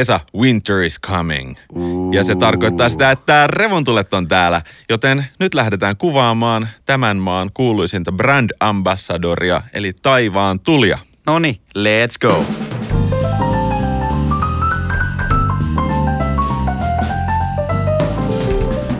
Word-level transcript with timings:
Esa, 0.00 0.20
winter 0.34 0.82
is 0.82 1.00
coming. 1.00 1.56
Ja 2.12 2.24
se 2.24 2.34
tarkoittaa 2.34 2.88
sitä, 2.88 3.10
että 3.10 3.46
revontulet 3.46 4.14
on 4.14 4.28
täällä. 4.28 4.62
Joten 4.88 5.26
nyt 5.38 5.54
lähdetään 5.54 5.96
kuvaamaan 5.96 6.68
tämän 6.84 7.16
maan 7.16 7.50
kuuluisinta 7.54 8.12
brand 8.12 8.50
ambassadoria, 8.60 9.62
eli 9.74 9.92
taivaan 10.02 10.60
tulia. 10.60 10.98
Noni, 11.26 11.60
let's 11.78 12.28
go. 12.28 12.44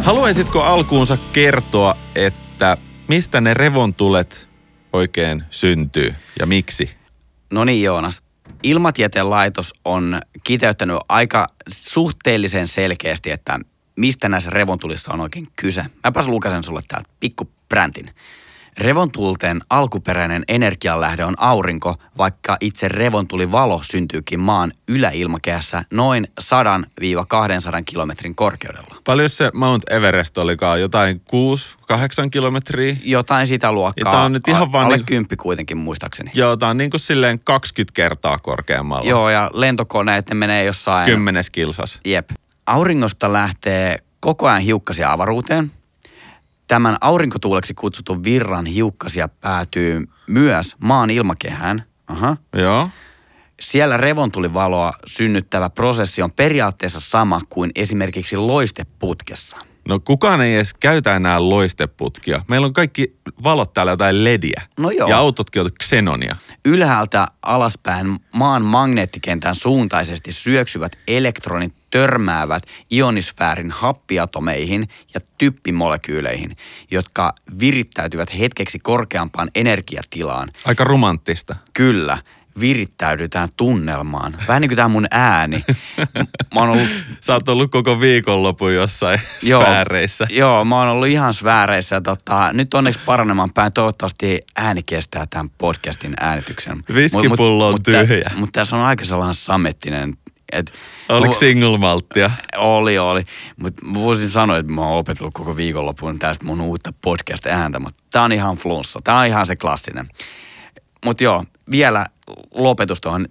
Haluaisitko 0.00 0.62
alkuunsa 0.62 1.18
kertoa, 1.32 1.96
että 2.14 2.76
mistä 3.08 3.40
ne 3.40 3.54
revontulet 3.54 4.48
oikein 4.92 5.44
syntyy 5.50 6.14
ja 6.40 6.46
miksi? 6.46 6.90
No 7.52 7.64
niin 7.64 7.82
Joonas, 7.82 8.22
Ilmatieteen 8.62 9.30
laitos 9.30 9.74
on 9.84 10.20
kiteyttänyt 10.45 10.96
aika 11.09 11.46
suhteellisen 11.68 12.66
selkeästi, 12.66 13.30
että 13.30 13.59
mistä 13.96 14.28
näissä 14.28 14.50
revontulissa 14.50 15.12
on 15.12 15.20
oikein 15.20 15.48
kyse. 15.56 15.84
Mäpäs 16.05 16.27
lukasen 16.27 16.62
sulle 16.62 16.83
täältä 16.88 17.09
pikku 17.20 17.50
bräntin. 17.69 18.10
Revontulten 18.79 19.60
alkuperäinen 19.70 20.42
energianlähde 20.48 21.24
on 21.24 21.34
aurinko, 21.37 21.97
vaikka 22.19 22.56
itse 22.61 22.88
revontulivalo 22.88 23.80
syntyykin 23.83 24.41
maan 24.41 24.73
yläilmakehässä 24.88 25.84
noin 25.92 26.27
100-200 26.42 26.47
kilometrin 27.84 28.34
korkeudella. 28.34 28.97
Paljon 29.05 29.28
se 29.28 29.51
Mount 29.55 29.83
Everest 29.91 30.38
olikaan? 30.38 30.80
Jotain 30.80 31.23
6-8 31.92 31.95
kilometriä? 32.30 32.97
Jotain 33.05 33.47
sitä 33.47 33.73
luokkaa. 33.73 34.12
Tämä 34.12 34.25
on 34.25 34.33
nyt 34.33 34.48
ihan 34.48 34.73
vaan 34.73 34.84
alle 34.84 35.00
niin- 35.11 35.27
kuitenkin 35.42 35.77
muistaakseni. 35.77 36.30
Joo, 36.34 36.56
tää 36.56 36.69
on 36.69 36.77
niin 36.77 36.91
kuin 36.91 37.00
silleen 37.00 37.41
20 37.45 37.92
kertaa 37.95 38.39
korkeammalla. 38.39 39.09
Joo, 39.09 39.30
ja 39.30 39.50
lentokoneet 39.55 40.28
ne 40.28 40.34
menee 40.34 40.64
jossain... 40.64 41.06
Kymmenes 41.06 41.50
kilsas. 41.50 42.00
Jep. 42.05 42.30
Auringosta 42.66 43.33
lähtee 43.33 43.98
koko 44.20 44.48
ajan 44.48 44.61
hiukkasia 44.62 45.12
avaruuteen. 45.12 45.72
Tämän 46.70 46.96
aurinkotuuleksi 47.00 47.74
kutsutun 47.74 48.24
virran 48.24 48.66
hiukkasia 48.66 49.28
päätyy 49.28 50.04
myös 50.26 50.76
maan 50.78 51.10
ilmakehään. 51.10 51.84
Aha. 52.06 52.36
Joo. 52.52 52.88
Siellä 53.60 53.96
revontulivaloa 53.96 54.92
synnyttävä 55.06 55.70
prosessi 55.70 56.22
on 56.22 56.32
periaatteessa 56.32 57.00
sama 57.00 57.41
kuin 57.48 57.70
esimerkiksi 57.74 58.36
loisteputkessa. 58.36 59.56
No 59.88 60.00
kukaan 60.00 60.41
ei 60.41 60.54
edes 60.54 60.74
käytä 60.74 61.16
enää 61.16 61.48
loisteputkia. 61.48 62.44
Meillä 62.48 62.66
on 62.66 62.72
kaikki 62.72 63.16
valot 63.42 63.72
täällä 63.72 63.92
jotain 63.92 64.24
lediä. 64.24 64.62
No 64.78 64.91
joo. 64.91 65.08
Ja 65.08 65.18
autotkin 65.18 65.62
on 65.62 65.70
xenonia. 65.82 66.36
Ylhäältä 66.64 67.26
alaspäin 67.42 68.16
maan 68.34 68.64
magneettikentän 68.64 69.54
suuntaisesti 69.54 70.32
syöksyvät 70.32 70.92
elektronit 71.08 71.74
törmäävät 71.91 72.62
ionisfäärin 72.92 73.70
happiatomeihin 73.70 74.88
ja 75.14 75.20
typpimolekyyleihin, 75.38 76.56
jotka 76.91 77.34
virittäytyvät 77.60 78.38
hetkeksi 78.38 78.78
korkeampaan 78.78 79.50
energiatilaan. 79.55 80.48
Aika 80.64 80.84
romanttista. 80.84 81.56
Kyllä, 81.72 82.19
virittäydytään 82.60 83.48
tunnelmaan. 83.56 84.36
Vähän 84.48 84.60
niin 84.60 84.69
kuin 84.69 84.77
tämä 84.77 84.88
mun 84.88 85.06
ääni. 85.10 85.64
Mä 86.55 86.60
oon 86.60 86.69
ollut 86.69 86.88
Sä 87.20 87.34
oot 87.34 87.48
ollut 87.48 87.70
koko 87.70 88.00
viikonlopun 88.00 88.75
jossain 88.75 89.20
sfääreissä. 89.47 90.27
Joo, 90.30 90.64
mä 90.64 90.78
oon 90.78 90.88
ollut 90.88 91.08
ihan 91.08 91.34
sfääreissä. 91.34 92.00
Tota, 92.00 92.52
nyt 92.52 92.75
onneksi 92.75 93.00
paranemaan 93.06 93.52
päin. 93.52 93.72
Toivottavasti 93.72 94.41
ääni 94.56 94.82
kestää 94.82 95.27
tämän 95.30 95.50
podcastin 95.58 96.14
äänityksen. 96.20 96.84
Viskipullo 96.94 97.69
on 97.69 97.82
tyhjä. 97.82 98.30
Mutta 98.36 98.60
tässä 98.60 98.77
on 98.77 98.82
aika 98.82 99.04
sellainen 99.04 99.34
samettinen. 99.34 100.16
Et, 100.53 100.73
Oliko 101.09 101.34
Mu- 101.34 101.39
single 101.39 101.79
malttia? 101.79 102.31
Oli, 102.56 102.98
oli. 102.98 103.25
Mutta 103.56 103.83
voisin 103.95 104.29
sanoa, 104.29 104.59
että 104.59 104.73
mä 104.73 104.81
oon 104.81 104.98
opetellut 104.98 105.34
koko 105.34 105.56
viikonlopun 105.56 106.19
tästä 106.19 106.45
mun 106.45 106.61
uutta 106.61 106.93
podcast-ääntä, 107.03 107.79
mutta 107.81 108.03
tää 108.11 108.23
on 108.23 108.33
ihan 108.33 108.56
flunssa. 108.56 109.00
Tää 109.05 109.19
on 109.19 109.27
ihan 109.27 109.47
se 109.47 109.56
klassinen. 109.56 110.09
Mutta 111.05 111.25
joo, 111.25 111.44
vielä 111.71 112.06
lopetus 112.55 113.00
tuohon. 113.00 113.27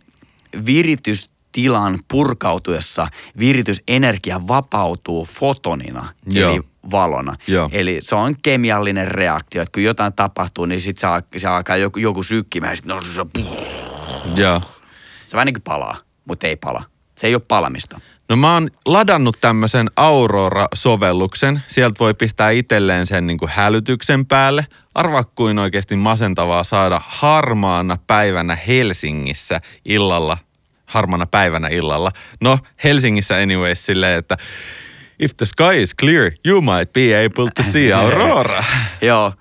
Viritystilan 0.65 1.99
purkautuessa 2.07 3.07
viritysenergia 3.39 4.47
vapautuu 4.47 5.25
fotonina, 5.25 6.13
Joo. 6.25 6.51
eli 6.51 6.61
valona. 6.91 7.35
Joo. 7.47 7.69
Eli 7.71 7.99
se 8.01 8.15
on 8.15 8.35
kemiallinen 8.41 9.07
reaktio, 9.07 9.61
että 9.61 9.71
kun 9.73 9.83
jotain 9.83 10.13
tapahtuu, 10.13 10.65
niin 10.65 10.81
sitten 10.81 11.01
se, 11.01 11.07
al- 11.07 11.21
se 11.37 11.47
alkaa 11.47 11.77
joku, 11.77 11.99
joku 11.99 12.23
sykkimään, 12.23 12.71
ja 12.71 12.75
sit 12.75 12.85
no, 12.85 13.01
se, 13.01 13.25
Joo. 14.35 14.61
se 15.25 15.33
vähän 15.33 15.45
niin 15.45 15.53
kuin 15.53 15.63
palaa, 15.63 15.97
mutta 16.25 16.47
ei 16.47 16.55
pala. 16.55 16.83
Se 17.19 17.27
ei 17.27 17.35
ole 17.35 17.41
palamista. 17.47 17.99
No 18.29 18.35
mä 18.35 18.53
oon 18.53 18.69
ladannut 18.85 19.37
tämmöisen 19.41 19.89
Aurora-sovelluksen. 19.95 21.61
Sieltä 21.67 21.95
voi 21.99 22.13
pistää 22.13 22.49
itselleen 22.49 23.07
sen 23.07 23.27
niin 23.27 23.37
kuin 23.37 23.51
hälytyksen 23.53 24.25
päälle. 24.25 24.67
Arvaa 24.95 25.23
kuin 25.23 25.59
oikeasti 25.59 25.95
masentavaa 25.95 26.63
saada 26.63 27.01
harmaana 27.05 27.97
päivänä 28.07 28.55
Helsingissä 28.55 29.61
illalla. 29.85 30.37
Harmaana 30.85 31.25
päivänä 31.25 31.67
illalla. 31.67 32.11
No 32.41 32.59
Helsingissä 32.83 33.35
anyways 33.35 33.85
silleen, 33.85 34.17
että 34.17 34.37
if 35.19 35.31
the 35.37 35.45
sky 35.45 35.81
is 35.81 35.95
clear, 35.95 36.31
you 36.45 36.61
might 36.61 36.93
be 36.93 37.25
able 37.25 37.51
to 37.55 37.63
see 37.71 37.93
Aurora. 38.01 38.63
Joo, 39.01 39.33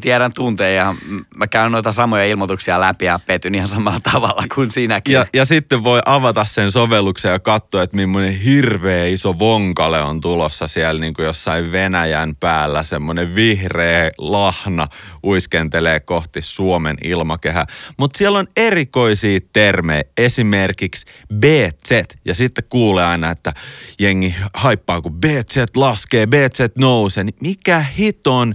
tiedän 0.00 0.32
tunteen 0.32 0.76
ja 0.76 0.94
mä 1.36 1.46
käyn 1.46 1.72
noita 1.72 1.92
samoja 1.92 2.24
ilmoituksia 2.24 2.80
läpi 2.80 3.04
ja 3.04 3.20
petyn 3.26 3.54
ihan 3.54 3.68
samalla 3.68 4.00
tavalla 4.00 4.44
kuin 4.54 4.70
sinäkin. 4.70 5.12
Ja, 5.12 5.26
ja 5.34 5.44
sitten 5.44 5.84
voi 5.84 6.00
avata 6.06 6.44
sen 6.44 6.72
sovelluksen 6.72 7.32
ja 7.32 7.38
katsoa, 7.38 7.82
että 7.82 7.96
millainen 7.96 8.40
hirveä 8.40 9.06
iso 9.06 9.38
vonkale 9.38 10.02
on 10.02 10.20
tulossa 10.20 10.68
siellä 10.68 11.00
niin 11.00 11.14
kuin 11.14 11.26
jossain 11.26 11.72
Venäjän 11.72 12.36
päällä. 12.36 12.84
Semmoinen 12.84 13.34
vihreä 13.34 14.10
lahna 14.18 14.88
uiskentelee 15.24 16.00
kohti 16.00 16.42
Suomen 16.42 16.96
ilmakehää. 17.04 17.66
Mutta 17.98 18.18
siellä 18.18 18.38
on 18.38 18.48
erikoisia 18.56 19.38
termejä, 19.52 20.02
esimerkiksi 20.16 21.06
BZ. 21.34 21.90
Ja 22.24 22.34
sitten 22.34 22.64
kuulee 22.68 23.04
aina, 23.04 23.30
että 23.30 23.52
jengi 23.98 24.34
haippaa, 24.54 25.00
kun 25.00 25.20
BZ 25.20 25.56
laskee, 25.76 26.26
BZ 26.26 26.60
nousee. 26.78 27.24
Niin 27.24 27.34
mikä 27.40 27.80
hiton 27.98 28.54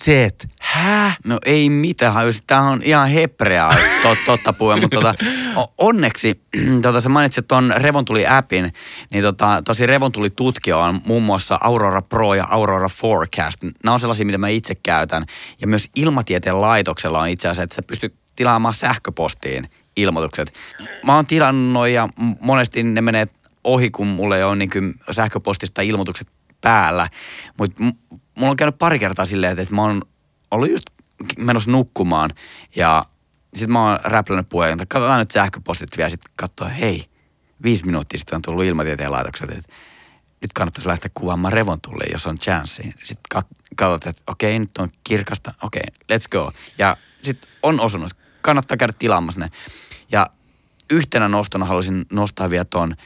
BZ? 0.00 0.48
Hä? 0.60 1.12
No 1.24 1.38
ei 1.44 1.70
mitään. 1.70 2.14
Tämä 2.46 2.62
on 2.62 2.82
ihan 2.82 3.08
hepreaa, 3.08 3.74
tot, 4.02 4.18
totta 4.26 4.52
puhuen, 4.52 4.80
mutta 4.80 4.96
tota, 4.96 5.14
onneksi, 5.78 6.42
tota, 6.82 7.00
sä 7.00 7.08
mainitsit 7.08 7.48
tuon 7.48 7.74
Revontuli-appin, 7.76 8.72
niin 9.10 9.24
tota, 9.24 9.62
tosi 9.64 9.86
Revontuli-tutkija 9.86 10.76
on 10.76 11.00
muun 11.04 11.22
muassa 11.22 11.58
Aurora 11.60 12.02
Pro 12.02 12.34
ja 12.34 12.46
Aurora 12.50 12.88
Forecast. 12.88 13.62
Nämä 13.62 13.94
on 13.94 14.00
sellaisia, 14.00 14.26
mitä 14.26 14.38
mä 14.38 14.48
itse 14.48 14.74
käytän. 14.74 15.24
Ja 15.60 15.66
myös 15.66 15.90
Ilmatieteen 15.96 16.60
laitoksella 16.60 17.20
on 17.20 17.28
itse 17.28 17.48
asiassa, 17.48 17.62
että 17.62 17.76
sä 17.76 17.82
pystyt 17.82 18.14
tilaamaan 18.36 18.74
sähköpostiin 18.74 19.70
ilmoitukset. 19.96 20.52
Mä 21.04 21.14
oon 21.14 21.26
tilannut 21.26 21.88
ja 21.88 22.08
monesti 22.40 22.82
ne 22.82 23.00
menee 23.00 23.26
ohi, 23.64 23.90
kun 23.90 24.06
mulla 24.06 24.36
ei 24.36 24.42
ole 24.42 24.56
niin 24.56 24.94
sähköpostista 25.10 25.82
ilmoitukset 25.82 26.28
päällä. 26.60 27.08
Mutta 27.58 27.84
mulla 28.34 28.50
on 28.50 28.56
käynyt 28.56 28.78
pari 28.78 28.98
kertaa 28.98 29.24
silleen, 29.24 29.52
että, 29.52 29.62
että 29.62 29.74
mä 29.74 29.82
oon 29.82 30.02
ollut 30.50 30.70
just 30.70 30.86
menossa 31.38 31.70
nukkumaan 31.70 32.30
ja 32.76 33.06
sitten 33.54 33.72
mä 33.72 33.90
oon 33.90 33.98
räplännyt 34.04 34.48
puheen, 34.48 34.72
että 34.72 34.86
katsotaan 34.88 35.18
nyt 35.18 35.30
sähköpostit 35.30 35.96
vielä. 35.96 36.10
Sitten 36.10 36.32
katsoa, 36.36 36.68
hei, 36.68 37.06
viisi 37.62 37.86
minuuttia 37.86 38.18
sitten 38.18 38.36
on 38.36 38.42
tullut 38.42 38.64
ilmatieteen 38.64 39.12
laitokset, 39.12 39.50
että 39.50 39.72
nyt 40.40 40.52
kannattaisi 40.52 40.88
lähteä 40.88 41.10
kuvaamaan 41.14 41.52
revontulleen, 41.52 42.12
jos 42.12 42.26
on 42.26 42.38
chanssi. 42.38 42.82
Sitten 42.82 43.38
kat- 43.38 43.74
katsot, 43.76 44.06
että 44.06 44.22
okei, 44.26 44.58
nyt 44.58 44.78
on 44.78 44.90
kirkasta, 45.04 45.54
okei, 45.62 45.82
let's 46.12 46.28
go. 46.30 46.52
Ja 46.78 46.96
sitten 47.22 47.50
on 47.62 47.80
osunut, 47.80 48.16
kannattaa 48.40 48.76
käydä 48.76 48.92
tilaamassa 48.98 49.40
ne. 49.40 49.50
Ja 50.12 50.26
yhtenä 50.90 51.28
nostona 51.28 51.64
haluaisin 51.64 52.06
nostaa 52.12 52.50
vielä 52.50 52.64
tuon 52.64 52.96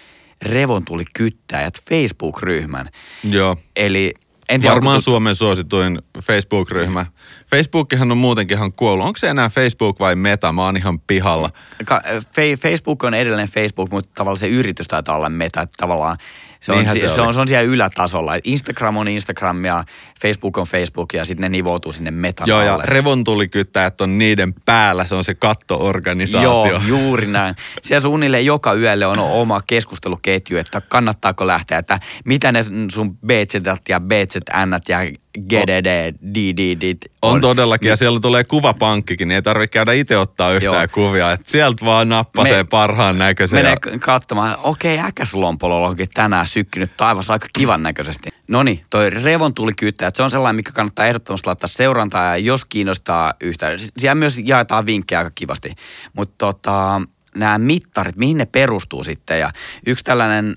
revontulikyttäjät 0.43 1.81
Facebook-ryhmän. 1.91 2.89
Joo. 3.25 3.57
Eli 3.77 4.15
en 4.49 4.61
tiedä, 4.61 4.75
Varmaan 4.75 4.95
onko 4.95 5.01
Suomen 5.01 5.35
suosituin 5.35 5.99
Facebook-ryhmä. 6.23 7.07
Facebookkihan 7.51 8.11
on 8.13 8.19
muutenkin 8.19 8.57
ihan 8.57 8.73
kuollut. 8.73 9.07
Onko 9.07 9.19
se 9.19 9.29
enää 9.29 9.49
Facebook 9.49 10.01
vai 10.01 10.17
Meta? 10.17 10.53
Mä 10.53 10.65
oon 10.65 10.77
ihan 10.77 11.01
pihalla. 11.01 11.51
Ka- 11.85 12.03
fe- 12.07 12.61
Facebook 12.61 13.05
on 13.05 13.15
edelleen 13.15 13.49
Facebook, 13.49 13.91
mutta 13.91 14.11
tavallaan 14.15 14.39
se 14.39 14.49
yritys 14.49 14.89
taitaa 14.89 15.17
olla 15.17 15.29
meta, 15.29 15.63
että 15.63 15.75
tavallaan 15.77 16.17
se 16.65 16.72
on, 16.72 16.84
se, 16.84 17.09
se 17.09 17.21
on, 17.21 17.34
se 17.34 17.41
on 17.41 17.49
siellä 17.49 17.72
ylätasolla. 17.72 18.33
Instagram 18.45 18.97
on 18.97 19.09
Instagram 19.09 19.65
ja 19.65 19.84
Facebook 20.22 20.59
on 20.59 20.66
Facebook 20.66 21.13
ja 21.13 21.25
sitten 21.25 21.43
ne 21.43 21.49
nivoutuu 21.49 21.93
sinne 21.93 22.11
metan 22.11 22.49
Joo, 22.49 22.63
ja 22.63 22.75
alle. 22.75 22.84
revontulikyttäjät 22.87 24.01
on 24.01 24.19
niiden 24.19 24.55
päällä. 24.65 25.07
Se 25.07 25.15
on 25.15 25.25
se 25.25 25.34
kattoorganisaatio. 25.34 26.66
Joo, 26.66 26.81
juuri 26.87 27.27
näin. 27.27 27.55
Siellä 27.83 28.01
suunnilleen 28.01 28.47
joka 28.47 28.75
yölle 28.75 29.07
on 29.07 29.19
oma 29.19 29.61
keskusteluketju, 29.66 30.59
että 30.59 30.81
kannattaako 30.81 31.47
lähteä, 31.47 31.78
että 31.78 32.01
mitä 32.25 32.53
ne 32.53 32.65
sun 32.93 33.17
BZ 33.17 33.55
ja 33.89 34.01
BZN 34.01 34.81
ja 34.89 34.99
GDD, 35.41 36.15
DDD. 36.34 36.97
On 37.22 37.41
todellakin, 37.41 37.89
ja 37.89 37.97
siellä 37.97 38.21
tulee 38.21 38.45
kuvapankkikin, 38.45 39.28
niin 39.28 39.36
ei 39.36 39.42
tarvitse 39.42 39.72
käydä 39.72 39.92
itse 39.92 40.19
ottaa 40.19 40.53
yhtään 40.53 40.75
Joo. 40.75 40.86
kuvia. 41.09 41.33
Että 41.33 41.51
sieltä 41.51 41.84
vaan 41.84 42.09
nappasee 42.09 42.63
Me- 42.63 42.69
parhaan 42.71 43.19
näköisen. 43.19 43.59
Menee 43.59 43.77
ja- 43.92 43.98
katsomaan, 43.98 44.57
okei, 44.63 44.98
äkäslompolo 44.98 45.84
onkin 45.84 46.09
tänään 46.15 46.47
sykkinyt 46.47 46.97
taivas 46.97 47.31
aika 47.31 47.47
kivan 47.53 47.83
näköisesti. 47.83 48.31
No 48.48 48.63
niin, 48.63 48.81
toi 48.91 49.10
revontulikyyttäjä, 49.10 50.09
että 50.09 50.16
se 50.16 50.22
on 50.22 50.31
sellainen, 50.31 50.57
mikä 50.57 50.72
kannattaa 50.72 51.07
ehdottomasti 51.07 51.47
laittaa 51.47 51.69
seurantaa 51.69 52.25
ja 52.25 52.36
jos 52.36 52.65
kiinnostaa 52.65 53.34
yhtään. 53.41 53.78
Siellä 53.98 54.15
myös 54.15 54.41
jaetaan 54.45 54.86
vinkkejä 54.86 55.19
aika 55.19 55.31
kivasti. 55.34 55.72
Mutta 56.13 56.34
tota, 56.39 57.03
nämä 57.36 57.59
mittarit, 57.59 58.16
mihin 58.16 58.39
ne 58.39 58.47
perustuu 58.47 59.04
sitten 59.04 59.41
ja 59.41 59.51
yksi 59.86 60.04
tällainen 60.04 60.57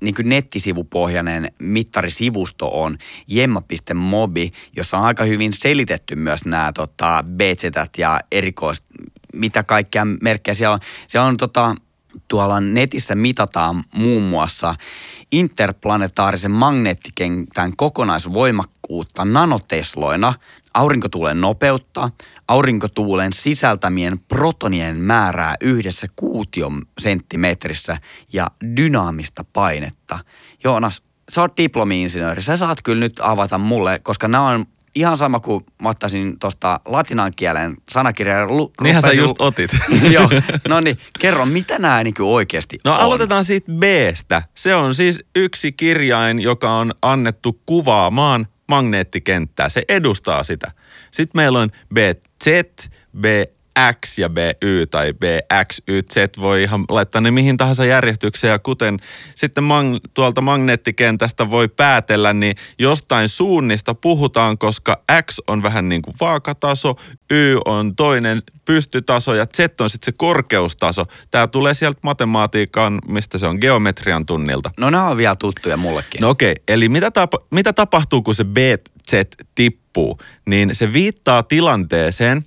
niin 0.00 0.14
kuin 0.14 0.28
nettisivupohjainen 0.28 1.52
mittarisivusto 1.58 2.82
on 2.82 2.98
jemma.mobi, 3.26 4.52
jossa 4.76 4.98
on 4.98 5.04
aika 5.04 5.24
hyvin 5.24 5.52
selitetty 5.52 6.16
myös 6.16 6.44
nämä 6.44 6.72
tota, 6.74 7.24
BZ 7.36 7.98
ja 7.98 8.20
erikois, 8.32 8.82
mitä 9.32 9.62
kaikkea 9.62 10.04
merkkejä 10.22 10.54
siellä 10.54 10.74
on. 10.74 10.80
Siellä 11.08 11.28
on 11.28 11.36
tota, 11.36 11.74
tuolla 12.28 12.60
netissä 12.60 13.14
mitataan 13.14 13.84
muun 13.94 14.22
muassa 14.22 14.74
interplanetaarisen 15.32 16.50
magneettikentän 16.50 17.76
kokonaisvoimakkuutta 17.76 19.24
nanotesloina, 19.24 20.34
aurinkotuulen 20.76 21.40
nopeutta, 21.40 22.10
aurinkotuulen 22.48 23.32
sisältämien 23.32 24.18
protonien 24.18 24.96
määrää 24.96 25.54
yhdessä 25.60 26.06
kuutiosenttimetrissä 26.16 27.96
ja 28.32 28.46
dynaamista 28.76 29.44
painetta. 29.52 30.18
Joonas, 30.64 31.02
sä 31.32 31.40
oot 31.40 31.56
diplomi-insinööri, 31.56 32.42
sä 32.42 32.56
saat 32.56 32.82
kyllä 32.82 33.00
nyt 33.00 33.20
avata 33.22 33.58
mulle, 33.58 33.98
koska 33.98 34.28
nämä 34.28 34.46
on 34.48 34.64
ihan 34.94 35.16
sama 35.16 35.40
kuin 35.40 35.64
mä 35.82 35.88
ottaisin 35.88 36.38
tuosta 36.38 36.80
latinan 36.84 37.32
kielen 37.36 37.76
sanakirjaa. 37.90 38.38
ja 38.38 38.46
lu- 38.46 38.72
Niinhän 38.82 39.02
sä 39.02 39.12
just 39.12 39.36
otit. 39.38 39.70
Joo, 40.10 40.28
no 40.68 40.80
niin, 40.80 40.98
kerro, 41.18 41.46
mitä 41.46 41.78
nämä 41.78 42.04
niin 42.04 42.14
oikeasti 42.20 42.78
No 42.84 42.92
on? 42.94 43.00
aloitetaan 43.00 43.44
siitä 43.44 43.72
Bstä. 43.72 44.42
Se 44.54 44.74
on 44.74 44.94
siis 44.94 45.24
yksi 45.36 45.72
kirjain, 45.72 46.40
joka 46.40 46.70
on 46.70 46.92
annettu 47.02 47.60
kuvaamaan 47.66 48.46
magneettikenttää. 48.68 49.68
Se 49.68 49.82
edustaa 49.88 50.44
sitä. 50.44 50.72
Sitten 51.10 51.38
meillä 51.38 51.60
on 51.60 51.70
BZ, 51.94 52.46
BX 53.76 54.18
ja 54.18 54.28
BY 54.28 54.86
tai 54.86 55.12
BXYZ. 55.12 56.16
Voi 56.40 56.62
ihan 56.62 56.84
laittaa 56.88 57.20
ne 57.20 57.30
mihin 57.30 57.56
tahansa 57.56 57.84
järjestykseen. 57.84 58.50
Ja 58.50 58.58
kuten 58.58 58.98
sitten 59.34 59.64
mang- 59.64 60.10
tuolta 60.14 60.40
magneettikentästä 60.40 61.50
voi 61.50 61.68
päätellä, 61.68 62.32
niin 62.32 62.56
jostain 62.78 63.28
suunnista 63.28 63.94
puhutaan, 63.94 64.58
koska 64.58 65.02
X 65.22 65.38
on 65.46 65.62
vähän 65.62 65.88
niin 65.88 66.02
kuin 66.02 66.16
vaakataso, 66.20 66.94
Y 67.30 67.56
on 67.64 67.96
toinen 67.96 68.42
pystytaso 68.64 69.34
ja 69.34 69.46
Z 69.46 69.80
on 69.80 69.90
sitten 69.90 70.06
se 70.06 70.16
korkeustaso. 70.16 71.04
Tämä 71.30 71.46
tulee 71.46 71.74
sieltä 71.74 71.98
matematiikan, 72.02 72.98
mistä 73.08 73.38
se 73.38 73.46
on, 73.46 73.58
geometrian 73.60 74.26
tunnilta. 74.26 74.70
No 74.80 74.90
nämä 74.90 75.08
on 75.08 75.16
vielä 75.16 75.36
tuttuja 75.36 75.76
mullekin. 75.76 76.20
No 76.20 76.30
okei, 76.30 76.54
eli 76.68 76.88
mitä, 76.88 77.10
tapa, 77.10 77.38
mitä 77.50 77.72
tapahtuu, 77.72 78.22
kun 78.22 78.34
se 78.34 78.44
BZ 78.44 79.12
tippuu? 79.54 80.18
Niin 80.46 80.74
se 80.74 80.92
viittaa 80.92 81.42
tilanteeseen, 81.42 82.44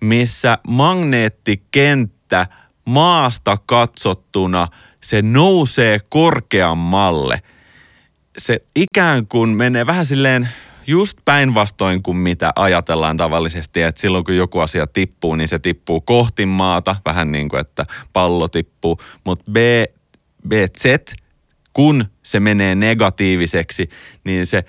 missä 0.00 0.58
magneettikenttä 0.68 2.46
maasta 2.84 3.58
katsottuna, 3.66 4.68
se 5.00 5.22
nousee 5.22 6.00
korkeammalle. 6.08 7.42
Se 8.38 8.64
ikään 8.76 9.26
kuin 9.26 9.50
menee 9.50 9.86
vähän 9.86 10.04
silleen 10.04 10.48
just 10.86 11.18
päinvastoin 11.24 12.02
kuin 12.02 12.16
mitä 12.16 12.52
ajatellaan 12.56 13.16
tavallisesti, 13.16 13.82
että 13.82 14.00
silloin 14.00 14.24
kun 14.24 14.36
joku 14.36 14.60
asia 14.60 14.86
tippuu, 14.86 15.34
niin 15.34 15.48
se 15.48 15.58
tippuu 15.58 16.00
kohti 16.00 16.46
maata, 16.46 16.96
vähän 17.06 17.32
niin 17.32 17.48
kuin 17.48 17.60
että 17.60 17.86
pallo 18.12 18.48
tippuu, 18.48 18.98
mutta 19.24 19.44
B, 19.52 19.56
BZ, 20.48 20.84
kun 21.72 22.04
se 22.22 22.40
menee 22.40 22.74
negatiiviseksi, 22.74 23.88
niin 24.24 24.46
se 24.46 24.64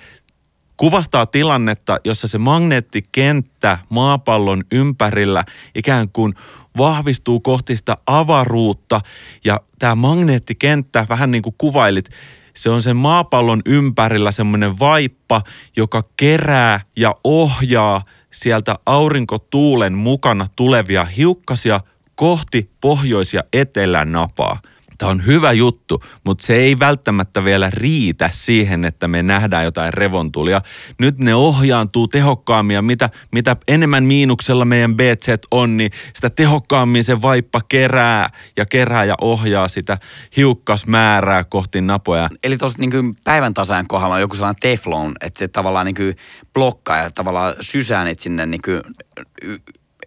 kuvastaa 0.77 1.25
tilannetta, 1.25 1.97
jossa 2.03 2.27
se 2.27 2.37
magneettikenttä 2.37 3.79
maapallon 3.89 4.63
ympärillä 4.71 5.45
ikään 5.75 6.09
kuin 6.09 6.33
vahvistuu 6.77 7.39
kohti 7.39 7.75
sitä 7.75 7.95
avaruutta. 8.07 9.01
Ja 9.45 9.59
tämä 9.79 9.95
magneettikenttä, 9.95 11.05
vähän 11.09 11.31
niin 11.31 11.41
kuin 11.41 11.55
kuvailit, 11.57 12.09
se 12.55 12.69
on 12.69 12.81
sen 12.81 12.95
maapallon 12.95 13.61
ympärillä 13.65 14.31
semmoinen 14.31 14.79
vaippa, 14.79 15.41
joka 15.77 16.03
kerää 16.17 16.79
ja 16.95 17.15
ohjaa 17.23 18.01
sieltä 18.31 18.75
aurinkotuulen 18.85 19.93
mukana 19.93 20.47
tulevia 20.55 21.05
hiukkasia 21.05 21.79
kohti 22.15 22.71
pohjois- 22.81 23.33
ja 23.33 23.41
etelänapaa. 23.53 24.59
Tämä 24.97 25.11
on 25.11 25.25
hyvä 25.25 25.51
juttu, 25.51 26.03
mutta 26.25 26.45
se 26.45 26.55
ei 26.55 26.79
välttämättä 26.79 27.43
vielä 27.43 27.69
riitä 27.69 28.29
siihen, 28.33 28.85
että 28.85 29.07
me 29.07 29.23
nähdään 29.23 29.65
jotain 29.65 29.93
revontulia. 29.93 30.61
Nyt 30.99 31.19
ne 31.19 31.35
ohjaantuu 31.35 32.07
tehokkaammin 32.07 32.73
ja 32.73 32.81
mitä, 32.81 33.09
mitä 33.31 33.55
enemmän 33.67 34.03
miinuksella 34.03 34.65
meidän 34.65 34.95
BZ 34.95 35.27
on, 35.51 35.77
niin 35.77 35.91
sitä 36.13 36.29
tehokkaammin 36.29 37.03
se 37.03 37.21
vaippa 37.21 37.61
kerää 37.67 38.29
ja 38.57 38.65
kerää 38.65 39.03
ja 39.03 39.15
ohjaa 39.21 39.67
sitä 39.67 39.97
hiukkasmäärää 40.37 41.43
kohti 41.43 41.81
napoja. 41.81 42.29
Eli 42.43 42.57
tuossa 42.57 42.79
niin 42.79 43.13
päivän 43.23 43.53
tasajan 43.53 43.87
kohdalla 43.87 44.15
on 44.15 44.21
joku 44.21 44.35
sellainen 44.35 44.59
teflon, 44.61 45.13
että 45.21 45.39
se 45.39 45.47
tavallaan 45.47 45.85
niin 45.85 46.15
blokkaa 46.53 46.97
ja 46.97 47.11
tavallaan 47.11 47.53
sysää 47.61 48.05
sinne 48.17 48.45
niin 48.45 48.61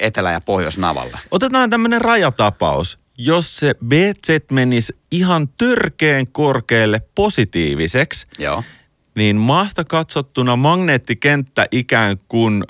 etelä- 0.00 0.32
ja 0.32 0.40
pohjoisnavalle. 0.40 1.18
Otetaan 1.30 1.70
tämmöinen 1.70 2.00
rajatapaus. 2.00 2.98
Jos 3.18 3.56
se 3.56 3.74
BZ 3.86 4.50
menisi 4.52 4.96
ihan 5.10 5.48
törkeen 5.48 6.26
korkealle 6.32 7.00
positiiviseksi, 7.14 8.26
Joo. 8.38 8.64
niin 9.14 9.36
maasta 9.36 9.84
katsottuna 9.84 10.56
magneettikenttä 10.56 11.66
ikään 11.70 12.16
kuin 12.28 12.64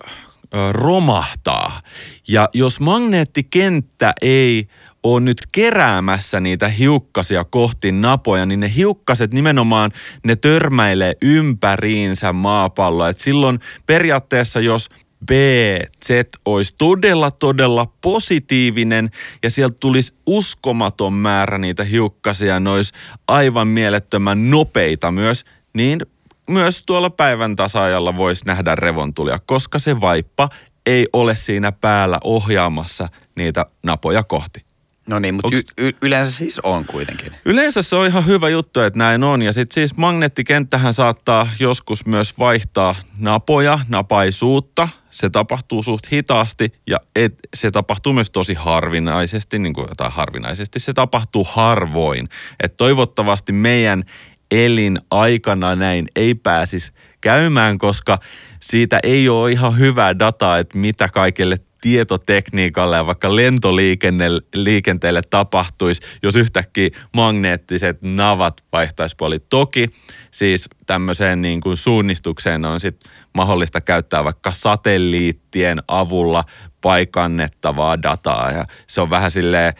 romahtaa. 0.72 1.80
Ja 2.28 2.48
jos 2.54 2.80
magneettikenttä 2.80 4.12
ei 4.22 4.68
ole 5.02 5.20
nyt 5.20 5.38
keräämässä 5.52 6.40
niitä 6.40 6.68
hiukkasia 6.68 7.44
kohti 7.44 7.92
napoja, 7.92 8.46
niin 8.46 8.60
ne 8.60 8.72
hiukkaset 8.76 9.32
nimenomaan, 9.32 9.90
ne 10.24 10.36
törmäilee 10.36 11.12
ympäriinsä 11.22 12.32
maapalloa. 12.32 13.08
Et 13.08 13.18
silloin 13.18 13.60
periaatteessa, 13.86 14.60
jos 14.60 14.88
BZ 15.26 16.10
olisi 16.44 16.74
todella, 16.78 17.30
todella 17.30 17.86
positiivinen 18.00 19.10
ja 19.42 19.50
sieltä 19.50 19.76
tulisi 19.80 20.14
uskomaton 20.26 21.12
määrä 21.12 21.58
niitä 21.58 21.84
hiukkasia, 21.84 22.60
ne 22.60 22.70
olisi 22.70 22.92
aivan 23.28 23.68
mielettömän 23.68 24.50
nopeita 24.50 25.10
myös, 25.10 25.44
niin 25.74 26.00
myös 26.50 26.82
tuolla 26.86 27.10
päivän 27.10 27.56
tasaajalla 27.56 28.16
voisi 28.16 28.44
nähdä 28.46 28.74
revontulia, 28.74 29.38
koska 29.46 29.78
se 29.78 30.00
vaippa 30.00 30.48
ei 30.86 31.06
ole 31.12 31.36
siinä 31.36 31.72
päällä 31.72 32.18
ohjaamassa 32.24 33.08
niitä 33.36 33.66
napoja 33.82 34.22
kohti. 34.22 34.68
No 35.08 35.18
niin, 35.18 35.34
mutta 35.34 35.48
Onks- 35.48 35.72
y- 35.78 35.88
y- 35.88 35.92
yleensä 36.02 36.32
siis 36.32 36.60
on 36.60 36.84
kuitenkin. 36.84 37.32
Yleensä 37.44 37.82
se 37.82 37.96
on 37.96 38.06
ihan 38.06 38.26
hyvä 38.26 38.48
juttu, 38.48 38.80
että 38.80 38.98
näin 38.98 39.24
on. 39.24 39.42
Ja 39.42 39.52
sitten 39.52 39.74
siis 39.74 39.96
magneettikenttähän 39.96 40.94
saattaa 40.94 41.48
joskus 41.60 42.06
myös 42.06 42.38
vaihtaa 42.38 42.94
napoja, 43.18 43.78
napaisuutta. 43.88 44.88
Se 45.20 45.30
tapahtuu 45.30 45.82
suht 45.82 46.12
hitaasti 46.12 46.72
ja 46.86 47.00
et, 47.16 47.34
se 47.56 47.70
tapahtuu 47.70 48.12
myös 48.12 48.30
tosi 48.30 48.54
harvinaisesti, 48.54 49.58
niin 49.58 49.74
kuin, 49.74 49.86
tai 49.96 50.10
harvinaisesti 50.12 50.80
se 50.80 50.92
tapahtuu 50.92 51.44
harvoin. 51.44 52.28
Et 52.62 52.76
toivottavasti 52.76 53.52
meidän 53.52 54.04
elin 54.50 54.98
aikana 55.10 55.76
näin 55.76 56.06
ei 56.16 56.34
pääsisi 56.34 56.92
käymään, 57.20 57.78
koska 57.78 58.18
siitä 58.60 58.98
ei 59.02 59.28
ole 59.28 59.52
ihan 59.52 59.78
hyvää 59.78 60.18
dataa, 60.18 60.58
että 60.58 60.78
mitä 60.78 61.08
kaikille 61.08 61.56
tietotekniikalle 61.80 62.96
ja 62.96 63.06
vaikka 63.06 63.36
lentoliikenteelle 63.36 65.22
tapahtuisi, 65.30 66.02
jos 66.22 66.36
yhtäkkiä 66.36 66.88
magneettiset 67.12 67.98
navat 68.02 68.64
vaihtaisi 68.72 69.16
puoli. 69.18 69.38
Toki 69.38 69.86
siis 70.30 70.68
tämmöiseen 70.86 71.42
niin 71.42 71.60
kuin 71.60 71.76
suunnistukseen 71.76 72.64
on 72.64 72.80
sit 72.80 73.00
mahdollista 73.34 73.80
käyttää 73.80 74.24
vaikka 74.24 74.52
satelliittien 74.52 75.82
avulla 75.88 76.44
paikannettavaa 76.80 78.02
dataa 78.02 78.50
ja 78.50 78.64
se 78.86 79.00
on 79.00 79.10
vähän 79.10 79.30
silleen 79.30 79.72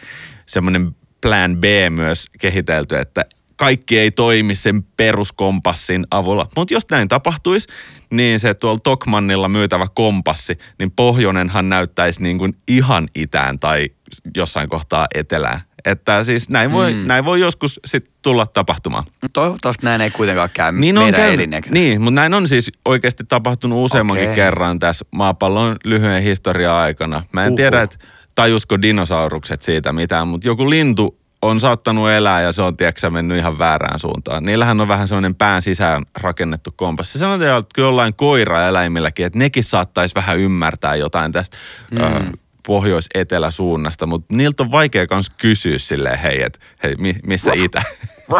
semmoinen 0.45 0.95
plan 1.21 1.57
B 1.57 1.63
myös 1.89 2.25
kehitelty, 2.39 2.97
että 2.97 3.25
kaikki 3.55 3.99
ei 3.99 4.11
toimi 4.11 4.55
sen 4.55 4.83
peruskompassin 4.83 6.07
avulla. 6.11 6.45
Mutta 6.55 6.73
jos 6.73 6.83
näin 6.91 7.07
tapahtuisi, 7.07 7.67
niin 8.11 8.39
se 8.39 8.53
tuolla 8.53 8.79
Tokmannilla 8.83 9.49
myytävä 9.49 9.87
kompassi, 9.93 10.57
niin 10.79 10.91
pohjoinenhan 10.91 11.69
näyttäisi 11.69 12.23
niin 12.23 12.37
kuin 12.37 12.53
ihan 12.67 13.07
itään 13.15 13.59
tai 13.59 13.89
jossain 14.35 14.69
kohtaa 14.69 15.07
etelään. 15.15 15.61
Että 15.85 16.23
siis 16.23 16.49
näin 16.49 16.71
voi, 16.71 16.93
mm. 16.93 17.07
näin 17.07 17.25
voi 17.25 17.39
joskus 17.39 17.79
sit 17.85 18.11
tulla 18.21 18.45
tapahtumaan. 18.45 19.03
Toivottavasti 19.33 19.85
näin 19.85 20.01
ei 20.01 20.11
kuitenkaan 20.11 20.49
käy 20.53 20.71
niin 20.71 20.95
meidän 20.95 21.21
on 21.21 21.37
käynyt, 21.37 21.71
Niin, 21.71 22.01
mutta 22.01 22.15
näin 22.15 22.33
on 22.33 22.47
siis 22.47 22.71
oikeasti 22.85 23.23
tapahtunut 23.23 23.85
useammankin 23.85 24.25
okay. 24.25 24.35
kerran 24.35 24.79
tässä 24.79 25.05
maapallon 25.11 25.75
lyhyen 25.85 26.23
historian 26.23 26.75
aikana. 26.75 27.23
Mä 27.31 27.43
en 27.43 27.49
Uhu. 27.49 27.57
tiedä, 27.57 27.81
että 27.81 27.97
tajusko 28.35 28.81
dinosaurukset 28.81 29.61
siitä 29.61 29.93
mitään, 29.93 30.27
mutta 30.27 30.47
joku 30.47 30.69
lintu 30.69 31.18
on 31.41 31.59
saattanut 31.59 32.09
elää 32.09 32.41
ja 32.41 32.51
se 32.51 32.61
on, 32.61 32.77
tiedätkö, 32.77 33.09
mennyt 33.09 33.37
ihan 33.37 33.59
väärään 33.59 33.99
suuntaan. 33.99 34.43
Niillähän 34.43 34.81
on 34.81 34.87
vähän 34.87 35.07
semmoinen 35.07 35.35
pään 35.35 35.61
sisään 35.61 36.05
rakennettu 36.21 36.73
kompassi. 36.75 37.19
Sanotaan, 37.19 37.59
että 37.59 37.81
jollain 37.81 38.13
koira-eläimilläkin, 38.13 39.25
että 39.25 39.39
nekin 39.39 39.63
saattaisi 39.63 40.15
vähän 40.15 40.39
ymmärtää 40.39 40.95
jotain 40.95 41.31
tästä 41.31 41.57
mm. 41.91 41.97
ö, 41.97 42.37
pohjois-etelä-suunnasta, 42.67 44.05
mutta 44.05 44.35
niiltä 44.35 44.63
on 44.63 44.71
vaikea 44.71 45.05
myös 45.11 45.29
kysyä 45.29 45.77
silleen, 45.77 46.19
hei, 46.19 46.43
että 46.43 46.59
hei, 46.83 46.95
missä 47.23 47.51
itä? 47.53 47.83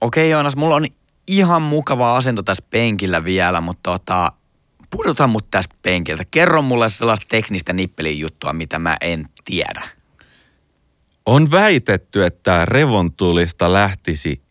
Okei 0.00 0.24
okay, 0.24 0.26
Joonas, 0.26 0.56
mulla 0.56 0.74
on 0.74 0.86
ihan 1.26 1.62
mukava 1.62 2.16
asento 2.16 2.42
tässä 2.42 2.64
penkillä 2.70 3.24
vielä, 3.24 3.60
mutta 3.60 3.90
tota, 3.90 4.32
pudota 4.90 5.26
mut 5.26 5.50
tästä 5.50 5.76
penkiltä. 5.82 6.24
Kerro 6.30 6.62
mulle 6.62 6.88
sellaista 6.88 7.26
teknistä 7.28 7.72
nippelin 7.72 8.18
juttua, 8.18 8.52
mitä 8.52 8.78
mä 8.78 8.96
en 9.00 9.28
tiedä. 9.44 9.99
On 11.30 11.50
väitetty, 11.50 12.24
että 12.24 12.64
revontulista 12.64 13.72
lähtisi 13.72 14.42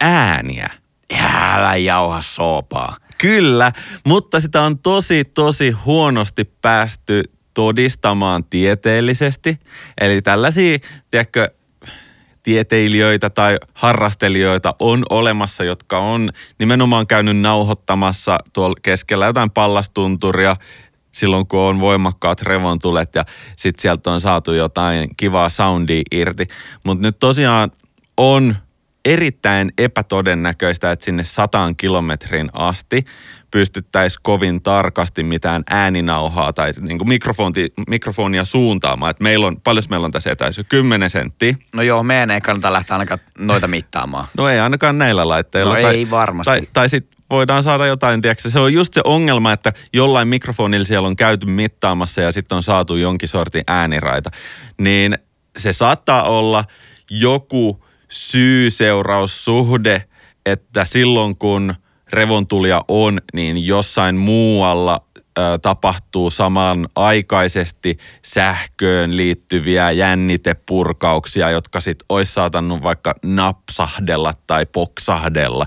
ääniä. 0.00 0.70
Älä 1.20 1.76
jauha 1.76 2.22
soopaa. 2.22 2.96
Kyllä, 3.18 3.72
mutta 4.06 4.40
sitä 4.40 4.62
on 4.62 4.78
tosi, 4.78 5.24
tosi 5.24 5.70
huonosti 5.70 6.44
päästy 6.44 7.22
todistamaan 7.54 8.44
tieteellisesti. 8.44 9.58
Eli 10.00 10.22
tällaisia, 10.22 10.78
tiedätkö, 11.10 11.50
tieteilijöitä 12.42 13.30
tai 13.30 13.58
harrastelijoita 13.74 14.74
on 14.78 15.02
olemassa, 15.10 15.64
jotka 15.64 15.98
on 15.98 16.30
nimenomaan 16.58 17.06
käynyt 17.06 17.36
nauhoittamassa 17.36 18.38
tuolla 18.52 18.76
keskellä 18.82 19.26
jotain 19.26 19.50
pallastunturia 19.50 20.56
silloin, 21.12 21.46
kun 21.46 21.60
on 21.60 21.80
voimakkaat 21.80 22.42
revontulet 22.42 23.14
ja 23.14 23.24
sitten 23.56 23.82
sieltä 23.82 24.10
on 24.10 24.20
saatu 24.20 24.52
jotain 24.52 25.10
kivaa 25.16 25.48
soundia 25.48 26.02
irti. 26.12 26.46
Mutta 26.84 27.02
nyt 27.02 27.18
tosiaan 27.18 27.70
on 28.16 28.56
erittäin 29.04 29.72
epätodennäköistä, 29.78 30.92
että 30.92 31.04
sinne 31.04 31.24
sataan 31.24 31.76
kilometrin 31.76 32.50
asti 32.52 33.04
pystyttäisiin 33.50 34.20
kovin 34.22 34.62
tarkasti 34.62 35.22
mitään 35.22 35.62
ääninauhaa 35.70 36.52
tai 36.52 36.72
niin 36.80 36.98
kuin 36.98 37.08
mikrofoni, 37.08 37.66
mikrofonia 37.88 38.44
suuntaamaan. 38.44 39.10
Että 39.10 39.22
meillä 39.22 39.46
on, 39.46 39.60
paljon 39.60 39.84
meillä 39.88 40.04
on 40.04 40.10
tässä 40.10 40.30
etäisyys? 40.30 40.66
10 40.68 41.10
senttiä. 41.10 41.56
No 41.74 41.82
joo, 41.82 42.02
meidän 42.02 42.30
ei 42.30 42.40
kannata 42.40 42.72
lähteä 42.72 42.94
ainakaan 42.94 43.20
noita 43.38 43.68
mittaamaan. 43.68 44.26
No 44.36 44.48
ei 44.48 44.60
ainakaan 44.60 44.98
näillä 44.98 45.28
laitteilla. 45.28 45.74
No 45.74 45.82
tai, 45.82 45.94
ei 45.94 46.10
varmasti. 46.10 46.50
Tai, 46.50 46.68
tai 46.72 46.88
sitten 46.88 47.21
voidaan 47.32 47.62
saada 47.62 47.86
jotain, 47.86 48.22
tiedätkö, 48.22 48.50
se 48.50 48.58
on 48.58 48.72
just 48.72 48.94
se 48.94 49.00
ongelma, 49.04 49.52
että 49.52 49.72
jollain 49.92 50.28
mikrofonilla 50.28 50.84
siellä 50.84 51.08
on 51.08 51.16
käyty 51.16 51.46
mittaamassa 51.46 52.20
ja 52.20 52.32
sitten 52.32 52.56
on 52.56 52.62
saatu 52.62 52.96
jonkin 52.96 53.28
sortin 53.28 53.64
ääniraita. 53.66 54.30
Niin 54.78 55.18
se 55.56 55.72
saattaa 55.72 56.22
olla 56.22 56.64
joku 57.10 57.84
syy-seuraussuhde, 58.08 60.04
että 60.46 60.84
silloin 60.84 61.38
kun 61.38 61.74
revontulia 62.12 62.80
on, 62.88 63.20
niin 63.32 63.66
jossain 63.66 64.16
muualla 64.16 65.06
tapahtuu 65.62 66.30
samanaikaisesti 66.30 67.98
sähköön 68.22 69.16
liittyviä 69.16 69.90
jännitepurkauksia, 69.90 71.50
jotka 71.50 71.80
sitten 71.80 72.06
olisi 72.08 72.32
saattanut 72.32 72.82
vaikka 72.82 73.14
napsahdella 73.22 74.34
tai 74.46 74.66
poksahdella. 74.66 75.66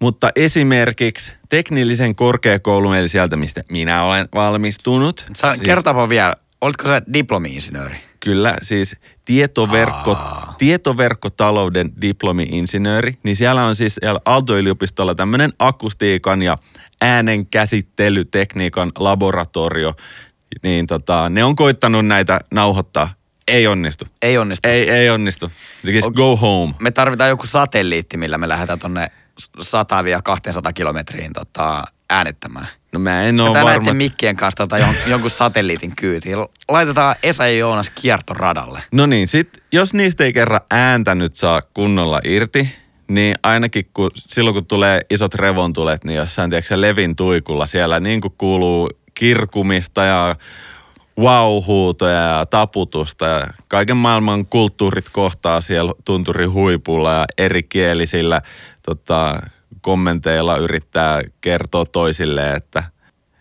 Mutta 0.00 0.30
esimerkiksi 0.36 1.32
teknillisen 1.48 2.14
korkeakoulun, 2.14 2.96
eli 2.96 3.08
sieltä 3.08 3.36
mistä 3.36 3.62
minä 3.70 4.04
olen 4.04 4.28
valmistunut. 4.34 5.26
Sä, 5.36 5.54
siis, 5.54 5.64
kertaapa 5.64 6.08
vielä, 6.08 6.34
olitko 6.60 6.88
sä 6.88 7.02
diplomi-insinööri? 7.12 7.96
Kyllä, 8.20 8.56
siis 8.62 8.96
tietoverkko, 9.24 10.18
tietoverkkotalouden 10.58 11.92
diplomi-insinööri, 12.00 13.18
niin 13.22 13.36
siellä 13.36 13.64
on 13.64 13.76
siis 13.76 13.94
siellä 13.94 14.20
Aalto-yliopistolla 14.24 15.14
tämmöinen 15.14 15.52
akustiikan 15.58 16.42
ja 16.42 16.58
äänen 17.00 17.46
käsittelytekniikan 17.46 18.92
laboratorio, 18.98 19.94
niin 20.62 20.86
tota, 20.86 21.28
ne 21.28 21.44
on 21.44 21.56
koittanut 21.56 22.06
näitä 22.06 22.40
nauhoittaa. 22.50 23.14
Ei 23.48 23.66
onnistu. 23.66 24.04
Ei 24.22 24.38
onnistu. 24.38 24.68
Ei, 24.68 24.90
ei 24.90 25.10
onnistu. 25.10 25.52
Siis 25.84 26.04
go 26.14 26.36
home. 26.36 26.74
Me 26.80 26.90
tarvitaan 26.90 27.30
joku 27.30 27.46
satelliitti, 27.46 28.16
millä 28.16 28.38
me 28.38 28.48
lähdetään 28.48 28.78
tonne 28.78 29.08
100-200 29.60 30.72
kilometriin 30.74 31.32
tota, 31.32 31.84
äänettämään. 32.10 32.68
No 32.92 33.00
mä 33.00 33.22
en 33.22 33.40
ole 33.40 33.52
varma. 33.54 33.70
näiden 33.70 33.96
mikkien 33.96 34.36
kanssa 34.36 34.56
tota, 34.56 34.78
jon, 34.78 34.94
jonkun 35.06 35.30
satelliitin 35.30 35.96
kyytiin. 35.96 36.38
Laitetaan 36.68 37.16
Esa 37.22 37.46
ja 37.46 37.58
Joonas 37.58 37.90
kiertoradalle. 37.90 38.82
No 38.92 39.06
niin, 39.06 39.28
sit 39.28 39.62
jos 39.72 39.94
niistä 39.94 40.24
ei 40.24 40.32
kerran 40.32 40.60
ääntä 40.70 41.14
nyt 41.14 41.36
saa 41.36 41.62
kunnolla 41.62 42.20
irti, 42.24 42.68
niin 43.08 43.34
ainakin 43.42 43.90
kun, 43.94 44.10
silloin 44.16 44.54
kun 44.54 44.66
tulee 44.66 45.00
isot 45.10 45.34
revontulet, 45.34 46.04
niin 46.04 46.16
jossain 46.16 46.50
tiedätkö, 46.50 46.80
levin 46.80 47.16
tuikulla 47.16 47.66
siellä 47.66 48.00
niin 48.00 48.20
kuin 48.20 48.34
kuuluu 48.38 48.90
kirkumista 49.14 50.04
ja 50.04 50.36
vauhuutoja 51.22 52.20
ja 52.20 52.46
taputusta 52.46 53.26
ja 53.26 53.46
kaiken 53.68 53.96
maailman 53.96 54.46
kulttuurit 54.46 55.08
kohtaa 55.12 55.60
siellä 55.60 55.92
tunturin 56.04 56.52
huipulla 56.52 57.12
ja 57.12 57.24
eri 57.38 57.62
kielisillä 57.62 58.42
tota, 58.86 59.40
kommenteilla 59.80 60.56
yrittää 60.56 61.22
kertoa 61.40 61.84
toisille, 61.84 62.54
että... 62.54 62.84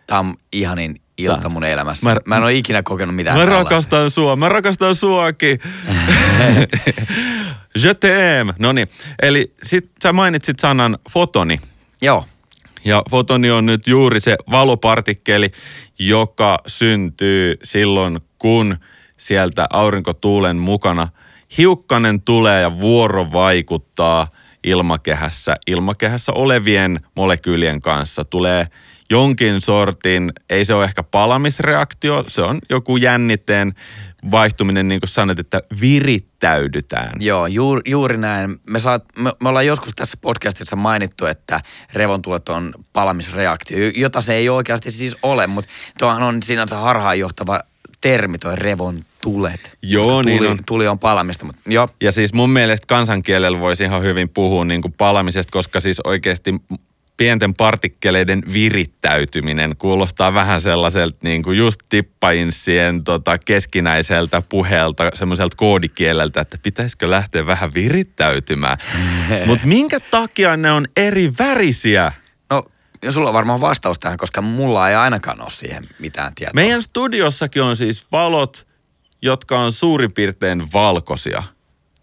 Tämä 0.07 0.19
on 0.19 0.35
ihanin 0.51 1.01
ilta 1.17 1.49
mun 1.49 1.63
elämässä. 1.63 2.09
Mä, 2.09 2.17
mä 2.25 2.37
en 2.37 2.43
ole 2.43 2.53
ikinä 2.53 2.83
kokenut 2.83 3.15
mitään 3.15 3.37
Mä 3.37 3.45
tällaista. 3.45 3.69
rakastan 3.69 4.11
sua, 4.11 4.35
mä 4.35 4.49
rakastan 4.49 4.95
suakin. 4.95 5.59
Je 7.83 7.93
t'aime. 7.93 8.53
No 8.59 8.71
niin, 8.71 8.87
eli 9.21 9.53
sit 9.63 9.91
sä 10.03 10.13
mainitsit 10.13 10.59
sanan 10.59 10.97
fotoni. 11.11 11.59
Joo. 12.01 12.25
Ja 12.85 13.03
fotoni 13.09 13.51
on 13.51 13.65
nyt 13.65 13.87
juuri 13.87 14.19
se 14.19 14.35
valopartikkeli, 14.51 15.51
joka 15.99 16.57
syntyy 16.67 17.55
silloin, 17.63 18.19
kun 18.39 18.77
sieltä 19.17 19.67
aurinkotuulen 19.69 20.57
mukana 20.57 21.07
hiukkanen 21.57 22.21
tulee 22.21 22.61
ja 22.61 22.79
vuoro 22.79 23.31
vaikuttaa– 23.31 24.27
ilmakehässä, 24.63 25.55
ilmakehässä 25.67 26.31
olevien 26.35 26.99
molekyylien 27.15 27.81
kanssa 27.81 28.25
tulee 28.25 28.67
jonkin 29.09 29.61
sortin, 29.61 30.31
ei 30.49 30.65
se 30.65 30.73
ole 30.73 30.85
ehkä 30.85 31.03
palamisreaktio, 31.03 32.23
se 32.27 32.41
on 32.41 32.59
joku 32.69 32.97
jännitteen 32.97 33.73
vaihtuminen, 34.31 34.87
niin 34.87 35.01
kuin 35.01 35.09
sanot, 35.09 35.39
että 35.39 35.61
virittäydytään. 35.81 37.11
Joo, 37.19 37.47
juuri, 37.47 37.91
juuri 37.91 38.17
näin. 38.17 38.59
Me, 38.69 38.79
saat, 38.79 39.03
me, 39.17 39.33
me 39.43 39.49
ollaan 39.49 39.65
joskus 39.65 39.91
tässä 39.95 40.17
podcastissa 40.21 40.75
mainittu, 40.75 41.25
että 41.25 41.59
revontulet 41.93 42.49
on 42.49 42.73
palamisreaktio, 42.93 43.77
jota 43.95 44.21
se 44.21 44.33
ei 44.33 44.49
oikeasti 44.49 44.91
siis 44.91 45.17
ole, 45.23 45.47
mutta 45.47 45.71
tuohan 45.99 46.23
on 46.23 46.43
sinänsä 46.43 46.75
harhaanjohtava 46.75 47.59
termi, 48.03 48.37
toi 48.37 48.55
revon 48.55 49.05
tulet. 49.21 49.77
Joo, 49.81 50.21
niin 50.21 50.37
tuli, 50.37 50.47
on. 50.47 50.59
Tuli 50.65 50.87
on 50.87 50.99
palamista, 50.99 51.45
mutta 51.45 51.61
joo. 51.65 51.89
Ja 52.01 52.11
siis 52.11 52.33
mun 52.33 52.49
mielestä 52.49 52.87
kansankielellä 52.87 53.59
voisi 53.59 53.83
ihan 53.83 54.03
hyvin 54.03 54.29
puhua 54.29 54.65
niin 54.65 54.81
kuin 54.81 54.93
palamisesta, 54.93 55.51
koska 55.51 55.79
siis 55.79 55.99
oikeasti 55.99 56.55
pienten 57.17 57.53
partikkeleiden 57.53 58.43
virittäytyminen 58.53 59.75
kuulostaa 59.77 60.33
vähän 60.33 60.61
sellaiselta 60.61 61.17
niin 61.23 61.43
kuin 61.43 61.57
just 61.57 61.79
tippainssien 61.89 63.03
tota, 63.03 63.37
keskinäiseltä 63.37 64.41
puheelta, 64.49 65.11
semmoiselta 65.13 65.57
koodikieleltä, 65.57 66.41
että 66.41 66.57
pitäisikö 66.63 67.09
lähteä 67.09 67.45
vähän 67.45 67.71
virittäytymään. 67.75 68.77
Mutta 69.47 69.67
minkä 69.67 69.99
takia 69.99 70.57
ne 70.57 70.71
on 70.71 70.87
eri 70.97 71.33
värisiä? 71.39 72.11
Ja 73.03 73.11
sulla 73.11 73.29
on 73.29 73.33
varmaan 73.33 73.61
vastaus 73.61 73.99
tähän, 73.99 74.17
koska 74.17 74.41
mulla 74.41 74.89
ei 74.89 74.95
ainakaan 74.95 75.41
ole 75.41 75.49
siihen 75.49 75.83
mitään 75.99 76.35
tietoa. 76.35 76.53
Meidän 76.55 76.81
studiossakin 76.81 77.63
on 77.63 77.77
siis 77.77 78.11
valot 78.11 78.67
jotka 79.23 79.59
on 79.59 79.71
suurin 79.71 80.13
piirtein 80.13 80.73
valkoisia. 80.73 81.43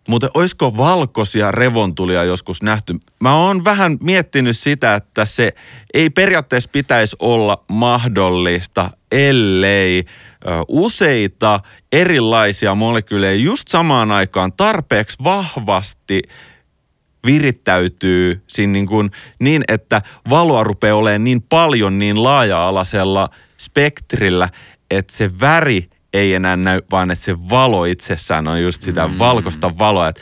Mutta 0.08 0.28
olisiko 0.34 0.76
valkoisia 0.76 1.52
revontulia 1.52 2.24
joskus 2.24 2.62
nähty? 2.62 2.94
Mä 3.20 3.34
oon 3.34 3.64
vähän 3.64 3.98
miettinyt 4.00 4.58
sitä, 4.58 4.94
että 4.94 5.26
se 5.26 5.54
ei 5.94 6.10
periaatteessa 6.10 6.70
pitäisi 6.72 7.16
olla 7.18 7.64
mahdollista, 7.68 8.90
ellei 9.12 10.04
useita 10.68 11.60
erilaisia 11.92 12.74
molekyylejä 12.74 13.34
just 13.34 13.68
samaan 13.68 14.12
aikaan 14.12 14.52
tarpeeksi 14.52 15.16
vahvasti 15.24 16.22
virittäytyy 17.26 18.42
siinä 18.46 18.72
niin, 18.72 18.86
kuin, 18.86 19.10
niin, 19.38 19.62
että 19.68 20.02
valoa 20.30 20.64
rupeaa 20.64 20.96
olemaan 20.96 21.24
niin 21.24 21.42
paljon 21.42 21.98
niin 21.98 22.22
laaja-alaisella 22.22 23.28
spektrillä, 23.58 24.48
että 24.90 25.16
se 25.16 25.40
väri 25.40 25.90
ei 26.12 26.34
enää 26.34 26.56
näy, 26.56 26.80
vaan 26.90 27.10
että 27.10 27.24
se 27.24 27.36
valo 27.50 27.84
itsessään 27.84 28.48
on 28.48 28.62
just 28.62 28.82
sitä 28.82 29.08
mm. 29.08 29.18
valkoista 29.18 29.78
valoa. 29.78 30.08
Et 30.08 30.20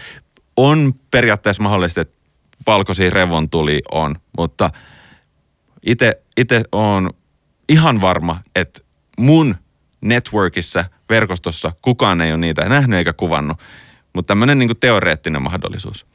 on 0.57 0.95
periaatteessa 1.11 1.63
mahdollista, 1.63 2.01
että 2.01 2.19
valkoisia 2.67 3.11
revontuli 3.11 3.83
on, 3.93 4.17
mutta 4.39 4.71
itse 6.37 6.63
on 6.73 7.11
ihan 7.69 8.01
varma, 8.01 8.41
että 8.57 8.81
mun 9.19 9.57
networkissa, 10.01 10.85
verkostossa 11.11 11.73
kukaan 11.83 12.21
ei 12.21 12.33
ole 12.33 12.39
niitä 12.39 12.69
nähnyt 12.69 12.99
eikä 12.99 13.13
kuvannut. 13.13 13.59
Mutta 14.13 14.29
tämmöinen 14.29 14.59
niin 14.59 14.71
teoreettinen 14.81 15.43
mahdollisuus. 15.43 16.07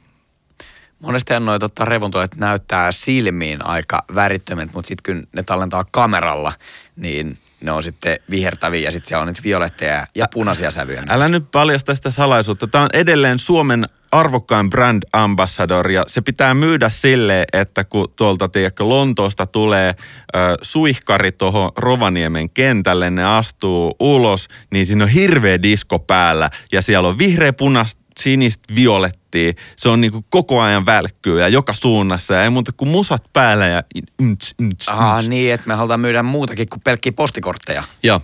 Monesti 1.00 1.40
noin 1.40 1.60
tota, 1.60 1.84
revontulet 1.84 2.36
näyttää 2.36 2.92
silmiin 2.92 3.66
aika 3.66 3.98
värittömät, 4.14 4.72
mutta 4.74 4.88
sitten 4.88 5.14
kun 5.14 5.26
ne 5.32 5.42
tallentaa 5.42 5.84
kameralla, 5.90 6.52
niin 6.96 7.38
ne 7.60 7.72
on 7.72 7.82
sitten 7.82 8.18
vihertäviä 8.30 8.80
ja 8.80 8.92
sitten 8.92 9.08
siellä 9.08 9.22
on 9.22 9.28
nyt 9.28 9.44
violetteja 9.44 10.06
ja 10.14 10.26
punaisia 10.32 10.70
sävyjä. 10.70 11.02
Älä 11.08 11.28
nyt 11.28 11.50
paljasta 11.50 11.94
sitä 11.94 12.10
salaisuutta. 12.10 12.66
Tämä 12.66 12.84
on 12.84 12.90
edelleen 12.92 13.38
Suomen 13.38 13.88
arvokkain 14.12 14.70
brand 14.70 15.02
ambassador 15.12 15.90
ja 15.90 16.04
se 16.06 16.20
pitää 16.20 16.54
myydä 16.54 16.90
sille, 16.90 17.44
että 17.52 17.84
kun 17.84 18.12
tuolta 18.16 18.48
tiedätkö, 18.48 18.84
Lontoosta 18.84 19.46
tulee 19.46 19.88
äh, 19.88 20.42
suihkari 20.62 21.32
tuohon 21.32 21.70
Rovaniemen 21.76 22.50
kentälle, 22.50 23.10
ne 23.10 23.24
astuu 23.36 23.96
ulos, 24.00 24.48
niin 24.70 24.86
siinä 24.86 25.04
on 25.04 25.10
hirveä 25.10 25.62
disko 25.62 25.98
päällä 25.98 26.50
ja 26.72 26.82
siellä 26.82 27.08
on 27.08 27.18
vihreä, 27.18 27.52
punaista, 27.52 28.03
sinistä, 28.20 28.74
violettia. 28.74 29.52
Se 29.76 29.88
on 29.88 30.00
niinku 30.00 30.24
koko 30.28 30.60
ajan 30.60 30.86
välkkyy 30.86 31.40
ja 31.40 31.48
joka 31.48 31.74
suunnassa 31.74 32.34
ja 32.34 32.42
ei 32.44 32.50
muuta 32.50 32.72
kuin 32.76 32.88
musat 32.88 33.24
päällä 33.32 33.66
ja 33.66 33.82
ynts, 34.22 34.54
ynts, 34.62 34.88
Ah, 34.88 35.28
niin, 35.28 35.54
että 35.54 35.68
me 35.68 35.74
halutaan 35.74 36.00
myydä 36.00 36.22
muutakin 36.22 36.68
kuin 36.68 36.80
pelkkiä 36.80 37.12
postikortteja. 37.12 37.84
Joo. 38.02 38.20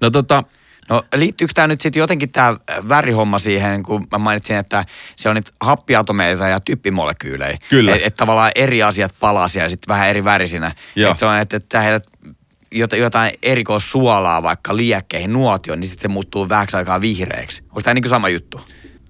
No 0.00 0.10
tota, 0.10 0.44
No 0.88 1.02
liittyykö 1.14 1.52
tämä 1.54 1.66
nyt 1.66 1.80
sitten 1.80 2.00
jotenkin 2.00 2.32
tämä 2.32 2.56
värihomma 2.88 3.38
siihen, 3.38 3.82
kun 3.82 4.06
mä 4.12 4.18
mainitsin, 4.18 4.56
että 4.56 4.84
se 5.16 5.28
on 5.28 5.36
nyt 5.36 5.50
happiatomeita 5.60 6.48
ja 6.48 6.60
typpimolekyylejä. 6.60 7.58
Kyllä. 7.68 7.94
Että 7.94 8.06
et 8.06 8.14
tavallaan 8.14 8.52
eri 8.54 8.82
asiat 8.82 9.14
palaa 9.20 9.48
siellä 9.48 9.68
sitten 9.68 9.94
vähän 9.94 10.08
eri 10.08 10.24
värisinä. 10.24 10.72
Että 10.96 11.18
se 11.18 11.26
on, 11.26 11.38
että 11.38 11.56
et 11.56 11.66
sä 11.72 11.80
heität 11.80 12.08
jotain 12.98 13.32
erikoissuolaa 13.42 14.42
vaikka 14.42 14.76
liekkeihin 14.76 15.32
nuotioon, 15.32 15.80
niin 15.80 15.88
sitten 15.88 16.02
se 16.02 16.08
muuttuu 16.08 16.48
vähäksi 16.48 16.76
aikaa 16.76 17.00
vihreäksi. 17.00 17.62
Onko 17.62 17.80
tämä 17.80 17.94
niin 17.94 18.08
sama 18.08 18.28
juttu? 18.28 18.60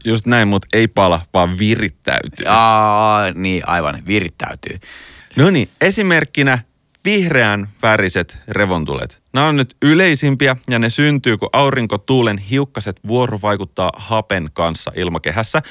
Just 0.05 0.27
näin, 0.27 0.49
mutta 0.49 0.67
ei 0.73 0.89
pala, 0.89 1.23
vaan 1.35 1.59
virittäytyy. 1.59 2.47
Aa, 2.49 3.31
niin 3.35 3.69
aivan, 3.69 4.03
virittäytyy. 4.07 4.79
No 5.37 5.51
niin, 5.51 5.69
esimerkkinä 5.81 6.59
vihreän 7.05 7.69
väriset 7.83 8.39
revontulet. 8.49 9.23
Nämä 9.33 9.49
on 9.49 9.57
nyt 9.57 9.77
yleisimpiä 9.83 10.57
ja 10.71 10.79
ne 10.79 10.91
syntyy, 10.91 11.39
kun 11.39 11.49
aurinkotuulen 11.53 12.39
hiukkaset 12.39 13.01
vuorovaikuttaa 13.09 13.91
hapen 13.97 14.51
kanssa 14.53 14.93
ilmakehässä. 14.97 15.63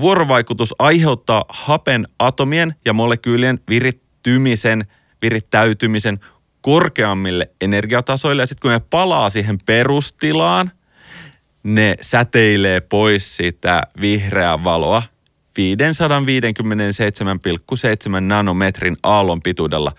Vuorovaikutus 0.00 0.74
aiheuttaa 0.78 1.44
hapen 1.48 2.06
atomien 2.18 2.74
ja 2.84 2.92
molekyylien 2.92 3.60
virittymisen, 3.68 4.86
virittäytymisen 5.22 6.20
korkeammille 6.60 7.50
energiatasoille. 7.60 8.42
Ja 8.42 8.46
sitten 8.46 8.62
kun 8.62 8.70
ne 8.70 8.80
palaa 8.90 9.30
siihen 9.30 9.58
perustilaan, 9.66 10.72
ne 11.62 11.94
säteilee 12.00 12.80
pois 12.80 13.36
sitä 13.36 13.82
vihreää 14.00 14.64
valoa 14.64 15.02
557,7 15.58 15.64
nanometrin 18.20 18.96
aallon 19.02 19.42
pituudella. 19.42 19.92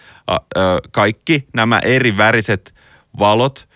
Kaikki 0.91 1.47
nämä 1.53 1.79
eri 1.79 2.17
väriset 2.17 2.75
valot 3.19 3.69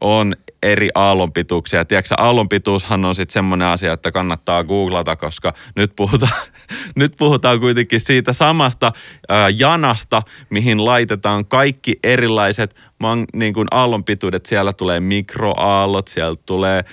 on 0.00 0.36
eri 0.62 0.88
aallonpituuksia. 0.94 1.84
Tiedätkö, 1.84 2.14
aallonpituushan 2.18 3.04
on 3.04 3.14
sitten 3.14 3.32
semmoinen 3.32 3.68
asia, 3.68 3.92
että 3.92 4.12
kannattaa 4.12 4.64
googlata, 4.64 5.16
koska 5.16 5.54
nyt 5.76 5.92
puhutaan, 5.96 6.32
nyt 6.96 7.14
puhutaan 7.18 7.60
kuitenkin 7.60 8.00
siitä 8.00 8.32
samasta 8.32 8.92
ää, 9.28 9.48
janasta, 9.48 10.22
mihin 10.50 10.84
laitetaan 10.84 11.46
kaikki 11.46 11.98
erilaiset 12.02 12.76
man, 12.98 13.24
niin 13.32 13.54
kuin 13.54 13.68
aallonpituudet. 13.70 14.46
Siellä 14.46 14.72
tulee 14.72 15.00
mikroaallot, 15.00 16.08
siellä 16.08 16.36
tulee 16.46 16.84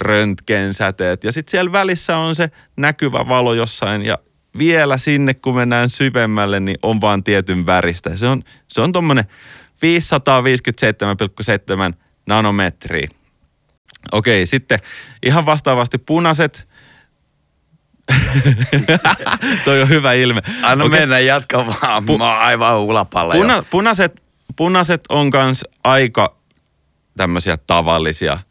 röntgensäteet 0.00 1.24
ja 1.24 1.32
sitten 1.32 1.50
siellä 1.50 1.72
välissä 1.72 2.16
on 2.16 2.34
se 2.34 2.50
näkyvä 2.76 3.28
valo 3.28 3.54
jossain 3.54 4.04
ja 4.04 4.18
vielä 4.58 4.98
sinne, 4.98 5.34
kun 5.34 5.56
mennään 5.56 5.90
syvemmälle, 5.90 6.60
niin 6.60 6.76
on 6.82 7.00
vaan 7.00 7.24
tietyn 7.24 7.66
väristä. 7.66 8.16
Se 8.16 8.26
on, 8.26 8.42
se 8.68 8.80
on 8.80 8.92
tuommoinen 8.92 9.24
557,7 11.90 11.94
nanometriä. 12.26 13.08
Okei, 14.12 14.46
sitten 14.46 14.78
ihan 15.22 15.46
vastaavasti 15.46 15.98
punaiset. 15.98 16.68
Toi 19.64 19.82
on 19.82 19.88
hyvä 19.88 20.12
ilme. 20.12 20.40
Anna 20.62 20.84
okay. 20.84 21.00
mennä, 21.00 21.18
jatka 21.18 21.66
vaan. 21.66 22.04
Pu- 22.04 22.18
Mä 22.18 22.30
oon 22.30 22.38
aivan 22.38 22.78
ulapalla 22.78 23.34
Puna- 23.34 23.64
punaiset, 23.70 24.22
punaiset 24.56 25.00
on 25.08 25.30
kans 25.30 25.64
aika 25.84 26.36
tämmöisiä 27.16 27.56
tavallisia– 27.66 28.38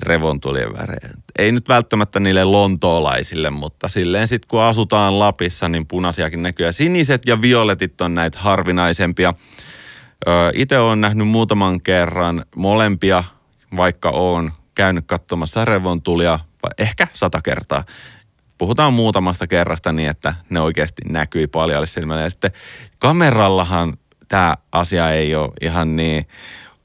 revontulien 0.00 0.72
värejä. 0.72 1.10
Ei 1.38 1.52
nyt 1.52 1.68
välttämättä 1.68 2.20
niille 2.20 2.44
lontoolaisille, 2.44 3.50
mutta 3.50 3.88
silleen 3.88 4.28
sitten 4.28 4.48
kun 4.48 4.62
asutaan 4.62 5.18
Lapissa, 5.18 5.68
niin 5.68 5.86
punaisiakin 5.86 6.42
näkyy. 6.42 6.72
Siniset 6.72 7.26
ja 7.26 7.42
violetit 7.42 8.00
on 8.00 8.14
näitä 8.14 8.38
harvinaisempia. 8.38 9.34
Itse 10.54 10.78
olen 10.78 11.00
nähnyt 11.00 11.28
muutaman 11.28 11.80
kerran 11.80 12.44
molempia, 12.56 13.24
vaikka 13.76 14.10
olen 14.10 14.52
käynyt 14.74 15.04
katsomassa 15.06 15.64
revontulia 15.64 16.38
ehkä 16.78 17.08
sata 17.12 17.40
kertaa. 17.42 17.84
Puhutaan 18.58 18.92
muutamasta 18.92 19.46
kerrasta 19.46 19.92
niin, 19.92 20.10
että 20.10 20.34
ne 20.50 20.60
oikeasti 20.60 21.02
näkyi 21.08 21.46
paljon 21.46 21.86
silmällä. 21.86 22.22
Ja 22.22 22.30
sitten 22.30 22.50
kamerallahan 22.98 23.96
tämä 24.28 24.54
asia 24.72 25.10
ei 25.10 25.34
ole 25.34 25.52
ihan 25.60 25.96
niin 25.96 26.26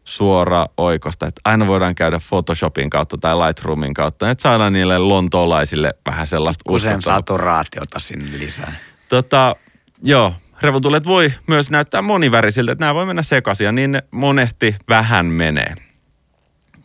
suora 0.09 0.67
oikosta, 0.77 1.27
että 1.27 1.41
aina 1.45 1.67
voidaan 1.67 1.95
käydä 1.95 2.19
Photoshopin 2.29 2.89
kautta 2.89 3.17
tai 3.17 3.35
Lightroomin 3.35 3.93
kautta, 3.93 4.29
että 4.29 4.41
saadaan 4.41 4.73
niille 4.73 4.97
lontoolaisille 4.97 5.93
vähän 6.05 6.27
sellaista 6.27 6.71
Usein 6.71 7.01
saturaatiota 7.01 7.99
sinne 7.99 8.39
lisää. 8.39 8.73
Tota, 9.09 9.55
joo, 10.03 10.33
revotulet 10.61 11.05
voi 11.05 11.33
myös 11.47 11.69
näyttää 11.69 12.01
monivärisiltä, 12.01 12.71
että 12.71 12.85
nämä 12.85 12.95
voi 12.95 13.05
mennä 13.05 13.23
sekaisin 13.23 13.65
ja 13.65 13.71
niin 13.71 13.91
ne 13.91 14.03
monesti 14.11 14.75
vähän 14.89 15.25
menee. 15.25 15.73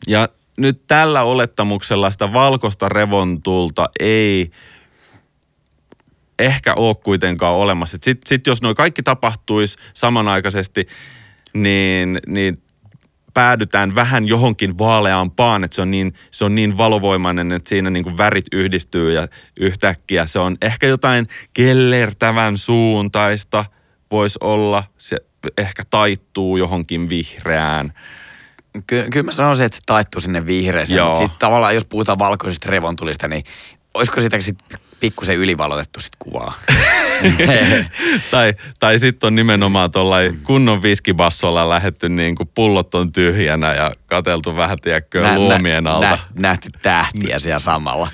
Ja 0.07 0.29
nyt 0.57 0.87
tällä 0.87 1.23
olettamuksella 1.23 2.11
sitä 2.11 2.33
valkoista 2.33 2.89
revontulta 2.89 3.89
ei 4.01 4.51
ehkä 6.39 6.75
ole 6.75 6.95
kuitenkaan 6.95 7.55
olemassa. 7.55 7.99
Sitten 8.03 8.29
sit 8.29 8.47
jos 8.47 8.63
noin 8.63 8.77
kaikki 8.77 9.03
tapahtuisi 9.03 9.79
samanaikaisesti, 9.95 10.87
niin, 11.55 12.21
niin 12.27 12.63
päädytään 13.35 13.94
vähän 13.94 14.29
johonkin 14.29 14.79
vaaleampaan, 14.79 15.64
että 15.64 15.75
se 15.75 15.83
on 15.83 15.90
niin, 15.90 16.14
se 16.31 16.44
on 16.44 16.55
niin 16.55 16.79
valovoimainen, 16.79 17.53
että 17.53 17.68
siinä 17.68 17.90
niin 17.90 18.05
kuin 18.05 18.18
värit 18.18 18.47
yhdistyy 18.53 19.12
ja 19.12 19.29
yhtäkkiä 19.61 20.27
se 20.27 20.38
on 20.38 20.57
ehkä 20.62 20.87
jotain 20.87 21.27
kellertävän 21.53 22.59
suuntaista 22.59 23.64
voisi 24.11 24.38
olla, 24.42 24.85
se 24.99 25.16
ehkä 25.59 25.83
taittuu 25.90 26.57
johonkin 26.57 27.09
vihreään. 27.09 27.92
Ky- 28.87 29.07
kyllä 29.12 29.25
mä 29.25 29.33
sanoisin, 29.33 29.66
että 29.66 29.77
se 29.77 29.83
taittuu 29.87 30.20
sinne 30.20 30.47
vihreäseen, 30.47 31.05
mutta 31.05 31.20
sitten 31.20 31.38
tavallaan 31.38 31.75
jos 31.75 31.85
puhutaan 31.85 32.18
valkoisista 32.18 32.70
revontulista, 32.70 33.29
niin 33.29 33.44
olisiko 33.94 34.20
sitä 34.20 34.40
sitten 34.40 34.79
pikkusen 35.05 35.37
ylivalotettu 35.37 36.01
sit 36.01 36.12
kuvaa. 36.19 36.55
tai 38.31 38.55
tai 38.79 38.99
sitten 38.99 39.27
on 39.27 39.35
nimenomaan 39.35 39.90
tuollain 39.90 40.40
kunnon 40.43 40.83
viskibassolla 40.83 41.69
lähetty 41.69 42.09
niin 42.09 42.35
kuin 42.35 42.51
pullot 42.55 42.95
on 42.95 43.12
tyhjänä 43.12 43.75
ja 43.75 43.93
kateltu 44.07 44.57
vähän 44.57 44.79
tiedätkö 44.83 45.23
nä, 45.23 45.35
luomien 45.35 45.87
alta. 45.87 46.09
Nä, 46.09 46.19
nähty 46.35 46.69
tähtiä 46.83 47.38
siellä 47.38 47.59
samalla. 47.59 48.09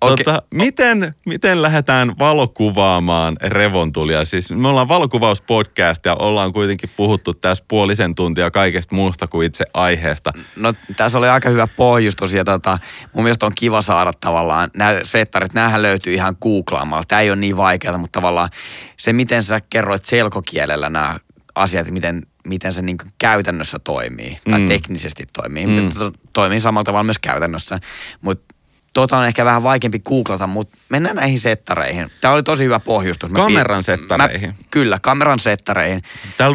Okay. 0.00 0.16
Tota, 0.16 0.42
miten, 0.54 1.14
miten 1.26 1.62
lähdetään 1.62 2.18
valokuvaamaan 2.18 3.36
revontulia? 3.42 4.24
Siis 4.24 4.50
me 4.50 4.68
ollaan 4.68 4.88
valokuvauspodcast 4.88 6.04
ja 6.04 6.14
ollaan 6.14 6.52
kuitenkin 6.52 6.90
puhuttu 6.96 7.34
tässä 7.34 7.64
puolisen 7.68 8.14
tuntia 8.14 8.50
kaikesta 8.50 8.94
muusta 8.94 9.26
kuin 9.26 9.46
itse 9.46 9.64
aiheesta. 9.74 10.32
No 10.56 10.74
tässä 10.96 11.18
oli 11.18 11.28
aika 11.28 11.48
hyvä 11.48 11.66
pohjus 11.66 12.16
tosiaan. 12.16 12.44
Tota, 12.44 12.78
mun 13.12 13.24
mielestä 13.24 13.46
on 13.46 13.52
kiva 13.54 13.80
saada 13.80 14.12
tavallaan 14.20 14.70
nämä 14.76 14.94
settarit. 15.02 15.54
Nämähän 15.54 15.82
löytyy 15.82 16.14
ihan 16.14 16.25
googlaamalla. 16.42 17.04
Tämä 17.08 17.20
ei 17.20 17.30
ole 17.30 17.36
niin 17.36 17.56
vaikeaa, 17.56 17.98
mutta 17.98 18.20
tavallaan 18.20 18.48
se, 18.96 19.12
miten 19.12 19.42
sä 19.42 19.60
kerroit 19.70 20.04
selkokielellä 20.04 20.90
nämä 20.90 21.18
asiat, 21.54 21.90
miten 21.90 22.22
miten 22.46 22.72
se 22.72 22.82
niin 22.82 22.96
käytännössä 23.18 23.78
toimii 23.78 24.38
tai 24.50 24.60
Mm. 24.60 24.68
teknisesti 24.68 25.24
toimii. 25.32 25.66
Mm. 25.66 25.72
Mm. 25.72 25.90
Toimii 26.32 26.60
samalla 26.60 26.84
tavalla 26.84 27.04
myös 27.04 27.18
käytännössä, 27.18 27.80
mutta 28.20 28.54
tota 28.92 29.16
on 29.16 29.26
ehkä 29.26 29.44
vähän 29.44 29.62
vaikeampi 29.62 29.98
googlata, 29.98 30.46
mutta 30.46 30.78
mennään 30.88 31.16
näihin 31.16 31.40
settareihin. 31.40 32.10
Tämä 32.20 32.34
oli 32.34 32.42
tosi 32.42 32.64
hyvä 32.64 32.80
pohjustus. 32.80 33.30
Mä 33.30 33.38
Kameran 33.38 33.82
settareihin. 33.82 34.48
Mä, 34.50 34.54
kyllä, 34.70 34.98
kameran 35.02 35.38
settareihin. 35.38 36.02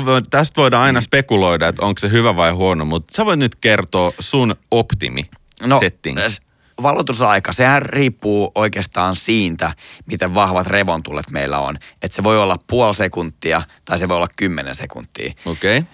Voi, 0.05 0.21
tästä 0.29 0.61
voidaan 0.61 0.81
Mm. 0.81 0.85
aina 0.85 1.01
spekuloida, 1.01 1.67
että 1.67 1.85
onko 1.85 1.99
se 1.99 2.09
hyvä 2.11 2.35
vai 2.35 2.51
huono, 2.51 2.85
mutta 2.85 3.15
sä 3.15 3.25
voit 3.25 3.39
nyt 3.39 3.55
kertoa 3.55 4.11
sun 4.19 4.55
optimi 4.71 5.25
settings. 5.79 6.41
Valotusaika, 6.83 7.53
sehän 7.53 7.81
riippuu 7.81 8.51
oikeastaan 8.55 9.15
siitä, 9.15 9.73
miten 10.05 10.35
vahvat 10.35 10.67
revontulet 10.67 11.31
meillä 11.31 11.59
on. 11.59 11.75
Että 12.01 12.15
se 12.15 12.23
voi 12.23 12.41
olla 12.41 12.57
puoli 12.67 12.93
sekuntia 12.93 13.61
tai 13.85 13.97
se 13.97 14.09
voi 14.09 14.17
olla 14.17 14.27
kymmenen 14.35 14.75
sekuntia. 14.75 15.33
Okei. 15.45 15.77
Okay. 15.77 15.91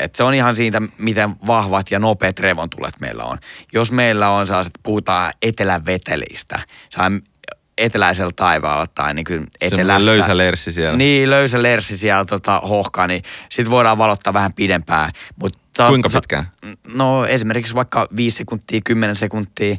Et 0.00 0.14
se 0.14 0.22
on 0.22 0.34
ihan 0.34 0.56
siitä, 0.56 0.82
miten 0.98 1.36
vahvat 1.46 1.90
ja 1.90 1.98
nopeat 1.98 2.38
revontulet 2.38 3.00
meillä 3.00 3.24
on. 3.24 3.38
Jos 3.72 3.92
meillä 3.92 4.30
on 4.30 4.46
sellaiset, 4.46 4.72
puhutaan 4.82 5.32
etelävetelistä, 5.42 6.58
eteläisellä 7.78 8.32
taivaalla 8.36 8.86
tai 8.86 9.14
niin 9.14 9.24
kuin 9.24 9.46
etelässä. 9.60 10.06
löysä 10.10 10.36
lerssi 10.36 10.72
siellä. 10.72 10.96
Niin, 10.96 11.30
löysä 11.30 11.62
lerssi 11.62 11.96
siellä 11.98 12.24
tota, 12.24 12.60
hohkaa, 12.60 13.06
niin 13.06 13.22
sit 13.48 13.70
voidaan 13.70 13.98
valottaa 13.98 14.32
vähän 14.32 14.52
pidempään. 14.52 15.10
Mut 15.42 15.56
sa- 15.76 15.88
Kuinka 15.88 16.08
sa- 16.08 16.20
pitkään? 16.20 16.48
No 16.94 17.24
esimerkiksi 17.26 17.74
vaikka 17.74 18.08
5 18.16 18.36
sekuntia, 18.36 18.80
10 18.84 19.16
sekuntia, 19.16 19.76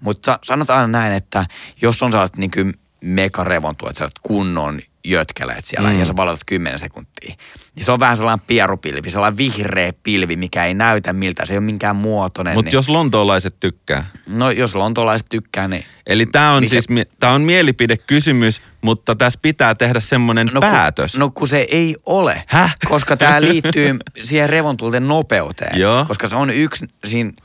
mutta 0.00 0.38
sanotaan 0.42 0.92
näin, 0.92 1.12
että 1.12 1.46
jos 1.82 2.02
on 2.02 2.12
sellaiset 2.12 2.36
niin 2.36 2.50
kuin 2.50 2.74
megarevontuet, 3.00 3.96
sellaiset 3.96 4.18
kunnon 4.22 4.80
jötkeleet 5.10 5.66
siellä 5.66 5.90
Mm. 5.90 5.98
ja 5.98 6.04
sä 6.04 6.16
valotat 6.16 6.40
10 6.46 6.78
sekuntia, 6.78 7.34
niin 7.74 7.84
se 7.84 7.92
on 7.92 8.00
vähän 8.00 8.16
sellainen 8.16 8.46
pierupilvi, 8.46 9.10
sellainen 9.10 9.36
vihreä 9.36 9.92
pilvi, 10.02 10.36
mikä 10.36 10.64
ei 10.64 10.74
näytä 10.74 11.12
miltä, 11.12 11.46
se 11.46 11.54
ei 11.54 11.58
ole 11.58 11.64
minkään 11.64 11.96
muotoinen. 11.96 12.54
Mutta 12.54 12.66
niin, 12.68 12.74
jos 12.74 12.88
lontoolaiset 12.88 13.56
tykkää. 13.60 14.06
No 14.26 14.50
jos 14.50 14.74
lontolaiset 14.74 15.26
tykkää, 15.28 15.68
niin 15.68 15.84
Eli 16.06 16.26
tämä 16.26 16.52
on 16.52 16.62
Mikä- 16.62 16.70
siis 16.70 16.86
tää 17.20 17.32
on 17.32 17.42
mielipidekysymys, 17.42 18.62
mutta 18.82 19.14
tässä 19.16 19.38
pitää 19.42 19.74
tehdä 19.74 20.00
semmoinen 20.00 20.50
no, 20.54 20.60
päätös. 20.60 21.12
Kun, 21.12 21.20
no 21.20 21.30
kun 21.30 21.48
se 21.48 21.66
ei 21.70 21.96
ole, 22.06 22.44
Häh? 22.46 22.76
koska 22.88 23.16
tämä 23.16 23.40
liittyy 23.52 23.96
siihen 24.22 24.48
revontulten 24.50 25.08
nopeuteen. 25.08 25.80
Joo. 25.80 26.04
Koska 26.04 26.28
se 26.28 26.36
on 26.36 26.50
yksi 26.50 26.86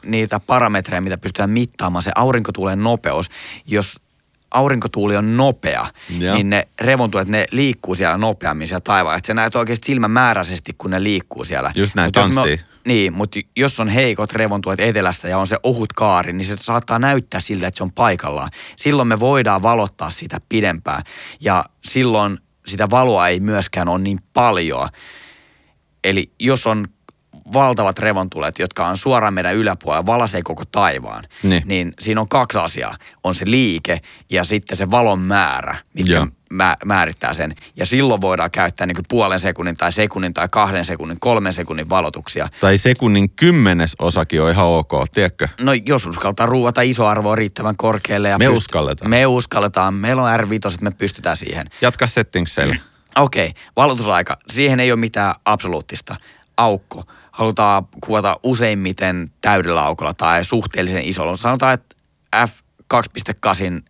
niitä 0.05 0.39
parametreja, 0.39 1.01
mitä 1.01 1.17
pystytään 1.17 1.49
mittaamaan, 1.49 2.03
se 2.03 2.11
aurinkotuulen 2.15 2.83
nopeus. 2.83 3.29
Jos 3.65 3.95
aurinkotuuli 4.51 5.17
on 5.17 5.37
nopea, 5.37 5.87
Joo. 6.19 6.35
niin 6.35 6.49
ne 6.49 6.67
revontulet, 6.81 7.27
ne 7.27 7.45
liikkuu 7.51 7.95
siellä 7.95 8.17
nopeammin 8.17 8.67
siellä 8.67 8.81
taivaalla. 8.81 9.17
Että 9.17 9.27
se 9.27 9.33
näet 9.33 9.55
oikeasti 9.55 9.85
silmämääräisesti, 9.85 10.71
kun 10.77 10.91
ne 10.91 11.03
liikkuu 11.03 11.45
siellä. 11.45 11.71
Just 11.75 11.95
näin, 11.95 12.07
Mut 12.07 12.35
jos 12.35 12.45
me-. 12.45 12.59
Niin, 12.85 13.13
mutta 13.13 13.39
jos 13.55 13.79
on 13.79 13.87
heikot 13.87 14.33
revontulet 14.33 14.79
etelästä 14.79 15.27
ja 15.27 15.37
on 15.37 15.47
se 15.47 15.57
ohut 15.63 15.93
kaari, 15.93 16.33
niin 16.33 16.45
se 16.45 16.57
saattaa 16.57 16.99
näyttää 16.99 17.39
siltä, 17.39 17.67
että 17.67 17.77
se 17.77 17.83
on 17.83 17.91
paikallaan. 17.91 18.49
Silloin 18.75 19.07
me 19.07 19.19
voidaan 19.19 19.61
valottaa 19.61 20.09
sitä 20.09 20.37
pidempään 20.49 21.03
ja 21.39 21.65
silloin 21.83 22.37
sitä 22.65 22.89
valoa 22.89 23.27
ei 23.27 23.39
myöskään 23.39 23.89
ole 23.89 23.99
niin 23.99 24.19
paljon. 24.33 24.89
Eli 26.03 26.31
jos 26.39 26.67
on 26.67 26.87
valtavat 27.53 27.99
revontulet, 27.99 28.59
jotka 28.59 28.87
on 28.87 28.97
suoraan 28.97 29.33
meidän 29.33 29.55
yläpuolella, 29.55 30.05
valasee 30.05 30.41
koko 30.43 30.63
taivaan, 30.65 31.23
Niin. 31.43 31.63
niin 31.65 31.93
siinä 31.99 32.21
on 32.21 32.27
kaksi 32.27 32.57
asiaa. 32.57 32.95
On 33.23 33.35
se 33.35 33.45
liike 33.47 33.99
ja 34.29 34.43
sitten 34.43 34.77
se 34.77 34.91
valon 34.91 35.19
määrä, 35.19 35.75
mitkä 35.93 36.13
Joo. 36.13 36.27
mä, 36.49 36.75
määrittää 36.85 37.33
sen. 37.33 37.55
Ja 37.75 37.85
silloin 37.85 38.21
voidaan 38.21 38.51
käyttää 38.51 38.87
niin 38.87 38.97
puolen 39.09 39.39
sekunnin 39.39 39.77
tai 39.77 39.91
sekunnin 39.91 40.33
tai 40.33 40.47
kahden 40.51 40.85
sekunnin, 40.85 41.19
kolmen 41.19 41.53
sekunnin 41.53 41.89
valotuksia. 41.89 42.49
Tai 42.61 42.77
sekunnin 42.77 43.29
kymmenes 43.29 43.95
osakin 43.99 44.41
on 44.41 44.51
ihan 44.51 44.65
ok, 44.67 44.91
tiedätkö? 45.13 45.47
No 45.61 45.73
jos 45.73 46.05
uskaltaa 46.05 46.45
ruuata 46.45 46.81
iso 46.81 47.05
arvoa 47.05 47.35
riittävän 47.35 47.77
korkealle. 47.77 48.29
Ja 48.29 48.37
Me 48.37 48.47
uskalletaan. 48.49 49.09
Me 49.09 49.25
uskalletaan. 49.25 49.93
Meillä 49.93 50.23
on 50.23 50.39
R5, 50.39 50.77
me 50.81 50.91
pystytään 50.91 51.37
siihen. 51.37 51.67
Jatka 51.81 52.07
settingsseillä. 52.07 52.75
Okei, 53.15 53.47
okay. 53.47 53.61
valotusaika. 53.75 54.37
Siihen 54.51 54.79
ei 54.79 54.91
ole 54.91 54.99
mitään 54.99 55.35
absoluuttista. 55.45 56.15
Aukko. 56.57 57.03
Halutaan 57.41 57.87
kuvata 58.05 58.39
useimmiten 58.43 59.29
täydellä 59.41 59.83
aukolla 59.83 60.13
tai 60.13 60.45
suhteellisen 60.45 61.03
isolla. 61.03 61.37
Sanotaan, 61.37 61.73
että 61.73 61.95
f2.8 62.35 63.81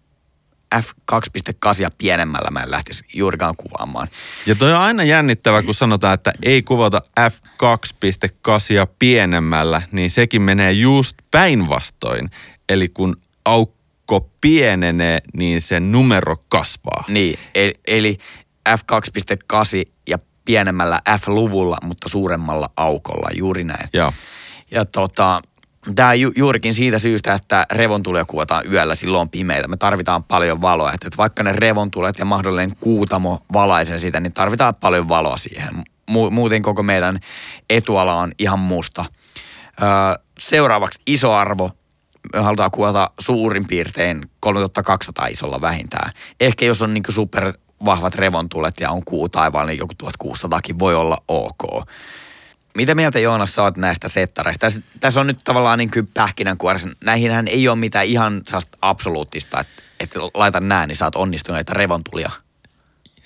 f2.8 0.75 1.91
pienemmällä 1.97 2.49
mä 2.51 2.59
en 2.59 2.71
lähtisi 2.71 3.03
juurikaan 3.13 3.55
kuvaamaan. 3.55 4.07
Ja 4.45 4.55
toi 4.55 4.73
on 4.73 4.79
aina 4.79 5.03
jännittävä, 5.03 5.63
kun 5.63 5.73
sanotaan, 5.73 6.13
että 6.13 6.33
ei 6.43 6.61
kuvata 6.61 7.01
f2.8 7.19 8.93
pienemmällä, 8.99 9.81
niin 9.91 10.11
sekin 10.11 10.41
menee 10.41 10.71
just 10.71 11.17
päinvastoin. 11.31 12.29
Eli 12.69 12.89
kun 12.89 13.17
aukko 13.45 14.29
pienenee, 14.41 15.19
niin 15.33 15.61
se 15.61 15.79
numero 15.79 16.37
kasvaa. 16.49 17.03
Niin, 17.07 17.39
eli, 17.55 17.73
eli 17.87 18.17
f2.8 18.69 19.77
ja 19.77 19.90
pienemmällä 20.45 20.99
f-luvulla, 21.19 21.77
mutta 21.83 22.09
suuremmalla 22.09 22.69
aukolla, 22.77 23.29
juuri 23.33 23.63
näin. 23.63 23.89
Joo. 23.93 24.13
Ja 24.71 24.85
tota, 24.85 25.41
tämä 25.95 26.13
ju, 26.13 26.31
juurikin 26.35 26.73
siitä 26.73 26.99
syystä, 26.99 27.33
että 27.33 27.65
revontulia 27.71 28.25
kuvataan 28.25 28.63
yöllä, 28.71 28.95
silloin 28.95 29.21
on 29.21 29.29
pimeitä. 29.29 29.67
Me 29.67 29.77
tarvitaan 29.77 30.23
paljon 30.23 30.61
valoa. 30.61 30.93
Että, 30.93 31.07
että 31.07 31.17
vaikka 31.17 31.43
ne 31.43 31.53
revontulet 31.53 32.19
ja 32.19 32.25
mahdollinen 32.25 32.75
kuutamo 32.75 33.39
valaisee 33.53 33.99
sitä, 33.99 34.19
niin 34.19 34.33
tarvitaan 34.33 34.75
paljon 34.75 35.09
valoa 35.09 35.37
siihen. 35.37 35.69
Mu, 36.09 36.29
muuten 36.29 36.61
koko 36.61 36.83
meidän 36.83 37.19
etuala 37.69 38.15
on 38.15 38.31
ihan 38.39 38.59
musta. 38.59 39.05
Öö, 39.81 39.87
seuraavaksi 40.39 41.01
iso 41.07 41.33
arvo. 41.33 41.71
Me 42.33 42.39
halutaan 42.39 42.71
kuvata 42.71 43.11
suurin 43.19 43.67
piirtein 43.67 44.21
3200 44.39 45.27
isolla 45.27 45.61
vähintään. 45.61 46.13
Ehkä 46.39 46.65
jos 46.65 46.81
on 46.81 46.93
niin 46.93 47.03
super 47.09 47.53
vahvat 47.85 48.15
revontulet 48.15 48.79
ja 48.79 48.91
on 48.91 49.05
kuu 49.05 49.29
taivaalla, 49.29 49.67
niin 49.67 49.79
joku 49.79 49.93
1600kin 50.03 50.79
voi 50.79 50.95
olla 50.95 51.17
ok. 51.27 51.87
Mitä 52.77 52.95
mieltä 52.95 53.19
Joonas 53.19 53.59
oot 53.59 53.77
näistä 53.77 54.07
settareista? 54.09 54.59
Tässä, 54.59 54.81
tässä 54.99 55.19
on 55.19 55.27
nyt 55.27 55.39
tavallaan 55.43 55.79
niin 55.79 55.91
kuin 55.91 56.07
pähkinänkuoressa. 56.07 56.89
Näihinhän 57.03 57.47
ei 57.47 57.67
ole 57.67 57.75
mitään 57.75 58.05
ihan 58.05 58.41
absoluuttista, 58.81 59.59
että, 59.59 59.83
että 59.99 60.19
laita 60.33 60.59
nää, 60.59 60.87
niin 60.87 60.95
saat 60.95 61.15
onnistuneita 61.15 61.73
revontulia. 61.73 62.31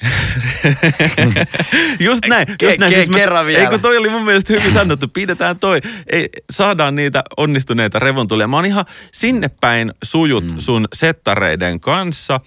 Just 1.99 2.25
näin. 2.27 2.47
Ke- 2.47 2.65
Just 2.65 2.79
näin. 2.79 2.93
ke- 2.93 3.13
kerran 3.13 3.45
vielä. 3.45 3.63
Ei 3.63 3.67
kun 3.69 3.81
toi 3.81 3.97
oli 3.97 4.09
mun 4.09 4.25
mielestä 4.25 4.53
hyvin 4.53 4.71
sanottu. 4.71 5.07
Pidetään 5.07 5.59
toi. 5.59 5.81
Ei, 6.07 6.29
saadaan 6.51 6.95
niitä 6.95 7.23
onnistuneita 7.37 7.99
revontulia. 7.99 8.47
Mä 8.47 8.55
oon 8.55 8.65
ihan 8.65 8.85
sinne 9.11 9.49
päin 9.61 9.93
sujut 10.03 10.51
mm. 10.51 10.57
sun 10.57 10.87
settareiden 10.93 11.79
kanssa. 11.79 12.39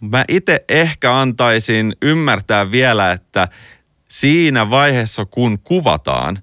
Mä 0.00 0.24
itse 0.28 0.64
ehkä 0.68 1.20
antaisin 1.20 1.96
ymmärtää 2.02 2.70
vielä, 2.70 3.12
että 3.12 3.48
siinä 4.08 4.70
vaiheessa 4.70 5.24
kun 5.24 5.58
kuvataan, 5.58 6.42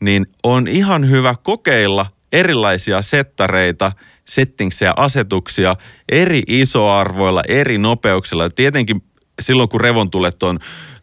niin 0.00 0.26
on 0.44 0.68
ihan 0.68 1.10
hyvä 1.10 1.34
kokeilla 1.42 2.06
erilaisia 2.32 3.02
settareita, 3.02 3.92
settingsejä, 4.24 4.92
asetuksia 4.96 5.76
eri 6.08 6.42
isoarvoilla, 6.48 7.42
eri 7.48 7.78
nopeuksilla. 7.78 8.50
Tietenkin 8.50 9.02
silloin, 9.40 9.68
kun 9.68 9.80
revontulet 9.80 10.42
on 10.42 10.58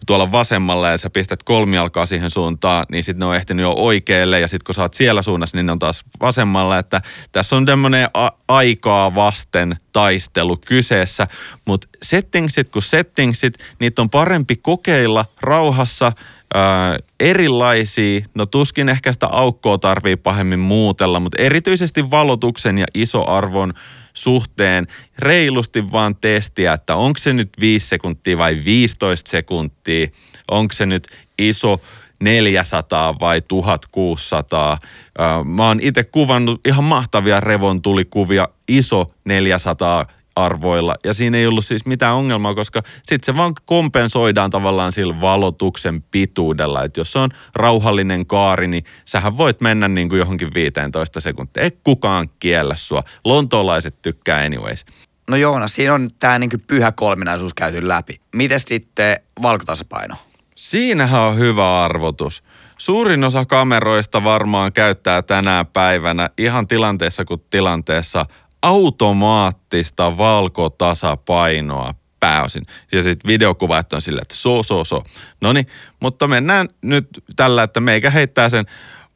tuolla 0.05 0.31
vasemmalla 0.31 0.89
ja 0.89 0.97
sä 0.97 1.09
pistät 1.09 1.43
kolmialkaa 1.43 2.05
siihen 2.05 2.29
suuntaan, 2.29 2.85
niin 2.91 3.03
sitten 3.03 3.19
ne 3.19 3.25
on 3.25 3.35
ehtinyt 3.35 3.63
jo 3.63 3.73
oikealle 3.77 4.39
ja 4.39 4.47
sitten 4.47 4.65
kun 4.65 4.75
sä 4.75 4.81
oot 4.81 4.93
siellä 4.93 5.21
suunnassa, 5.21 5.57
niin 5.57 5.65
ne 5.65 5.71
on 5.71 5.79
taas 5.79 6.03
vasemmalla. 6.21 6.79
Että 6.79 7.01
tässä 7.31 7.55
on 7.55 7.65
tämmöinen 7.65 8.07
a- 8.13 8.31
aikaa 8.47 9.15
vasten 9.15 9.77
taistelu 9.93 10.57
kyseessä, 10.67 11.27
mutta 11.65 11.87
settingsit 12.03 12.69
kun 12.69 12.81
settingsit, 12.81 13.53
niitä 13.79 14.01
on 14.01 14.09
parempi 14.09 14.55
kokeilla 14.55 15.25
rauhassa 15.41 16.11
ää, 16.53 16.97
erilaisia, 17.19 18.21
no 18.35 18.45
tuskin 18.45 18.89
ehkä 18.89 19.11
sitä 19.11 19.27
aukkoa 19.27 19.77
tarvii 19.77 20.15
pahemmin 20.15 20.59
muutella, 20.59 21.19
mutta 21.19 21.41
erityisesti 21.41 22.11
valotuksen 22.11 22.77
ja 22.77 22.85
isoarvon 22.93 23.73
suhteen 24.15 24.87
reilusti 25.19 25.91
vaan 25.91 26.15
testiä, 26.15 26.73
että 26.73 26.95
onko 26.95 27.19
se 27.19 27.33
nyt 27.33 27.49
5 27.59 27.87
sekuntia 27.87 28.37
vai 28.37 28.61
15 28.65 29.31
sekuntia, 29.31 30.07
onko 30.51 30.73
se 30.73 30.85
nyt 30.85 31.07
iso 31.39 31.81
400 32.23 33.19
vai 33.19 33.41
1600. 33.47 34.77
Ää, 35.17 35.43
Mä 35.43 35.67
oon 35.67 35.79
itse 35.81 36.03
kuvannut 36.03 36.67
ihan 36.67 36.83
mahtavia 36.83 37.39
revontulikuvia 37.39 38.47
iso 38.67 39.07
400 39.25 40.05
arvoilla. 40.35 40.95
Ja 41.03 41.13
siinä 41.13 41.37
ei 41.37 41.47
ollut 41.47 41.65
siis 41.65 41.85
mitään 41.85 42.15
ongelmaa, 42.15 42.55
koska 42.55 42.81
sitten 43.03 43.33
se 43.33 43.37
vaan 43.37 43.53
kompensoidaan 43.65 44.49
tavallaan 44.49 44.91
sillä 44.91 45.21
valotuksen 45.21 46.01
pituudella. 46.01 46.83
Että 46.83 46.99
jos 46.99 47.11
se 47.11 47.19
on 47.19 47.29
rauhallinen 47.55 48.25
kaari, 48.25 48.67
niin 48.67 48.83
sähän 49.05 49.37
voit 49.37 49.61
mennä 49.61 49.87
niin 49.87 50.09
kuin 50.09 50.19
johonkin 50.19 50.53
15 50.53 51.19
sekuntia. 51.19 51.63
Ei 51.63 51.71
kukaan 51.83 52.29
kiellä 52.39 52.75
sua. 52.75 53.03
Lontoolaiset 53.25 54.01
tykkää 54.01 54.45
anyways. 54.45 54.85
No 55.27 55.37
Joonas, 55.37 55.75
siinä 55.75 55.93
on 55.93 56.09
tämä 56.19 56.39
niin 56.39 56.49
pyhä 56.67 56.91
kolminaisuus 56.91 57.53
käyty 57.53 57.87
läpi. 57.87 58.19
Miten 58.35 58.59
sitten 58.59 59.17
valkotasapaino? 59.41 60.15
Siinähän 60.55 61.21
on 61.21 61.37
hyvä 61.37 61.83
arvotus. 61.83 62.43
Suurin 62.77 63.23
osa 63.23 63.45
kameroista 63.45 64.23
varmaan 64.23 64.73
käyttää 64.73 65.21
tänä 65.21 65.65
päivänä 65.73 66.29
ihan 66.37 66.67
tilanteessa 66.67 67.25
kuin 67.25 67.41
tilanteessa 67.49 68.25
automaattista 68.65 70.17
valkotasapainoa 70.17 71.93
pääosin. 72.19 72.65
Ja 72.91 73.03
sitten 73.03 73.27
videokuvat 73.27 73.93
on 73.93 74.01
silleen, 74.01 74.21
että 74.21 74.35
so, 74.35 74.63
so, 74.63 74.83
so. 74.83 75.03
No 75.41 75.53
niin, 75.53 75.67
mutta 75.99 76.27
mennään 76.27 76.69
nyt 76.81 77.07
tällä, 77.35 77.63
että 77.63 77.79
meikä 77.79 78.09
heittää 78.09 78.49
sen 78.49 78.65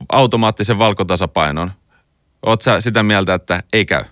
automaattisen 0.09 0.79
valkotasapainon. 0.79 1.71
Oot 2.45 2.62
sä 2.62 2.81
sitä 2.81 3.03
mieltä, 3.03 3.33
että 3.33 3.63
ei 3.73 3.85
käy? 3.85 4.03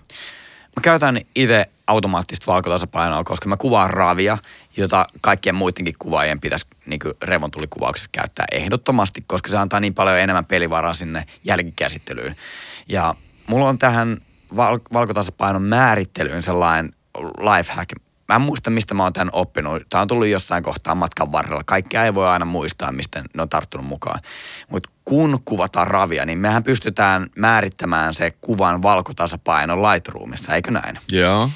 Mä 0.76 0.82
käytän 0.82 1.20
itse 1.34 1.66
automaattista 1.86 2.52
valkotasapainoa, 2.52 3.24
koska 3.24 3.48
mä 3.48 3.56
kuvaan 3.56 3.90
ravia, 3.90 4.38
jota 4.76 5.06
kaikkien 5.20 5.54
muidenkin 5.54 5.94
kuvaajien 5.98 6.40
pitäisi 6.40 6.66
niin 6.86 7.00
revontulikuvaukset 7.22 8.08
käyttää 8.12 8.46
ehdottomasti, 8.52 9.24
koska 9.26 9.48
se 9.48 9.56
antaa 9.56 9.80
niin 9.80 9.94
paljon 9.94 10.18
enemmän 10.18 10.46
pelivaraa 10.46 10.94
sinne 10.94 11.26
jälkikäsittelyyn. 11.44 12.36
Ja 12.88 13.14
mulla 13.46 13.68
on 13.68 13.78
tähän 13.78 14.18
val- 14.56 14.78
valkotasapainon 14.92 15.62
määrittelyyn 15.62 16.42
sellainen 16.42 16.90
lifehack. 17.18 17.92
Mä 18.28 18.34
en 18.34 18.40
muista, 18.40 18.70
mistä 18.70 18.94
mä 18.94 19.02
oon 19.02 19.12
tämän 19.12 19.30
oppinut. 19.32 19.82
Tämä 19.90 20.02
on 20.02 20.08
tullut 20.08 20.26
jossain 20.26 20.62
kohtaa 20.62 20.94
matkan 20.94 21.32
varrella. 21.32 21.62
Kaikkea 21.64 22.04
ei 22.04 22.14
voi 22.14 22.28
aina 22.28 22.44
muistaa, 22.44 22.92
mistä 22.92 23.22
ne 23.34 23.42
on 23.42 23.48
tarttunut 23.48 23.86
mukaan. 23.86 24.20
Mutta 24.70 24.88
kun 25.04 25.38
kuvataan 25.44 25.86
ravia, 25.86 26.26
niin 26.26 26.38
mehän 26.38 26.64
pystytään 26.64 27.26
määrittämään 27.36 28.14
se 28.14 28.30
kuvan 28.30 28.82
valkotasapaino 28.82 29.82
Lightroomissa, 29.82 30.54
eikö 30.54 30.70
näin? 30.70 30.98
Joo. 31.12 31.50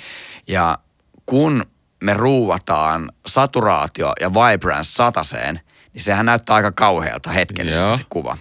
Ja 0.48 0.78
kun 1.26 1.64
me 2.02 2.14
ruuvataan 2.14 3.12
saturaatio 3.26 4.12
ja 4.20 4.30
vibrance 4.34 4.90
sataseen, 4.90 5.60
niin 5.92 6.02
sehän 6.02 6.26
näyttää 6.26 6.56
aika 6.56 6.72
kauhealta 6.72 7.30
hetkellisesti 7.30 7.86
Joo. 7.86 7.96
se 7.96 8.04
kuva. 8.10 8.38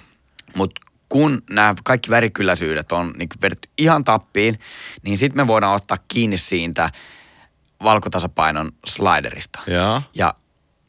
Mutta 0.55 0.81
kun 1.11 1.41
nämä 1.49 1.73
kaikki 1.83 2.09
värikylläisyydet 2.09 2.91
on 2.91 3.13
niin 3.17 3.29
vedetty 3.41 3.69
ihan 3.77 4.03
tappiin, 4.03 4.59
niin 5.03 5.17
sitten 5.17 5.37
me 5.37 5.47
voidaan 5.47 5.75
ottaa 5.75 5.97
kiinni 6.07 6.37
siitä 6.37 6.89
valkotasapainon 7.83 8.71
sliderista. 8.85 9.59
Joo. 9.67 10.01
Ja 10.13 10.33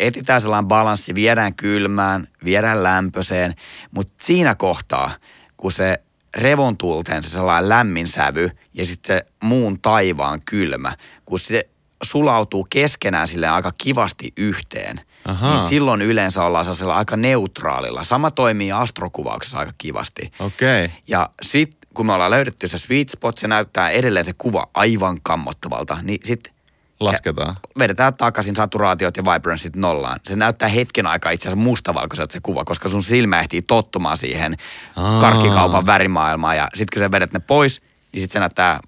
etsitään 0.00 0.40
sellainen 0.40 0.68
balanssi, 0.68 1.14
viedään 1.14 1.54
kylmään, 1.54 2.28
viedään 2.44 2.82
lämpöiseen, 2.82 3.54
mutta 3.90 4.14
siinä 4.16 4.54
kohtaa, 4.54 5.10
kun 5.56 5.72
se 5.72 6.02
revontulteen 6.36 7.22
se 7.22 7.30
sellainen 7.30 7.68
lämmin 7.68 8.06
sävy 8.06 8.50
ja 8.74 8.86
sitten 8.86 9.16
se 9.16 9.26
muun 9.42 9.80
taivaan 9.80 10.42
kylmä, 10.44 10.96
kun 11.24 11.38
se 11.38 11.68
sulautuu 12.04 12.66
keskenään 12.70 13.28
sille 13.28 13.48
aika 13.48 13.72
kivasti 13.78 14.32
yhteen, 14.36 15.00
Ahaa. 15.24 15.56
niin 15.56 15.68
silloin 15.68 16.02
yleensä 16.02 16.44
ollaan 16.44 16.64
sellaisella 16.64 16.96
aika 16.96 17.16
neutraalilla. 17.16 18.04
Sama 18.04 18.30
toimii 18.30 18.72
astrokuvauksessa 18.72 19.58
aika 19.58 19.72
kivasti. 19.78 20.32
Okei. 20.38 20.84
Okay. 20.84 20.96
Ja 21.08 21.30
sitten 21.42 21.78
kun 21.94 22.06
me 22.06 22.12
ollaan 22.12 22.30
löydetty 22.30 22.68
se 22.68 22.78
sweet 22.78 23.08
spot, 23.08 23.38
se 23.38 23.48
näyttää 23.48 23.90
edelleen 23.90 24.24
se 24.24 24.32
kuva 24.38 24.66
aivan 24.74 25.18
kammottavalta, 25.22 25.98
niin 26.02 26.20
sitten 26.24 26.52
Lasketaan. 27.00 27.56
vedetään 27.78 28.16
takaisin 28.16 28.56
saturaatiot 28.56 29.16
ja 29.16 29.22
vibranceit 29.24 29.76
nollaan. 29.76 30.20
Se 30.22 30.36
näyttää 30.36 30.68
hetken 30.68 31.06
aikaa 31.06 31.32
itse 31.32 31.48
asiassa 31.48 31.64
mustavalkoiselta 31.64 32.32
se 32.32 32.40
kuva, 32.42 32.64
koska 32.64 32.88
sun 32.88 33.02
silmä 33.02 33.40
ehtii 33.40 33.62
tottumaan 33.62 34.16
siihen 34.16 34.56
Aa. 34.96 35.20
karkkikaupan 35.20 35.86
värimaailmaan. 35.86 36.56
Ja 36.56 36.68
sitten 36.74 36.94
kun 36.98 37.06
sä 37.06 37.10
vedät 37.10 37.32
ne 37.32 37.40
pois, 37.40 37.80
niin 38.12 38.20
sitten 38.20 38.32
se 38.32 38.38
näyttää 38.38 38.80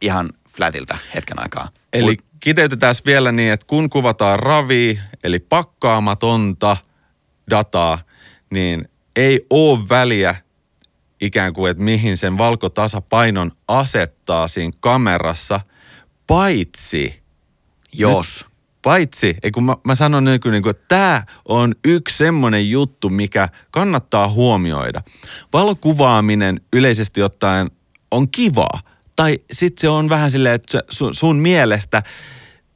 ihan 0.00 0.30
flatilta 0.48 0.98
hetken 1.14 1.38
aikaa. 1.42 1.68
Eli 1.92 2.16
Mut 2.16 2.25
kiteytetään 2.46 2.94
vielä 3.06 3.32
niin, 3.32 3.52
että 3.52 3.66
kun 3.66 3.90
kuvataan 3.90 4.38
ravi, 4.38 5.00
eli 5.24 5.38
pakkaamatonta 5.38 6.76
dataa, 7.50 7.98
niin 8.50 8.88
ei 9.16 9.46
ole 9.50 9.88
väliä 9.88 10.36
ikään 11.20 11.52
kuin, 11.52 11.70
että 11.70 11.82
mihin 11.82 12.16
sen 12.16 12.38
valkotasapainon 12.38 13.52
asettaa 13.68 14.48
siinä 14.48 14.72
kamerassa, 14.80 15.60
paitsi, 16.26 17.22
jos. 17.92 18.44
paitsi, 18.82 19.36
ei 19.42 19.50
kun 19.50 19.64
mä, 19.64 19.76
mä 19.84 19.94
sanon 19.94 20.24
niin 20.24 20.40
kuin, 20.40 20.52
niin 20.52 20.62
kuin, 20.62 20.70
että 20.70 20.84
tämä 20.88 21.22
on 21.48 21.74
yksi 21.84 22.16
semmoinen 22.16 22.70
juttu, 22.70 23.10
mikä 23.10 23.48
kannattaa 23.70 24.28
huomioida. 24.28 25.02
Valokuvaaminen 25.52 26.60
yleisesti 26.72 27.22
ottaen 27.22 27.70
on 28.10 28.30
kivaa. 28.30 28.80
Tai 29.16 29.38
sitten 29.52 29.80
se 29.80 29.88
on 29.88 30.08
vähän 30.08 30.30
silleen, 30.30 30.54
että 30.54 30.82
sun, 30.90 31.14
sun 31.14 31.36
mielestä 31.36 32.02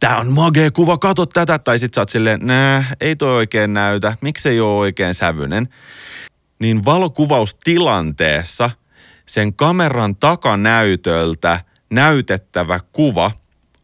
tämä 0.01 0.17
on 0.17 0.33
magea 0.33 0.71
kuva, 0.71 0.99
kato 0.99 1.27
tätä. 1.27 1.59
Tai 1.59 1.79
sitten 1.79 1.95
sä 1.95 2.01
oot 2.01 2.09
silleen, 2.09 2.41
nää, 2.43 2.85
ei 3.01 3.17
toi 3.17 3.37
oikein 3.37 3.73
näytä, 3.73 4.17
miksei 4.21 4.61
ole 4.61 4.79
oikein 4.79 5.15
sävyinen. 5.15 5.69
Niin 6.59 6.85
valokuvaustilanteessa 6.85 8.71
sen 9.27 9.55
kameran 9.55 10.17
takanäytöltä 10.17 11.61
näytettävä 11.91 12.81
kuva 12.93 13.31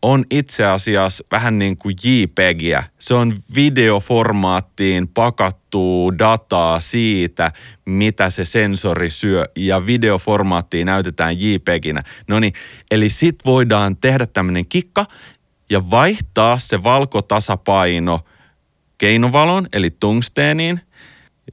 on 0.06 0.24
itse 0.30 0.66
asiassa 0.66 1.24
vähän 1.30 1.58
niin 1.58 1.76
kuin 1.76 1.96
JPEGiä. 2.04 2.84
Se 2.98 3.14
on 3.14 3.36
videoformaattiin 3.54 5.08
pakattua 5.08 6.12
dataa 6.18 6.80
siitä, 6.80 7.52
mitä 7.84 8.30
se 8.30 8.44
sensori 8.44 9.10
syö 9.10 9.44
ja 9.56 9.86
videoformaattiin 9.86 10.86
näytetään 10.86 11.40
JPEGinä. 11.40 12.02
No 12.28 12.40
niin, 12.40 12.52
eli 12.90 13.08
sit 13.08 13.36
voidaan 13.44 13.96
tehdä 13.96 14.26
tämmöinen 14.26 14.66
kikka 14.66 15.06
ja 15.70 15.90
vaihtaa 15.90 16.58
se 16.58 16.82
valkotasapaino 16.82 18.20
keinovalon 18.98 19.66
eli 19.72 19.90
tungsteeniin, 19.90 20.80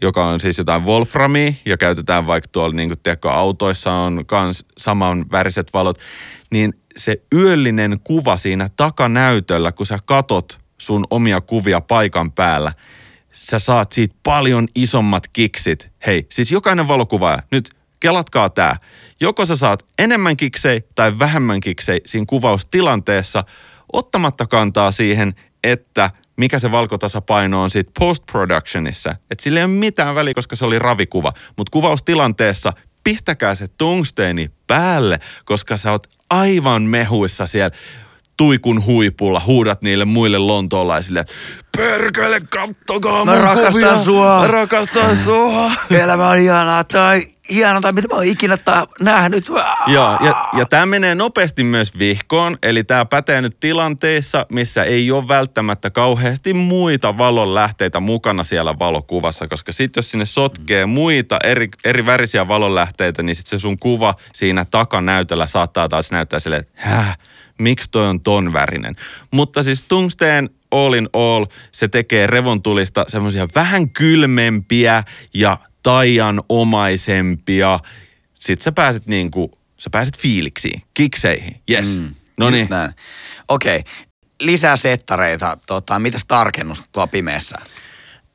joka 0.01 0.25
on 0.25 0.39
siis 0.39 0.57
jotain 0.57 0.85
wolframia 0.85 1.53
ja 1.65 1.77
käytetään 1.77 2.27
vaikka 2.27 2.49
tuolla 2.51 2.75
niin 2.75 2.89
kuin 2.89 2.99
tiedätkö, 3.03 3.31
autoissa 3.31 3.93
on 3.93 4.23
kans 4.25 4.65
saman 4.77 5.25
väriset 5.31 5.73
valot, 5.73 5.99
niin 6.51 6.73
se 6.95 7.21
yöllinen 7.35 7.99
kuva 8.03 8.37
siinä 8.37 8.69
takanäytöllä, 8.75 9.71
kun 9.71 9.85
sä 9.85 9.99
katot 10.05 10.59
sun 10.77 11.05
omia 11.09 11.41
kuvia 11.41 11.81
paikan 11.81 12.31
päällä, 12.31 12.73
sä 13.31 13.59
saat 13.59 13.91
siitä 13.91 14.15
paljon 14.23 14.67
isommat 14.75 15.27
kiksit. 15.27 15.89
Hei, 16.05 16.25
siis 16.31 16.51
jokainen 16.51 16.87
valokuvaaja, 16.87 17.39
nyt 17.51 17.69
kelatkaa 17.99 18.49
tää. 18.49 18.77
Joko 19.21 19.45
sä 19.45 19.55
saat 19.55 19.85
enemmän 19.99 20.37
kiksei 20.37 20.81
tai 20.95 21.19
vähemmän 21.19 21.59
kiksei 21.59 22.01
siinä 22.05 22.25
kuvaustilanteessa, 22.29 23.43
ottamatta 23.93 24.47
kantaa 24.47 24.91
siihen, 24.91 25.33
että 25.63 26.11
mikä 26.37 26.59
se 26.59 26.71
valkotasapaino 26.71 27.63
on 27.63 27.69
siitä 27.69 27.91
post-productionissa. 27.99 29.15
Että 29.31 29.43
sillä 29.43 29.59
ei 29.59 29.65
ole 29.65 29.73
mitään 29.73 30.15
väliä, 30.15 30.33
koska 30.33 30.55
se 30.55 30.65
oli 30.65 30.79
ravikuva. 30.79 31.33
Mutta 31.57 31.71
kuvaustilanteessa 31.71 32.73
pistäkää 33.03 33.55
se 33.55 33.67
tungsteeni 33.77 34.51
päälle, 34.67 35.19
koska 35.45 35.77
sä 35.77 35.91
oot 35.91 36.07
aivan 36.29 36.83
mehuissa 36.83 37.47
siellä 37.47 37.71
tuikun 38.37 38.85
huipulla, 38.85 39.41
huudat 39.45 39.81
niille 39.81 40.05
muille 40.05 40.37
lontoolaisille, 40.37 41.25
perkele, 41.77 42.39
kattokaa 42.39 43.25
Mä 43.25 43.35
rakastan 43.35 43.71
kuvia. 43.71 43.97
sua." 43.97 44.41
Mä 44.41 44.47
rakastan 44.47 45.17
sua. 45.17 45.71
Elämä 46.03 46.29
on 46.29 46.37
ihanaa 46.37 46.83
tai 46.83 47.27
hienoa 47.53 47.81
tai 47.81 47.93
mitä 47.93 48.07
mä 48.07 48.15
oon 48.15 48.25
ikinä 48.25 48.57
ta- 48.57 48.87
nähnyt. 49.01 49.47
Joo, 49.87 50.17
ja, 50.21 50.49
ja 50.57 50.65
tämä 50.65 50.85
menee 50.85 51.15
nopeasti 51.15 51.63
myös 51.63 51.99
vihkoon, 51.99 52.57
eli 52.63 52.83
tämä 52.83 53.05
pätee 53.05 53.41
nyt 53.41 53.59
tilanteissa, 53.59 54.45
missä 54.51 54.83
ei 54.83 55.11
ole 55.11 55.27
välttämättä 55.27 55.89
kauheasti 55.89 56.53
muita 56.53 57.17
valonlähteitä 57.17 57.99
mukana 57.99 58.43
siellä 58.43 58.79
valokuvassa, 58.79 59.47
koska 59.47 59.71
sitten 59.71 60.01
jos 60.01 60.11
sinne 60.11 60.25
sotkee 60.25 60.85
muita 60.85 61.37
eri, 61.43 61.69
eri 61.83 62.05
värisiä 62.05 62.47
valonlähteitä, 62.47 63.23
niin 63.23 63.35
sitten 63.35 63.59
se 63.59 63.61
sun 63.61 63.79
kuva 63.79 64.15
siinä 64.33 64.65
takanäytöllä 64.65 65.47
saattaa 65.47 65.89
taas 65.89 66.11
näyttää 66.11 66.39
silleen, 66.39 66.61
että 66.61 66.73
häh, 66.75 67.17
miksi 67.59 67.91
toi 67.91 68.07
on 68.07 68.21
ton 68.21 68.53
värinen. 68.53 68.95
Mutta 69.31 69.63
siis 69.63 69.81
tungsteen 69.81 70.49
all 70.71 70.93
in 70.93 71.09
all, 71.13 71.45
se 71.71 71.87
tekee 71.87 72.27
revontulista 72.27 73.05
semmoisia 73.07 73.47
vähän 73.55 73.89
kylmempiä 73.89 75.03
ja 75.33 75.57
taianomaisempia. 75.83 77.79
Sitten 78.33 78.63
sä 78.63 78.71
pääset 78.71 79.07
niinku, 79.07 79.51
sä 79.77 79.89
pääset 79.89 80.17
fiiliksiin, 80.17 80.81
kikseihin. 80.93 81.61
Yes. 81.71 81.99
Mm, 81.99 82.15
no 82.37 82.49
niin. 82.49 82.67
Okei, 83.47 83.83
lisää 84.41 84.75
settareita. 84.75 85.57
Tota, 85.67 85.99
mitäs 85.99 86.25
tarkennusta 86.27 86.87
tuo 86.91 87.07
pimeässä? 87.07 87.55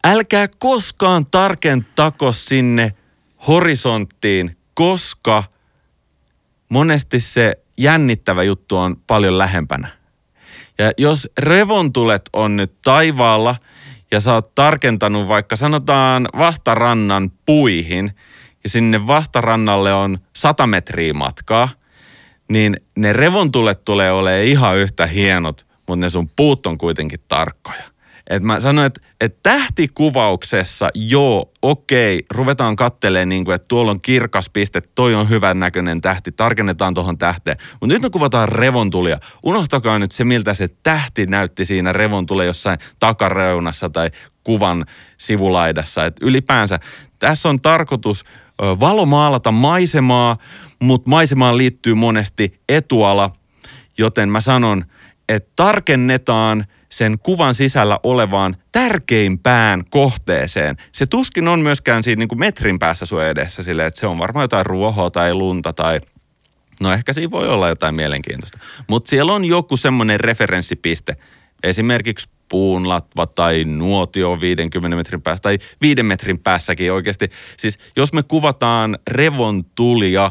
Älkää 0.04 0.48
koskaan 0.58 1.26
tarkentako 1.26 2.32
sinne 2.32 2.92
horisonttiin, 3.46 4.56
koska 4.74 5.44
monesti 6.68 7.20
se 7.20 7.52
jännittävä 7.76 8.42
juttu 8.42 8.76
on 8.76 8.96
paljon 9.06 9.38
lähempänä. 9.38 9.88
Ja 10.78 10.92
jos 10.98 11.28
revontulet 11.38 12.22
on 12.32 12.56
nyt 12.56 12.72
taivaalla 12.84 13.56
ja 14.10 14.20
sä 14.20 14.34
oot 14.34 14.54
tarkentanut 14.54 15.28
vaikka 15.28 15.56
sanotaan 15.56 16.28
vastarannan 16.38 17.30
puihin 17.46 18.12
ja 18.64 18.70
sinne 18.70 19.06
vastarannalle 19.06 19.94
on 19.94 20.18
100 20.36 20.66
metriä 20.66 21.12
matkaa, 21.12 21.68
niin 22.48 22.76
ne 22.96 23.12
revontulet 23.12 23.84
tulee 23.84 24.12
olemaan 24.12 24.44
ihan 24.44 24.76
yhtä 24.76 25.06
hienot, 25.06 25.66
mutta 25.88 26.06
ne 26.06 26.10
sun 26.10 26.30
puut 26.36 26.66
on 26.66 26.78
kuitenkin 26.78 27.20
tarkkoja. 27.28 27.82
Et 28.28 28.42
mä 28.42 28.60
sanoin, 28.60 28.86
että 28.86 29.00
et 29.20 29.42
tähtikuvauksessa, 29.42 30.88
joo, 30.94 31.52
okei, 31.62 32.24
ruvetaan 32.30 32.76
kattelemaan, 32.76 33.28
niin 33.28 33.44
kuin, 33.44 33.54
että 33.54 33.68
tuolla 33.68 33.90
on 33.90 34.00
kirkas 34.00 34.50
piste, 34.50 34.80
toi 34.80 35.14
on 35.14 35.28
hyvän 35.28 35.60
näköinen 35.60 36.00
tähti, 36.00 36.32
tarkennetaan 36.32 36.94
tuohon 36.94 37.18
tähteen. 37.18 37.56
Mutta 37.80 37.94
nyt 37.94 38.02
me 38.02 38.10
kuvataan 38.10 38.48
revontulia. 38.48 39.18
Unohtakaa 39.44 39.98
nyt 39.98 40.12
se, 40.12 40.24
miltä 40.24 40.54
se 40.54 40.68
tähti 40.82 41.26
näytti 41.26 41.64
siinä 41.64 41.92
revontule 41.92 42.44
jossain 42.44 42.78
takareunassa 42.98 43.88
tai 43.90 44.10
kuvan 44.44 44.84
sivulaidassa. 45.18 46.04
Et 46.04 46.16
ylipäänsä 46.20 46.78
tässä 47.18 47.48
on 47.48 47.60
tarkoitus 47.60 48.24
valomaalata 48.58 49.50
maisemaa, 49.50 50.36
mutta 50.82 51.10
maisemaan 51.10 51.58
liittyy 51.58 51.94
monesti 51.94 52.60
etuala, 52.68 53.32
joten 53.98 54.28
mä 54.28 54.40
sanon, 54.40 54.84
että 55.28 55.52
tarkennetaan 55.56 56.66
sen 56.88 57.18
kuvan 57.22 57.54
sisällä 57.54 57.98
olevaan 58.02 58.56
tärkeimpään 58.72 59.84
kohteeseen. 59.90 60.76
Se 60.92 61.06
tuskin 61.06 61.48
on 61.48 61.60
myöskään 61.60 62.02
siinä 62.02 62.18
niin 62.18 62.28
kuin 62.28 62.38
metrin 62.38 62.78
päässä 62.78 63.06
sun 63.06 63.22
edessä 63.22 63.62
sille, 63.62 63.86
että 63.86 64.00
se 64.00 64.06
on 64.06 64.18
varmaan 64.18 64.44
jotain 64.44 64.66
ruohoa 64.66 65.10
tai 65.10 65.34
lunta 65.34 65.72
tai 65.72 66.00
No 66.80 66.92
ehkä 66.92 67.12
siinä 67.12 67.30
voi 67.30 67.48
olla 67.48 67.68
jotain 67.68 67.94
mielenkiintoista. 67.94 68.58
Mutta 68.86 69.10
siellä 69.10 69.32
on 69.32 69.44
joku 69.44 69.76
semmoinen 69.76 70.20
referenssipiste. 70.20 71.16
Esimerkiksi 71.62 72.28
puunlatva 72.48 73.26
tai 73.26 73.64
nuotio 73.64 74.40
50 74.40 74.96
metrin 74.96 75.22
päässä 75.22 75.42
tai 75.42 75.58
5 75.80 76.02
metrin 76.02 76.38
päässäkin 76.38 76.92
oikeasti. 76.92 77.30
Siis 77.56 77.78
jos 77.96 78.12
me 78.12 78.22
kuvataan 78.22 78.98
revontulia 79.10 80.30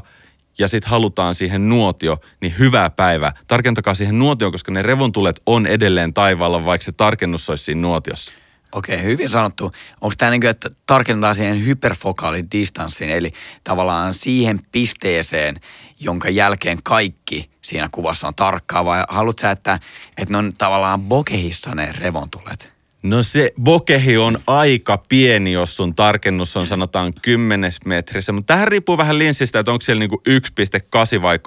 ja 0.59 0.67
sitten 0.67 0.91
halutaan 0.91 1.35
siihen 1.35 1.69
nuotio, 1.69 2.17
niin 2.41 2.55
hyvää 2.59 2.89
päivää. 2.89 3.33
Tarkentakaa 3.47 3.93
siihen 3.93 4.19
nuotioon, 4.19 4.51
koska 4.51 4.71
ne 4.71 4.81
revontulet 4.81 5.41
on 5.45 5.67
edelleen 5.67 6.13
taivaalla, 6.13 6.65
vaikka 6.65 6.85
se 6.85 6.91
tarkennus 6.91 7.49
olisi 7.49 7.63
siinä 7.63 7.81
nuotiossa. 7.81 8.31
Okei, 8.71 9.03
hyvin 9.03 9.29
sanottu. 9.29 9.71
Onko 10.01 10.13
tämä 10.17 10.31
niin 10.31 10.41
kuin, 10.41 10.49
että 10.49 10.69
tarkennetaan 10.85 11.35
siihen 11.35 11.65
hyperfokaalidistanssiin, 11.65 13.09
eli 13.09 13.33
tavallaan 13.63 14.13
siihen 14.13 14.59
pisteeseen, 14.71 15.59
jonka 15.99 16.29
jälkeen 16.29 16.79
kaikki 16.83 17.49
siinä 17.61 17.89
kuvassa 17.91 18.27
on 18.27 18.35
tarkkaa, 18.35 18.85
vai 18.85 19.03
haluatko 19.09 19.41
sä, 19.41 19.51
että, 19.51 19.79
että 20.17 20.31
ne 20.33 20.37
on 20.37 20.53
tavallaan 20.57 21.01
bokehissa 21.01 21.75
ne 21.75 21.91
revontulet? 21.97 22.76
No 23.03 23.23
se 23.23 23.51
bokehi 23.61 24.17
on 24.17 24.39
aika 24.47 25.03
pieni, 25.09 25.51
jos 25.51 25.77
sun 25.77 25.95
tarkennus 25.95 26.57
on 26.57 26.67
sanotaan 26.67 27.13
10 27.21 27.71
metrissä, 27.85 28.31
mutta 28.31 28.53
tähän 28.53 28.67
riippuu 28.67 28.97
vähän 28.97 29.17
linssistä, 29.17 29.59
että 29.59 29.71
onko 29.71 29.81
siellä 29.81 29.99
niinku 29.99 30.21
1.8 30.29 31.21
vai 31.21 31.37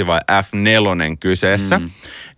2.8 0.00 0.06
vai 0.06 0.20
F4 0.32 1.16
kyseessä. 1.20 1.78
Mm. 1.78 1.90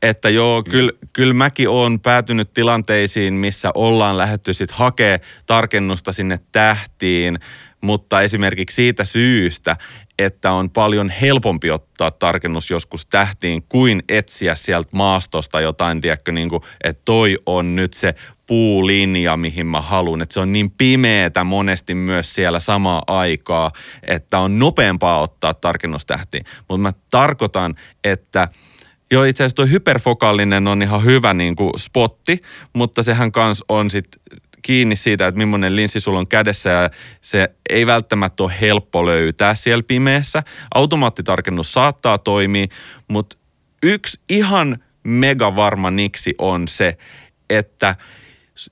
Että 0.02 0.28
joo, 0.28 0.62
kyllä 0.62 0.92
kyl 1.12 1.32
mäkin 1.32 1.68
on 1.68 2.00
päätynyt 2.00 2.52
tilanteisiin, 2.54 3.34
missä 3.34 3.70
ollaan 3.74 4.18
lähetty 4.18 4.54
sitten 4.54 4.78
hakea 4.78 5.18
tarkennusta 5.46 6.12
sinne 6.12 6.40
tähtiin, 6.52 7.38
mutta 7.80 8.22
esimerkiksi 8.22 8.74
siitä 8.74 9.04
syystä, 9.04 9.76
että 10.18 10.52
on 10.52 10.70
paljon 10.70 11.10
helpompi 11.10 11.70
ottaa 11.70 12.10
tarkennus 12.10 12.70
joskus 12.70 13.06
tähtiin 13.06 13.62
kuin 13.68 14.02
etsiä 14.08 14.54
sieltä 14.54 14.96
maastosta 14.96 15.60
jotain, 15.60 16.00
tiedätkö, 16.00 16.32
niin 16.32 16.48
kuin, 16.48 16.62
että 16.84 17.02
toi 17.04 17.36
on 17.46 17.76
nyt 17.76 17.94
se 17.94 18.14
puulinja, 18.46 19.36
mihin 19.36 19.66
mä 19.66 19.80
haluan. 19.80 20.22
Että 20.22 20.32
se 20.32 20.40
on 20.40 20.52
niin 20.52 20.70
pimeetä 20.70 21.44
monesti 21.44 21.94
myös 21.94 22.34
siellä 22.34 22.60
samaa 22.60 23.02
aikaa, 23.06 23.70
että 24.02 24.38
on 24.38 24.58
nopeampaa 24.58 25.20
ottaa 25.20 25.54
tarkennus 25.54 26.06
tähtiin. 26.06 26.44
Mutta 26.68 26.82
mä 26.82 26.92
tarkoitan, 27.10 27.74
että 28.04 28.48
Joo, 29.10 29.24
itse 29.24 29.42
asiassa 29.42 29.56
tuo 29.56 29.66
hyperfokaalinen 29.66 30.68
on 30.68 30.82
ihan 30.82 31.04
hyvä 31.04 31.34
niin 31.34 31.56
kuin 31.56 31.70
spotti, 31.78 32.40
mutta 32.72 33.02
sehän 33.02 33.32
kans 33.32 33.64
on 33.68 33.90
sit 33.90 34.08
kiinni 34.62 34.96
siitä, 34.96 35.26
että 35.26 35.38
millainen 35.38 35.76
linssi 35.76 36.00
sulla 36.00 36.18
on 36.18 36.28
kädessä 36.28 36.70
ja 36.70 36.90
se 37.20 37.48
ei 37.70 37.86
välttämättä 37.86 38.42
ole 38.42 38.52
helppo 38.60 39.06
löytää 39.06 39.54
siellä 39.54 39.82
pimeässä. 39.82 40.42
Automaattitarkennus 40.74 41.72
saattaa 41.72 42.18
toimia, 42.18 42.66
mutta 43.08 43.36
yksi 43.82 44.20
ihan 44.28 44.78
mega 45.04 45.56
varma 45.56 45.90
niksi 45.90 46.34
on 46.38 46.68
se, 46.68 46.98
että 47.50 47.96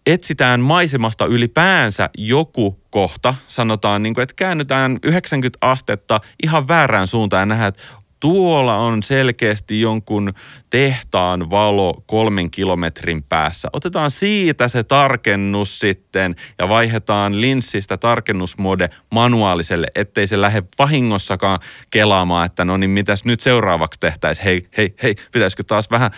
etsitään 0.07 0.61
maisemasta 0.61 1.27
ylipäänsä 1.27 2.11
joku 2.19 2.81
kohta, 2.91 3.35
sanotaan 3.47 4.03
niin 4.03 4.15
kuin, 4.15 4.23
että 4.23 4.35
käännytään 4.37 4.99
90 5.03 5.59
astetta 5.61 6.21
ihan 6.43 6.69
väärään 6.69 7.07
suuntaan 7.07 7.41
ja 7.41 7.47
nähdään, 7.47 7.69
että 7.69 7.83
tuolla 8.27 8.77
on 8.77 9.03
selkeästi 9.03 9.81
jonkun 9.81 10.35
tehtaan 10.71 11.51
valo 11.51 12.03
kolmen 12.07 12.51
kilometrin 12.51 13.23
päässä. 13.23 13.69
Otetaan 13.73 14.11
siitä 14.11 14.69
se 14.69 14.85
tarkennus 14.85 15.79
sitten 15.79 16.37
ja 16.59 16.69
vaihdetaan 16.69 17.41
linssistä 17.41 17.97
tarkennusmode 17.97 18.89
manuaaliselle, 19.11 19.87
ettei 19.95 20.27
se 20.27 20.41
lähde 20.41 20.63
vahingossakaan 20.79 21.59
kelaamaan, 21.91 22.47
että 22.47 22.65
no 22.65 22.77
niin 22.77 22.91
mitäs 22.91 23.25
nyt 23.25 23.41
seuraavaksi 23.41 24.01
tehtäisiin. 24.01 24.45
Hei, 24.45 24.63
hei, 24.77 24.95
hei, 25.03 25.15
pitäisikö 25.33 25.63
taas 25.63 25.91
vähän 25.91 26.11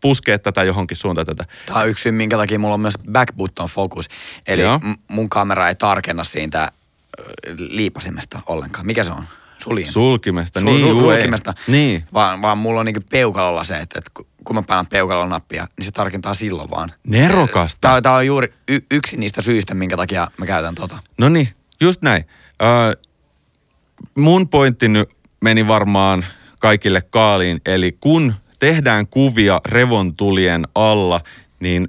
puskea 0.00 0.38
tätä 0.38 0.64
johonkin 0.64 0.96
suuntaan 0.96 1.26
tätä. 1.26 1.44
Tämä 1.66 1.80
on 1.80 1.88
yksi 1.88 2.12
minkä 2.12 2.36
takia 2.36 2.58
mulla 2.58 2.74
on 2.74 2.80
myös 2.80 2.98
back 3.12 3.36
button 3.36 3.68
focus. 3.68 4.08
Eli 4.46 4.62
m- 4.62 5.14
mun 5.14 5.28
kamera 5.28 5.68
ei 5.68 5.74
tarkenna 5.74 6.24
siitä 6.24 6.72
liipasimesta 7.56 8.42
ollenkaan. 8.46 8.86
Mikä 8.86 9.04
se 9.04 9.12
on? 9.12 9.24
Suljin. 9.58 9.92
Sulkimesta, 9.92 10.60
sul, 10.60 10.68
niin. 10.68 10.80
Sul, 10.80 11.00
sulkimesta. 11.00 11.54
Niin. 11.66 12.04
Vaan, 12.14 12.42
vaan 12.42 12.58
mulla 12.58 12.80
on 12.80 12.86
niinku 12.86 13.00
peukalolla 13.10 13.64
se, 13.64 13.76
että, 13.76 13.98
että 13.98 14.10
kun 14.44 14.56
mä 14.56 14.62
panan 14.62 14.86
peukalon 14.86 15.28
nappia, 15.28 15.68
niin 15.78 15.86
se 15.86 15.92
tarkentaa 15.92 16.34
silloin 16.34 16.70
vaan. 16.70 16.92
Nerokasta. 17.06 17.78
Tämä, 17.80 18.00
tämä 18.02 18.14
on 18.14 18.26
juuri 18.26 18.52
y, 18.68 18.78
yksi 18.90 19.16
niistä 19.16 19.42
syistä, 19.42 19.74
minkä 19.74 19.96
takia 19.96 20.28
mä 20.36 20.46
käytän 20.46 20.74
tota. 20.74 20.98
No 21.18 21.28
niin, 21.28 21.48
just 21.80 22.02
näin. 22.02 22.24
Ö, 22.62 22.96
mun 24.14 24.48
pointti 24.48 24.88
nyt 24.88 25.10
meni 25.40 25.68
varmaan 25.68 26.26
kaikille 26.58 27.02
kaaliin, 27.02 27.60
eli 27.66 27.96
kun 28.00 28.34
tehdään 28.58 29.06
kuvia 29.06 29.60
revontulien 29.64 30.64
alla, 30.74 31.20
niin 31.60 31.88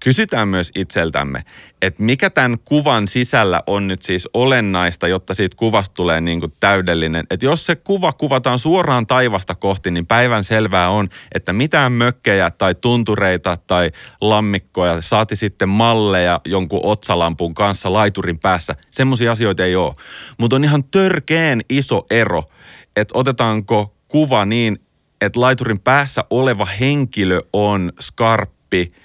kysytään 0.00 0.48
myös 0.48 0.70
itseltämme, 0.74 1.42
että 1.86 2.02
mikä 2.02 2.30
tämän 2.30 2.58
kuvan 2.64 3.08
sisällä 3.08 3.60
on 3.66 3.88
nyt 3.88 4.02
siis 4.02 4.28
olennaista, 4.34 5.08
jotta 5.08 5.34
siitä 5.34 5.56
kuvasta 5.56 5.94
tulee 5.94 6.20
niin 6.20 6.40
kuin 6.40 6.52
täydellinen. 6.60 7.26
Että 7.30 7.46
jos 7.46 7.66
se 7.66 7.76
kuva 7.76 8.12
kuvataan 8.12 8.58
suoraan 8.58 9.06
taivasta 9.06 9.54
kohti, 9.54 9.90
niin 9.90 10.06
päivän 10.06 10.44
selvää 10.44 10.90
on, 10.90 11.08
että 11.34 11.52
mitään 11.52 11.92
mökkejä 11.92 12.50
tai 12.50 12.74
tuntureita 12.74 13.56
tai 13.66 13.90
lammikkoja, 14.20 15.02
saati 15.02 15.36
sitten 15.36 15.68
malleja 15.68 16.40
jonkun 16.44 16.80
otsalampun 16.82 17.54
kanssa 17.54 17.92
laiturin 17.92 18.38
päässä, 18.38 18.74
semmoisia 18.90 19.32
asioita 19.32 19.64
ei 19.64 19.76
ole. 19.76 19.92
Mutta 20.38 20.56
on 20.56 20.64
ihan 20.64 20.84
törkeen 20.84 21.60
iso 21.70 22.06
ero, 22.10 22.44
että 22.96 23.18
otetaanko 23.18 23.94
kuva 24.08 24.44
niin, 24.44 24.78
että 25.20 25.40
laiturin 25.40 25.80
päässä 25.80 26.24
oleva 26.30 26.64
henkilö 26.64 27.40
on 27.52 27.92
skarppi– 28.00 28.88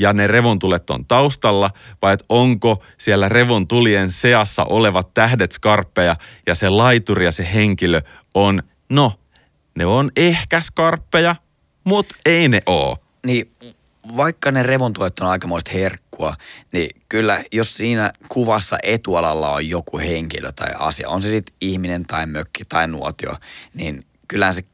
ja 0.00 0.12
ne 0.12 0.26
revontulet 0.26 0.90
on 0.90 1.06
taustalla, 1.06 1.70
vai 2.02 2.14
että 2.14 2.26
onko 2.28 2.84
siellä 2.98 3.28
revontulien 3.28 4.12
seassa 4.12 4.64
olevat 4.64 5.14
tähdet 5.14 5.52
skarppeja 5.52 6.16
ja 6.46 6.54
se 6.54 6.68
laituri 6.68 7.24
ja 7.24 7.32
se 7.32 7.48
henkilö 7.54 8.00
on, 8.34 8.62
no, 8.88 9.12
ne 9.74 9.86
on 9.86 10.10
ehkä 10.16 10.60
skarppeja, 10.60 11.36
mutta 11.84 12.14
ei 12.26 12.48
ne 12.48 12.60
oo. 12.66 12.96
Niin, 13.26 13.50
vaikka 14.16 14.50
ne 14.50 14.62
revontulet 14.62 15.20
on 15.20 15.26
aikamoista 15.26 15.70
herkkua, 15.74 16.36
niin 16.72 17.00
kyllä 17.08 17.44
jos 17.52 17.74
siinä 17.74 18.12
kuvassa 18.28 18.78
etualalla 18.82 19.50
on 19.50 19.68
joku 19.68 19.98
henkilö 19.98 20.52
tai 20.52 20.70
asia, 20.78 21.08
on 21.08 21.22
se 21.22 21.30
sitten 21.30 21.54
ihminen 21.60 22.06
tai 22.06 22.26
mökki 22.26 22.64
tai 22.68 22.88
nuotio, 22.88 23.36
niin 23.74 24.04
kyllähän 24.28 24.54
se, 24.54 24.64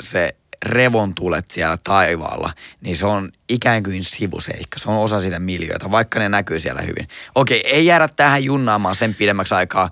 se 0.00 0.36
revontulet 0.66 1.50
siellä 1.50 1.78
taivaalla, 1.84 2.52
niin 2.80 2.96
se 2.96 3.06
on 3.06 3.28
ikään 3.48 3.82
kuin 3.82 4.04
sivuseikka. 4.04 4.78
Se 4.78 4.90
on 4.90 4.96
osa 4.96 5.20
sitä 5.20 5.38
miljöitä, 5.38 5.90
vaikka 5.90 6.18
ne 6.18 6.28
näkyy 6.28 6.60
siellä 6.60 6.82
hyvin. 6.82 7.08
Okei, 7.34 7.62
ei 7.64 7.86
jäädä 7.86 8.08
tähän 8.08 8.44
junnaamaan 8.44 8.94
sen 8.94 9.14
pidemmäksi 9.14 9.54
aikaa. 9.54 9.90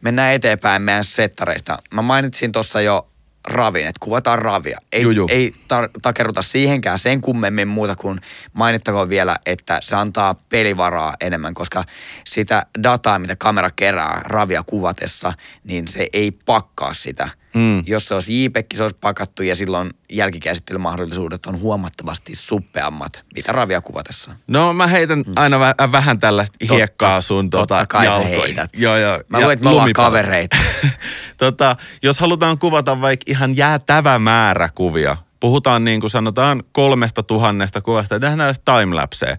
Mennään 0.00 0.34
eteenpäin 0.34 0.82
meidän 0.82 1.04
settareista. 1.04 1.78
Mä 1.90 2.02
mainitsin 2.02 2.52
tuossa 2.52 2.80
jo 2.80 3.08
ravin, 3.44 3.86
että 3.86 3.98
kuvataan 4.00 4.38
ravia. 4.38 4.78
Ei, 4.92 5.02
Juju. 5.02 5.26
ei 5.30 5.52
tar- 5.58 5.90
takeruta 6.02 6.42
siihenkään 6.42 6.98
sen 6.98 7.20
kummemmin 7.20 7.68
muuta 7.68 7.96
kuin 7.96 8.20
mainittakoon 8.52 9.08
vielä, 9.08 9.36
että 9.46 9.78
se 9.82 9.96
antaa 9.96 10.34
pelivaraa 10.34 11.16
enemmän, 11.20 11.54
koska 11.54 11.84
sitä 12.24 12.66
dataa, 12.82 13.18
mitä 13.18 13.36
kamera 13.36 13.70
kerää 13.76 14.22
ravia 14.24 14.62
kuvatessa, 14.66 15.32
niin 15.64 15.88
se 15.88 16.08
ei 16.12 16.30
pakkaa 16.30 16.94
sitä– 16.94 17.28
Mm. 17.54 17.84
Jos 17.86 18.08
se 18.08 18.14
olisi 18.14 18.44
JPEG, 18.44 18.66
se 18.74 18.82
olisi 18.82 18.96
pakattu 19.00 19.42
ja 19.42 19.54
silloin 19.54 19.90
jälkikäsittelymahdollisuudet 20.12 21.46
on 21.46 21.60
huomattavasti 21.60 22.34
suppeammat, 22.34 23.24
mitä 23.34 23.52
ravia 23.52 23.80
kuvatessa. 23.80 24.36
No 24.46 24.72
mä 24.72 24.86
heitän 24.86 25.18
mm. 25.18 25.32
aina 25.36 25.58
väh- 25.58 25.92
vähän 25.92 26.18
tällaista 26.18 26.56
totta, 26.58 26.74
hiekkaa 26.74 27.20
sun 27.20 27.50
tota, 27.50 27.66
totta 27.66 27.86
kai 27.86 28.06
jalkoihin. 28.06 28.40
heität. 28.40 28.70
Joo, 28.76 28.96
joo. 28.96 29.18
Mä 29.30 29.38
luulen, 29.38 29.52
että 29.52 29.64
me 29.64 29.70
ollaan 29.70 29.92
kavereita. 29.92 30.56
tota, 31.36 31.76
jos 32.02 32.18
halutaan 32.18 32.58
kuvata 32.58 33.00
vaikka 33.00 33.24
ihan 33.26 33.56
jäätävä 33.56 34.18
määrä 34.18 34.68
kuvia, 34.74 35.16
puhutaan 35.40 35.84
niin 35.84 36.00
kuin 36.00 36.10
sanotaan 36.10 36.62
kolmesta 36.72 37.22
tuhannesta 37.22 37.80
kuvasta, 37.80 38.20
tehdään 38.20 38.54
timelapsea. 38.64 39.36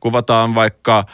Kuvataan 0.00 0.54
vaikka 0.54 1.04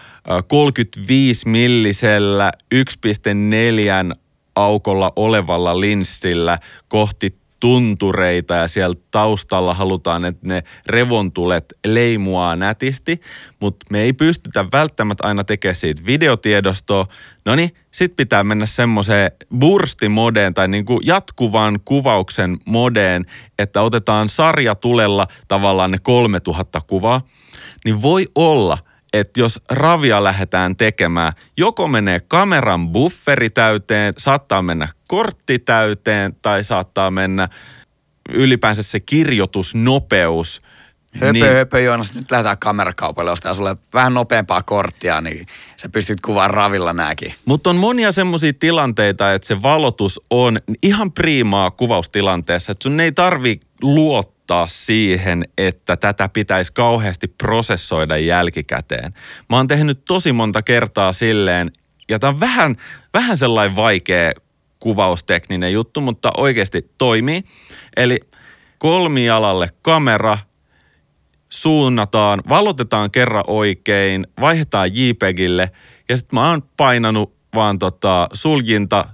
35 0.49 1.49
millisellä 1.49 2.51
1.4 2.75 4.24
aukolla 4.57 5.13
olevalla 5.17 5.81
linssillä 5.81 6.59
kohti 6.89 7.39
tuntureita 7.61 8.55
ja 8.55 8.69
siellä 8.69 8.97
taustalla 9.11 9.75
halutaan, 9.75 10.25
että 10.25 10.47
ne 10.47 10.63
revontulet 10.87 11.75
leimuaa 11.87 12.57
nätisti, 12.57 13.21
mutta 13.61 13.87
me 13.91 14.01
ei 14.01 14.13
pystytä 14.13 14.65
välttämättä 14.73 15.27
aina 15.27 15.45
tekemään 15.45 15.77
siitä 15.77 16.07
videotiedostoa. 16.07 17.07
No 17.45 17.55
niin, 17.55 17.75
sit 17.91 18.17
pitää 18.17 18.45
mennä 18.45 18.67
semmoiseen 18.67 19.31
burstimodeen 19.59 20.55
tai 20.55 20.69
niinku 20.69 21.01
jatkuvan 21.05 21.81
kuvauksen 21.85 22.59
modeen, 22.65 23.27
että 23.59 23.83
otetaan 23.83 24.29
sarjatulella 24.29 25.27
tavallaan 25.49 25.91
ne 25.91 25.99
3000 25.99 26.81
kuvaa. 26.87 27.21
Niin 27.85 28.03
voi 28.03 28.27
olla– 28.35 28.79
että 29.15 29.41
jos 29.41 29.61
ravia 29.71 30.25
lähdetään 30.25 30.77
tekemään, 30.77 31.33
joko 31.57 31.89
menee 31.89 32.21
kameran 32.21 32.89
bufferi 32.89 33.51
täyteen, 33.51 34.15
saattaa 34.19 34.63
mennä 34.63 34.89
kortti 35.09 35.59
täyteen 35.59 36.37
tai 36.43 36.65
saattaa 36.65 37.11
mennä 37.11 37.49
ylipäänsä 38.29 38.83
se 38.83 39.01
kirjoitusnopeus. 39.01 40.63
Höpö, 41.15 41.33
niin, 41.33 41.47
höpö, 41.47 41.81
Joonas, 41.81 42.15
nyt 42.15 42.31
lähdetään 42.31 42.59
kamerakaupalle 42.59 43.31
ostaa 43.31 43.55
sulle 43.55 43.77
vähän 43.95 44.15
nopeampaa 44.15 44.63
korttia, 44.63 45.21
niin 45.21 45.47
sä 45.77 45.89
pystyt 45.89 46.21
kuvaamaan 46.21 46.51
ravilla 46.51 46.93
nääkin. 46.93 47.35
Mutta 47.45 47.71
on 47.71 47.77
monia 47.77 48.13
semmoisia 48.13 48.53
tilanteita, 48.53 49.33
että 49.33 49.49
se 49.49 49.63
valotus 49.63 50.21
on 50.31 50.59
ihan 50.83 51.13
priimaa 51.13 51.71
kuvaustilanteessa, 51.71 52.73
että 52.73 52.83
sun 52.83 53.01
ei 53.01 53.13
tarvi 53.13 53.61
luottaa 53.83 54.34
luottaa 54.45 54.69
siihen, 54.69 55.45
että 55.59 55.97
tätä 55.97 56.29
pitäisi 56.29 56.73
kauheasti 56.73 57.29
prosessoida 57.29 58.17
jälkikäteen. 58.17 59.15
Mä 59.51 59.57
oon 59.57 59.67
tehnyt 59.67 60.05
tosi 60.05 60.33
monta 60.33 60.63
kertaa 60.63 61.13
silleen, 61.13 61.71
ja 62.09 62.19
tämä 62.19 62.29
on 62.29 62.41
vähän, 62.41 62.77
vähän 63.15 63.37
sellainen 63.37 63.77
vaikea 63.77 64.33
kuvaustekninen 64.81 65.73
juttu, 65.73 66.01
mutta 66.01 66.31
oikeasti 66.37 66.91
toimii. 66.99 67.43
Eli 67.97 68.21
kolmialalle 68.79 69.71
kamera, 69.83 70.39
suunnataan, 71.49 72.43
valotetaan 72.49 73.11
kerran 73.11 73.45
oikein, 73.47 74.27
vaihdetaan 74.41 74.91
JPEGille 74.97 75.71
ja 76.09 76.17
sitten 76.17 76.37
mä 76.37 76.51
oon 76.51 76.63
painanut 76.77 77.35
vaan 77.55 77.79
tota 77.79 78.29
suljinta 78.33 79.05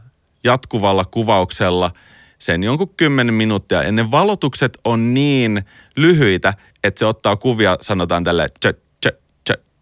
jatkuvalla 0.44 1.04
kuvauksella– 1.04 1.90
sen 2.40 2.62
jonkun 2.62 2.94
kymmenen 2.96 3.34
minuuttia. 3.34 3.82
Ja 3.82 3.92
ne 3.92 4.10
valotukset 4.10 4.78
on 4.84 5.14
niin 5.14 5.64
lyhyitä, 5.96 6.54
että 6.84 6.98
se 6.98 7.06
ottaa 7.06 7.36
kuvia, 7.36 7.78
sanotaan 7.80 8.24
tälle 8.24 8.46
tch, 8.60 8.78
tch, 9.00 9.12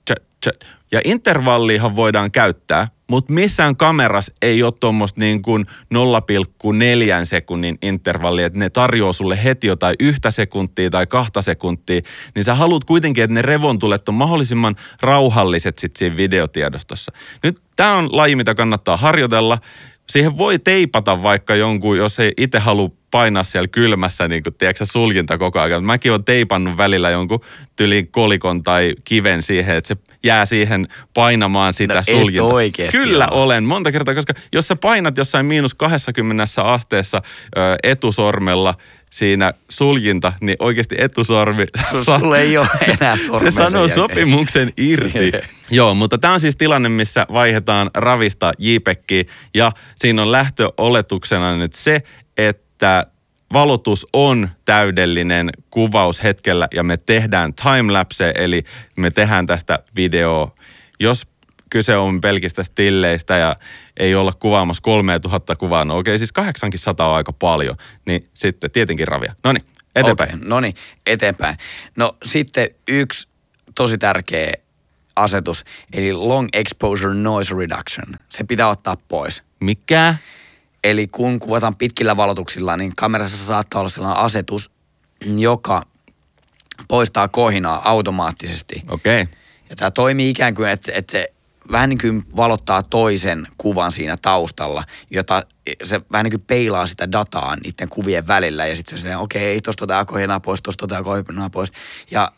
tch. 0.05 0.49
Ja 0.93 1.01
intervalliihan 1.05 1.97
voidaan 1.97 2.31
käyttää, 2.31 2.89
mutta 3.11 3.33
missään 3.33 3.77
kameras 3.77 4.31
ei 4.43 4.63
ole 4.63 4.73
tuommoista 4.81 5.21
niin 5.21 5.43
kuin 5.43 5.67
0,4 5.95 7.25
sekunnin 7.25 7.79
intervallia, 7.83 8.47
että 8.47 8.59
ne 8.59 8.71
tarjoaa 8.71 9.13
sulle 9.13 9.45
heti 9.45 9.67
jotain 9.67 9.97
yhtä 10.01 10.31
sekuntia 10.31 10.91
tai 10.91 11.07
kahta 11.07 11.43
sekuntia, 11.43 12.01
niin 12.35 12.45
sä 12.45 12.55
haluat 12.55 12.85
kuitenkin, 12.85 13.25
että 13.25 13.35
ne 13.35 13.43
revontulet 13.43 14.09
on 14.09 14.15
mahdollisimman 14.15 14.77
rauhalliset 15.01 15.79
sit 15.79 15.97
siinä 15.97 16.17
videotiedostossa. 16.17 17.13
Nyt 17.43 17.63
tämä 17.77 17.95
on 17.95 18.09
laji, 18.13 18.37
mitä 18.37 18.55
kannattaa 18.55 18.97
harjoitella 18.97 19.59
siihen 20.11 20.39
voi 20.39 20.59
teipata 20.59 21.23
vaikka 21.23 21.55
jonkun, 21.55 21.99
jos 21.99 22.21
ei 22.21 22.33
itse 22.37 22.59
halua 22.59 22.91
painaa 23.11 23.45
siellä 23.45 23.69
kylmässä, 23.69 24.29
niin 24.29 24.43
kuin, 24.43 24.55
tiedätkö, 24.55 24.87
suljinta 24.87 25.39
koko 25.39 25.61
ajan. 25.61 25.85
Mäkin 25.85 26.13
olen 26.13 26.25
teipannut 26.25 26.77
välillä 26.77 27.11
jonkun 27.11 27.41
tyliin 27.77 28.09
kolikon 28.09 28.63
tai 28.63 28.95
kiven 29.05 29.43
siihen, 29.43 29.77
että 29.77 29.89
se 29.89 29.97
jää 30.23 30.47
siihen 30.47 30.87
painamaan 31.15 31.75
sitä 31.75 31.95
no, 31.95 32.03
suljinta. 32.05 32.49
Kyllä 32.93 33.29
ole. 33.29 33.43
olen, 33.43 33.65
monta 33.65 33.93
kertaa, 33.93 34.15
koska 34.15 34.35
jos 34.53 34.69
sä 34.69 34.77
painat 34.77 35.19
jossain 35.19 35.47
miinus 35.47 35.75
20 35.75 36.45
asteessa 36.65 37.23
ö, 37.57 37.61
etusormella– 37.83 38.75
siinä 39.11 39.53
suljinta, 39.69 40.33
niin 40.41 40.57
oikeasti 40.59 40.95
etusormi... 40.99 41.67
Sulla 42.03 42.39
ei 42.39 42.59
ole 42.59 42.69
enää 43.01 43.17
Se 43.17 43.51
sanoo 43.51 43.89
sopimuksen 43.89 44.73
irti. 44.77 45.33
Joo, 45.71 45.95
mutta 45.95 46.19
tämä 46.19 46.35
on 46.35 46.41
siis 46.41 46.57
tilanne, 46.57 46.89
missä 46.89 47.27
vaihdetaan 47.33 47.91
ravista 47.95 48.53
JPEGiin 48.59 49.27
ja 49.55 49.73
siinä 49.99 50.23
on 50.23 50.33
lähtöoletuksena 50.33 51.57
nyt 51.57 51.75
se, 51.75 52.03
että 52.37 53.07
valotus 53.53 54.07
on 54.13 54.49
täydellinen 54.65 55.51
kuvaus 55.71 56.23
hetkellä 56.23 56.69
ja 56.75 56.83
me 56.83 56.97
tehdään 56.97 57.55
timelapse, 57.55 58.33
eli 58.35 58.65
me 58.97 59.11
tehdään 59.11 59.47
tästä 59.47 59.79
video. 59.97 60.55
Jos 61.01 61.27
kyse 61.71 61.97
on 61.97 62.21
pelkistä 62.21 62.65
stilleistä 62.65 63.37
ja 63.37 63.57
ei 63.99 64.15
olla 64.15 64.33
kuvaamassa 64.33 64.83
3000 64.83 65.57
kuvaa, 65.57 65.85
no 65.85 65.99
okei, 65.99 66.19
siis 66.19 66.33
800 66.33 67.09
on 67.09 67.17
aika 67.17 67.33
paljon, 67.33 67.77
niin 68.07 68.29
sitten 68.35 68.71
tietenkin 68.71 69.09
ravia. 69.09 69.33
No 69.45 69.53
niin, 69.53 69.65
eteenpäin. 69.95 70.35
Okay, 70.35 70.49
no 70.49 70.61
niin, 70.61 70.75
eteenpäin. 71.07 71.57
No 71.97 72.17
sitten 72.25 72.69
yksi 72.89 73.29
tosi 73.75 73.99
tärkeä 73.99 74.53
asetus, 75.17 75.65
eli 75.93 76.13
long 76.13 76.49
exposure 76.53 77.15
noise 77.15 77.55
reduction. 77.55 78.19
Se 78.29 78.45
pitää 78.45 78.69
ottaa 78.69 78.97
pois. 79.09 79.43
Mikä? 79.61 80.15
Eli 80.85 81.09
kun 81.09 81.39
kuvataan 81.39 81.77
pitkillä 81.77 82.17
valotuksilla, 82.17 82.77
niin 82.77 82.97
kamerassa 82.97 83.47
saattaa 83.47 83.81
olla 83.81 83.89
sellainen 83.89 84.25
asetus, 84.25 84.71
joka 85.37 85.83
poistaa 86.89 87.29
kohinaa 87.29 87.91
automaattisesti. 87.91 88.83
Okei. 88.89 89.23
Okay. 89.23 89.35
Ja 89.71 89.77
tämä 89.77 89.91
toimii 89.91 90.31
ikään 90.31 90.55
kuin, 90.55 90.69
että, 90.69 90.93
että 90.95 91.13
se 91.13 91.33
vähän 91.73 91.89
niin 91.89 91.99
kuin 91.99 92.25
valottaa 92.37 92.83
toisen 92.83 93.47
kuvan 93.59 93.93
siinä 93.93 94.16
taustalla, 94.23 94.85
jota 95.11 95.43
se 95.85 96.01
vähän 96.12 96.25
niin 96.25 96.33
kuin 96.33 96.45
peilaa 96.47 96.87
sitä 96.87 97.12
dataa 97.12 97.57
niiden 97.57 97.89
kuvien 97.89 98.27
välillä 98.27 98.66
ja 98.66 98.77
sitten 98.77 98.99
se 98.99 99.16
on 99.16 99.23
okei, 99.23 99.53
okay, 99.53 99.61
tuosta 99.61 99.85
otetaan 99.85 100.07
kohenaa 100.07 100.41
pois, 100.41 100.62
tuosta 100.62 100.85
otetaan 100.85 101.05
kohenaa 101.05 101.51
pois. 101.51 101.73
Ja 102.11 102.33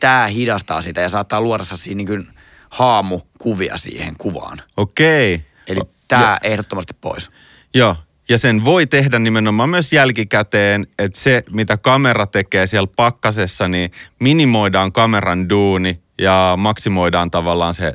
tämä 0.00 0.26
hidastaa 0.26 0.80
sitä 0.80 1.00
ja 1.00 1.08
saattaa 1.08 1.40
luoda 1.40 1.64
siinä 1.64 1.96
niin 1.96 2.06
kuin 2.06 2.28
haamukuvia 2.70 3.76
siihen 3.76 4.14
kuvaan. 4.18 4.62
Okei. 4.76 5.34
Okay. 5.34 5.46
Eli 5.66 5.80
tämä 6.08 6.38
ehdottomasti 6.42 6.94
pois. 7.00 7.30
Joo, 7.74 7.96
ja 8.28 8.38
sen 8.38 8.64
voi 8.64 8.86
tehdä 8.86 9.18
nimenomaan 9.18 9.70
myös 9.70 9.92
jälkikäteen, 9.92 10.86
että 10.98 11.20
se 11.20 11.42
mitä 11.50 11.76
kamera 11.76 12.26
tekee 12.26 12.66
siellä 12.66 12.88
pakkasessa, 12.96 13.68
niin 13.68 13.90
minimoidaan 14.20 14.92
kameran 14.92 15.48
duuni 15.48 16.00
ja 16.20 16.54
maksimoidaan 16.56 17.30
tavallaan 17.30 17.74
se 17.74 17.92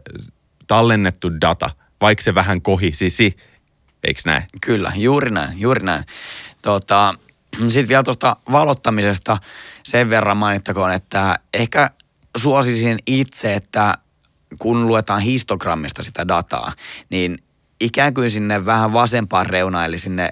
tallennettu 0.71 1.41
data, 1.41 1.69
vaikka 2.01 2.23
se 2.23 2.35
vähän 2.35 2.61
kohisisi, 2.61 3.37
eikö 4.03 4.21
näin? 4.25 4.43
Kyllä, 4.61 4.91
juuri 4.95 5.31
näin, 5.31 5.59
juuri 5.59 5.85
näin. 5.85 6.03
Tota, 6.61 7.15
Sitten 7.67 7.87
vielä 7.87 8.03
tuosta 8.03 8.35
valottamisesta 8.51 9.37
sen 9.83 10.09
verran 10.09 10.37
mainittakoon, 10.37 10.91
että 10.91 11.39
ehkä 11.53 11.89
suosisin 12.37 12.99
itse, 13.07 13.53
että 13.53 13.93
kun 14.59 14.87
luetaan 14.87 15.21
histogrammista 15.21 16.03
sitä 16.03 16.27
dataa, 16.27 16.73
niin 17.09 17.37
ikään 17.79 18.13
kuin 18.13 18.29
sinne 18.29 18.65
vähän 18.65 18.93
vasempaan 18.93 19.45
reunaan, 19.45 19.85
eli 19.85 19.97
sinne 19.97 20.29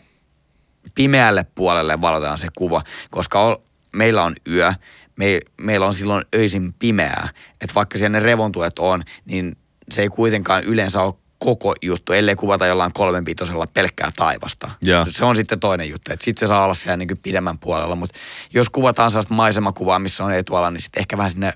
pimeälle 0.96 1.46
puolelle 1.56 2.02
valotetaan 2.02 2.38
se 2.38 2.48
kuva, 2.58 2.84
koska 3.10 3.60
meillä 3.96 4.24
on 4.24 4.36
yö, 4.48 4.74
me, 5.16 5.40
meillä 5.62 5.86
on 5.86 5.94
silloin 5.94 6.26
öisin 6.36 6.74
pimeää, 6.74 7.30
että 7.62 7.76
vaikka 7.76 7.98
siellä 7.98 8.20
ne 8.20 8.26
revontuet 8.26 8.80
on, 8.80 9.04
niin 9.26 9.58
se 9.92 10.02
ei 10.02 10.10
kuitenkaan 10.10 10.64
yleensä 10.64 11.02
ole 11.02 11.14
koko 11.40 11.74
juttu, 11.82 12.14
ellei 12.14 12.36
kuvata 12.36 12.68
jollain 12.68 12.94
kolmenpitosella 12.94 13.68
pelkkää 13.68 14.12
taivasta. 14.16 14.72
Ja. 14.86 15.06
Se 15.12 15.26
on 15.26 15.36
sitten 15.36 15.60
toinen 15.60 15.90
juttu, 15.90 16.14
että 16.14 16.26
sitten 16.26 16.40
se 16.40 16.50
saa 16.50 16.64
olla 16.64 16.74
siellä 16.74 16.98
niin 16.98 17.18
pidemmän 17.24 17.60
puolella, 17.60 17.96
mutta 17.96 18.20
jos 18.54 18.70
kuvataan 18.70 19.12
sellaista 19.12 19.34
maisemakuvaa, 19.34 20.00
missä 20.00 20.24
on 20.24 20.34
etuala, 20.34 20.72
niin 20.72 20.82
sitten 20.82 21.00
ehkä 21.00 21.18
vähän 21.18 21.32
sinne 21.32 21.54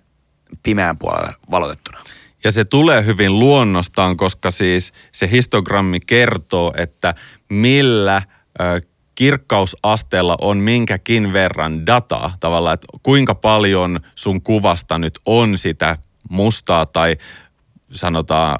pimeän 0.63 0.97
puolelle 0.97 1.33
valotettuna. 1.51 1.99
Ja 2.43 2.51
se 2.51 2.65
tulee 2.65 3.05
hyvin 3.05 3.39
luonnostaan, 3.39 4.17
koska 4.17 4.51
siis 4.51 4.93
se 5.11 5.29
histogrammi 5.31 5.99
kertoo, 5.99 6.73
että 6.77 7.15
millä 7.49 8.21
ö, 8.61 8.81
kirkkausasteella 9.15 10.37
on 10.41 10.57
minkäkin 10.57 11.33
verran 11.33 11.85
dataa. 11.85 12.37
Tavallaan, 12.39 12.73
että 12.73 12.87
kuinka 13.03 13.35
paljon 13.35 13.99
sun 14.15 14.41
kuvasta 14.41 14.97
nyt 14.97 15.19
on 15.25 15.57
sitä 15.57 15.97
mustaa 16.29 16.85
tai 16.85 17.17
sanotaan 17.93 18.57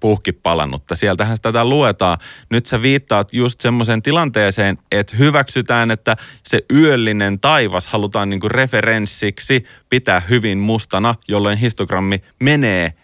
puhki 0.00 0.32
palannutta. 0.32 0.96
Sieltähän 0.96 1.36
tätä 1.42 1.64
luetaan. 1.64 2.18
Nyt 2.50 2.66
sä 2.66 2.82
viittaat 2.82 3.32
just 3.32 3.60
semmoiseen 3.60 4.02
tilanteeseen, 4.02 4.78
että 4.92 5.16
hyväksytään, 5.16 5.90
että 5.90 6.16
se 6.46 6.60
yöllinen 6.74 7.40
taivas 7.40 7.88
halutaan 7.88 8.30
niinku 8.30 8.48
referenssiksi 8.48 9.64
pitää 9.88 10.20
hyvin 10.20 10.58
mustana, 10.58 11.14
jolloin 11.28 11.58
histogrammi 11.58 12.22
menee 12.40 12.94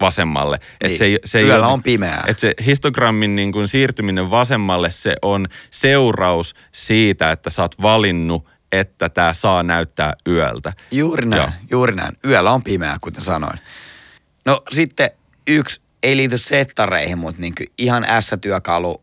vasemmalle. 0.00 0.58
Niin, 0.82 0.92
et 0.92 0.98
se, 0.98 1.18
se 1.24 1.42
yöllä 1.42 1.66
ei 1.66 1.72
on 1.72 1.82
pimeää. 1.82 2.24
Et 2.26 2.38
se 2.38 2.54
histogrammin 2.66 3.34
niin 3.34 3.68
siirtyminen 3.68 4.30
vasemmalle, 4.30 4.90
se 4.90 5.16
on 5.22 5.46
seuraus 5.70 6.54
siitä, 6.72 7.32
että 7.32 7.50
sä 7.50 7.62
oot 7.62 7.82
valinnut 7.82 8.48
että 8.72 9.08
tämä 9.08 9.34
saa 9.34 9.62
näyttää 9.62 10.14
yöltä. 10.26 10.72
Juuri 10.90 11.26
näin, 11.26 11.42
Joo. 11.42 11.50
juuri 11.70 11.94
näin. 11.94 12.12
Yöllä 12.26 12.52
on 12.52 12.62
pimeää, 12.62 12.98
kuten 13.00 13.20
sanoin. 13.20 13.58
No 14.48 14.62
sitten 14.70 15.10
yksi, 15.46 15.80
ei 16.02 16.16
liity 16.16 16.38
settareihin, 16.38 17.18
mutta 17.18 17.40
niin 17.40 17.54
ihan 17.78 18.06
S-työkalu, 18.20 19.02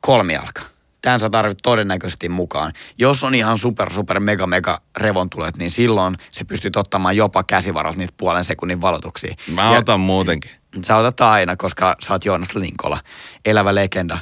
kolmijalka. 0.00 0.62
Tämän 1.02 1.20
sä 1.20 1.30
tarvit 1.30 1.58
todennäköisesti 1.62 2.28
mukaan. 2.28 2.72
Jos 2.98 3.24
on 3.24 3.34
ihan 3.34 3.58
super, 3.58 3.92
super, 3.92 4.20
mega, 4.20 4.46
mega 4.46 4.80
revontulet, 4.96 5.56
niin 5.56 5.70
silloin 5.70 6.14
se 6.30 6.44
pystyt 6.44 6.76
ottamaan 6.76 7.16
jopa 7.16 7.42
käsivarassa 7.42 7.98
niitä 7.98 8.14
puolen 8.16 8.44
sekunnin 8.44 8.80
valotuksia. 8.80 9.34
Mä 9.54 9.62
Ja- 9.72 9.78
otan 9.78 10.00
muutenkin. 10.00 10.50
Sä 10.84 10.96
otat 10.96 11.20
aina, 11.20 11.56
koska 11.56 11.96
sä 12.06 12.12
oot 12.12 12.24
Joonas 12.24 12.54
Linkola, 12.54 13.00
elävä 13.44 13.74
legenda. 13.74 14.18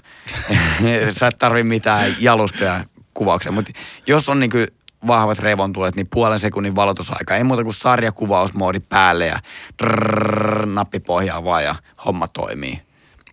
sä 1.18 1.26
et 1.26 1.38
tarvi 1.38 1.62
mitään 1.62 2.14
jalustoja 2.18 2.84
kuvauksia, 3.14 3.52
mutta 3.52 3.72
jos 4.06 4.28
on 4.28 4.40
niinku 4.40 4.58
vahvat 5.06 5.38
revontulet, 5.38 5.96
niin 5.96 6.08
puolen 6.14 6.38
sekunnin 6.38 6.74
valotusaika. 6.76 7.36
Ei 7.36 7.44
muuta 7.44 7.62
kuin 7.64 7.74
sarjakuvausmoodi 7.74 8.80
päälle 8.80 9.26
ja 9.26 9.38
drrrr, 9.82 10.66
nappi 10.66 11.00
pohjaa 11.00 11.44
vaan 11.44 11.64
ja 11.64 11.74
homma 12.06 12.28
toimii. 12.28 12.80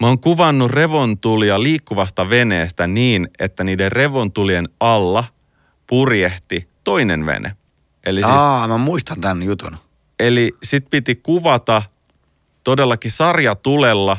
Mä 0.02 0.08
oon 0.08 0.20
kuvannut 0.20 0.72
revontulia 0.72 1.64
liikkuvasta 1.64 2.30
veneestä 2.30 2.88
niin, 2.88 3.28
että 3.40 3.64
niiden 3.64 3.92
revontulien 3.92 4.70
alla 4.80 5.24
purjehti 5.88 6.68
toinen 6.84 7.26
vene. 7.26 7.56
Eli, 8.06 8.20
siis, 8.20 8.32
Aa, 8.32 8.68
mä 8.68 8.78
muistan 8.78 9.22
tämän 9.22 9.44
jutun. 9.44 9.78
eli 10.20 10.52
sit 10.64 10.90
piti 10.90 11.16
kuvata 11.16 11.82
todellakin 12.64 13.12
sarjatulella. 13.12 14.18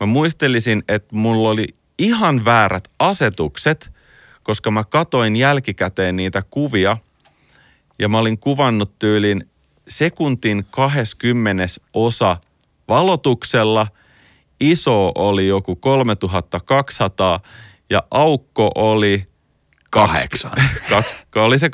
Mä 0.00 0.06
muistelisin, 0.06 0.82
että 0.88 1.16
mulla 1.16 1.48
oli 1.48 1.66
ihan 1.98 2.44
väärät 2.44 2.84
asetukset, 2.98 3.92
koska 4.46 4.70
mä 4.70 4.84
katoin 4.84 5.36
jälkikäteen 5.36 6.16
niitä 6.16 6.42
kuvia 6.50 6.96
ja 7.98 8.08
mä 8.08 8.18
olin 8.18 8.38
kuvannut 8.38 8.98
tyylin 8.98 9.50
sekuntin 9.88 10.66
20 10.70 11.66
osa 11.94 12.36
valotuksella. 12.88 13.86
Iso 14.60 15.12
oli 15.14 15.46
joku 15.46 15.76
3200 15.76 17.40
ja 17.90 18.02
aukko 18.10 18.70
oli 18.74 19.22
Kahdeksan. 19.90 20.52
Kaksi, 20.88 21.16
oli 21.36 21.58
se 21.58 21.70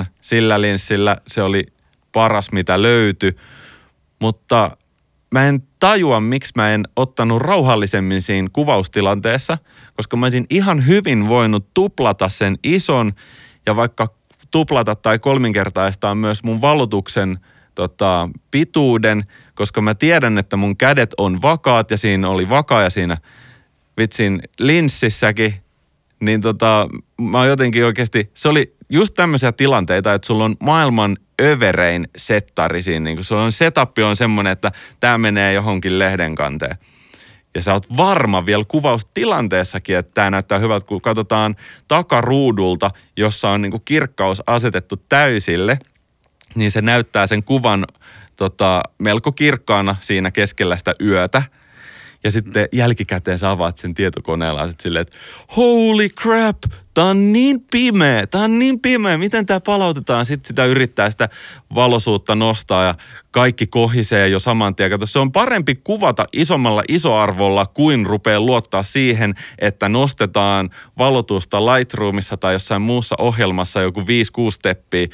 2,8 0.00 0.04
sillä 0.20 0.60
linssillä. 0.60 1.16
Se 1.26 1.42
oli 1.42 1.66
paras, 2.12 2.52
mitä 2.52 2.82
löytyi. 2.82 3.36
Mutta 4.18 4.76
mä 5.32 5.48
en 5.48 5.62
tajua, 5.78 6.20
miksi 6.20 6.52
mä 6.56 6.74
en 6.74 6.84
ottanut 6.96 7.42
rauhallisemmin 7.42 8.22
siinä 8.22 8.48
kuvaustilanteessa, 8.52 9.58
koska 9.96 10.16
mä 10.16 10.26
olisin 10.26 10.46
ihan 10.50 10.86
hyvin 10.86 11.28
voinut 11.28 11.74
tuplata 11.74 12.28
sen 12.28 12.58
ison 12.64 13.12
ja 13.66 13.76
vaikka 13.76 14.14
tuplata 14.50 14.94
tai 14.94 15.18
kolminkertaistaa 15.18 16.14
myös 16.14 16.42
mun 16.42 16.60
valotuksen 16.60 17.38
tota, 17.74 18.28
pituuden, 18.50 19.24
koska 19.54 19.80
mä 19.80 19.94
tiedän, 19.94 20.38
että 20.38 20.56
mun 20.56 20.76
kädet 20.76 21.14
on 21.18 21.42
vakaat 21.42 21.90
ja 21.90 21.98
siinä 21.98 22.28
oli 22.28 22.48
vakaa 22.48 22.82
ja 22.82 22.90
siinä 22.90 23.16
vitsin 23.98 24.42
linssissäkin, 24.58 25.54
niin 26.20 26.40
tota, 26.40 26.88
mä 27.20 27.46
jotenkin 27.46 27.84
oikeasti, 27.84 28.30
se 28.34 28.48
oli 28.48 28.76
just 28.92 29.14
tämmöisiä 29.14 29.52
tilanteita, 29.52 30.14
että 30.14 30.26
sulla 30.26 30.44
on 30.44 30.56
maailman 30.60 31.16
överein 31.40 32.08
settari 32.16 32.82
siinä, 32.82 33.04
niin 33.04 33.24
sulla 33.24 33.42
on 33.42 33.52
setup 33.52 33.98
on 33.98 34.16
semmoinen, 34.16 34.52
että 34.52 34.72
tämä 35.00 35.18
menee 35.18 35.52
johonkin 35.52 35.98
lehden 35.98 36.34
kanteen. 36.34 36.76
Ja 37.54 37.62
sä 37.62 37.72
oot 37.72 37.96
varma 37.96 38.46
vielä 38.46 38.64
kuvaustilanteessakin, 38.68 39.96
että 39.96 40.10
tämä 40.14 40.30
näyttää 40.30 40.58
hyvältä, 40.58 40.86
kun 40.86 41.00
katsotaan 41.00 41.56
takaruudulta, 41.88 42.90
jossa 43.16 43.50
on 43.50 43.62
niin 43.62 43.82
kirkkaus 43.84 44.42
asetettu 44.46 44.96
täysille, 44.96 45.78
niin 46.54 46.70
se 46.70 46.82
näyttää 46.82 47.26
sen 47.26 47.42
kuvan 47.42 47.86
tota, 48.36 48.82
melko 48.98 49.32
kirkkaana 49.32 49.96
siinä 50.00 50.30
keskellä 50.30 50.76
sitä 50.76 50.92
yötä. 51.00 51.42
Ja 52.24 52.30
sitten 52.30 52.68
jälkikäteen 52.72 53.38
sä 53.38 53.50
avaat 53.50 53.78
sen 53.78 53.94
tietokoneella 53.94 54.60
ja 54.60 54.68
sit 54.68 54.80
silleen, 54.80 55.02
että 55.02 55.16
holy 55.56 56.08
crap, 56.08 56.56
tää 56.94 57.04
on 57.04 57.32
niin 57.32 57.60
pimeä, 57.70 58.26
tää 58.26 58.40
on 58.40 58.58
niin 58.58 58.80
pimeä, 58.80 59.18
miten 59.18 59.46
tää 59.46 59.60
palautetaan? 59.60 60.26
Sitten 60.26 60.48
sitä 60.48 60.64
yrittää 60.64 61.10
sitä 61.10 61.28
valosuutta 61.74 62.34
nostaa 62.34 62.84
ja 62.84 62.94
kaikki 63.30 63.66
kohisee 63.66 64.28
jo 64.28 64.38
saman 64.38 64.74
tien. 64.74 64.90
Kato, 64.90 65.06
se 65.06 65.18
on 65.18 65.32
parempi 65.32 65.74
kuvata 65.74 66.24
isommalla 66.32 66.82
isoarvolla 66.88 67.66
kuin 67.66 68.06
rupeaa 68.06 68.40
luottaa 68.40 68.82
siihen, 68.82 69.34
että 69.58 69.88
nostetaan 69.88 70.70
valotusta 70.98 71.66
Lightroomissa 71.66 72.36
tai 72.36 72.52
jossain 72.52 72.82
muussa 72.82 73.14
ohjelmassa 73.18 73.80
joku 73.80 74.00
5-6 74.00 74.04
steppiä. 74.50 75.06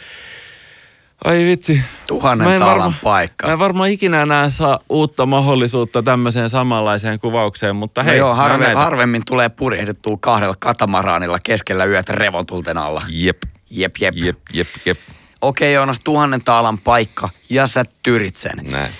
Ai 1.25 1.45
vitsi. 1.45 1.81
Tuhannen 2.07 2.49
Mä 2.49 2.55
en 2.55 2.61
taalan 2.61 2.79
varma- 2.85 2.99
paikka. 3.03 3.47
Mä 3.47 3.53
en 3.53 3.59
varmaan 3.59 3.91
ikinä 3.91 4.23
enää 4.23 4.51
saa 4.51 4.79
uutta 4.89 5.27
mahdollisuutta 5.27 6.03
tämmöiseen 6.03 6.51
samanlaiseen 6.51 7.19
kuvaukseen, 7.19 7.77
mutta 7.77 8.03
hei. 8.03 8.12
no 8.19 8.19
joo, 8.27 8.35
harve, 8.35 8.64
näitä. 8.64 8.81
harvemmin 8.81 9.23
tulee 9.27 9.49
purjehdettua 9.49 10.16
kahdella 10.21 10.55
katamaraanilla 10.59 11.39
keskellä 11.45 11.85
yötä 11.85 12.12
revontulten 12.12 12.79
alla. 12.79 13.03
Jep, 13.09 13.43
Jep, 13.71 13.97
jep. 14.01 14.14
jep, 14.16 14.39
jep, 14.53 14.69
jep. 14.87 14.99
Okei 15.43 15.73
Joonas, 15.75 16.01
tuhannen 16.05 16.45
taalan 16.45 16.79
paikka 16.79 17.29
ja 17.51 17.66
sä 17.66 17.85
tyrit 18.03 18.35
sen. 18.35 18.57
Näin. 18.71 18.93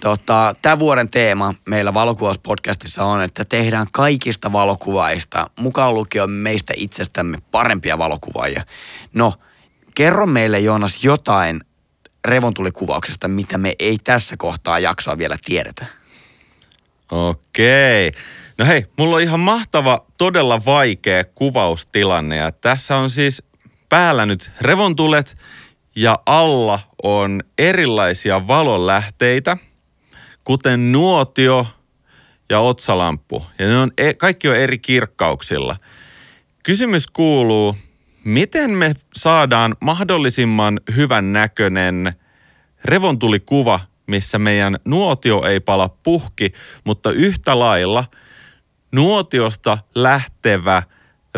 Tota, 0.00 0.54
tämän 0.62 0.78
vuoden 0.78 1.08
teema 1.08 1.54
meillä 1.68 1.94
valokuvauspodcastissa 1.94 3.04
on, 3.04 3.22
että 3.22 3.44
tehdään 3.44 3.86
kaikista 3.92 4.52
valokuvaista, 4.52 5.46
mukaan 5.60 5.94
lukien 5.94 6.30
meistä 6.30 6.72
itsestämme 6.76 7.38
parempia 7.50 7.98
valokuvaajia. 7.98 8.64
No, 9.14 9.32
kerro 9.94 10.26
meille 10.26 10.60
Joonas 10.60 11.04
jotain 11.04 11.60
revontulikuvauksesta, 12.24 13.28
mitä 13.28 13.58
me 13.58 13.72
ei 13.78 13.98
tässä 14.04 14.36
kohtaa 14.36 14.78
jaksoa 14.78 15.18
vielä 15.18 15.36
tiedetä. 15.44 15.86
Okei. 17.10 18.12
No 18.58 18.66
hei, 18.66 18.86
mulla 18.98 19.16
on 19.16 19.22
ihan 19.22 19.40
mahtava, 19.40 20.06
todella 20.18 20.64
vaikea 20.64 21.24
kuvaustilanne 21.24 22.36
ja 22.36 22.52
tässä 22.52 22.96
on 22.96 23.10
siis 23.10 23.42
päällä 23.88 24.26
nyt 24.26 24.50
revontulet 24.60 25.36
ja 25.96 26.18
alla 26.26 26.80
on 27.02 27.42
erilaisia 27.58 28.46
valonlähteitä, 28.46 29.56
kuten 30.44 30.92
nuotio 30.92 31.66
ja 32.50 32.60
otsalamppu. 32.60 33.46
Ja 33.58 33.66
ne 33.68 33.78
on, 33.78 33.90
e- 33.98 34.14
kaikki 34.14 34.48
on 34.48 34.56
eri 34.56 34.78
kirkkauksilla. 34.78 35.76
Kysymys 36.62 37.06
kuuluu, 37.06 37.76
miten 38.24 38.70
me 38.70 38.94
saadaan 39.14 39.76
mahdollisimman 39.80 40.80
hyvän 40.96 41.32
näköinen 41.32 42.12
revontulikuva, 42.84 43.80
missä 44.06 44.38
meidän 44.38 44.76
nuotio 44.84 45.42
ei 45.42 45.60
pala 45.60 45.88
puhki, 45.88 46.52
mutta 46.84 47.10
yhtä 47.10 47.58
lailla 47.58 48.04
nuotiosta 48.92 49.78
lähtevä 49.94 50.82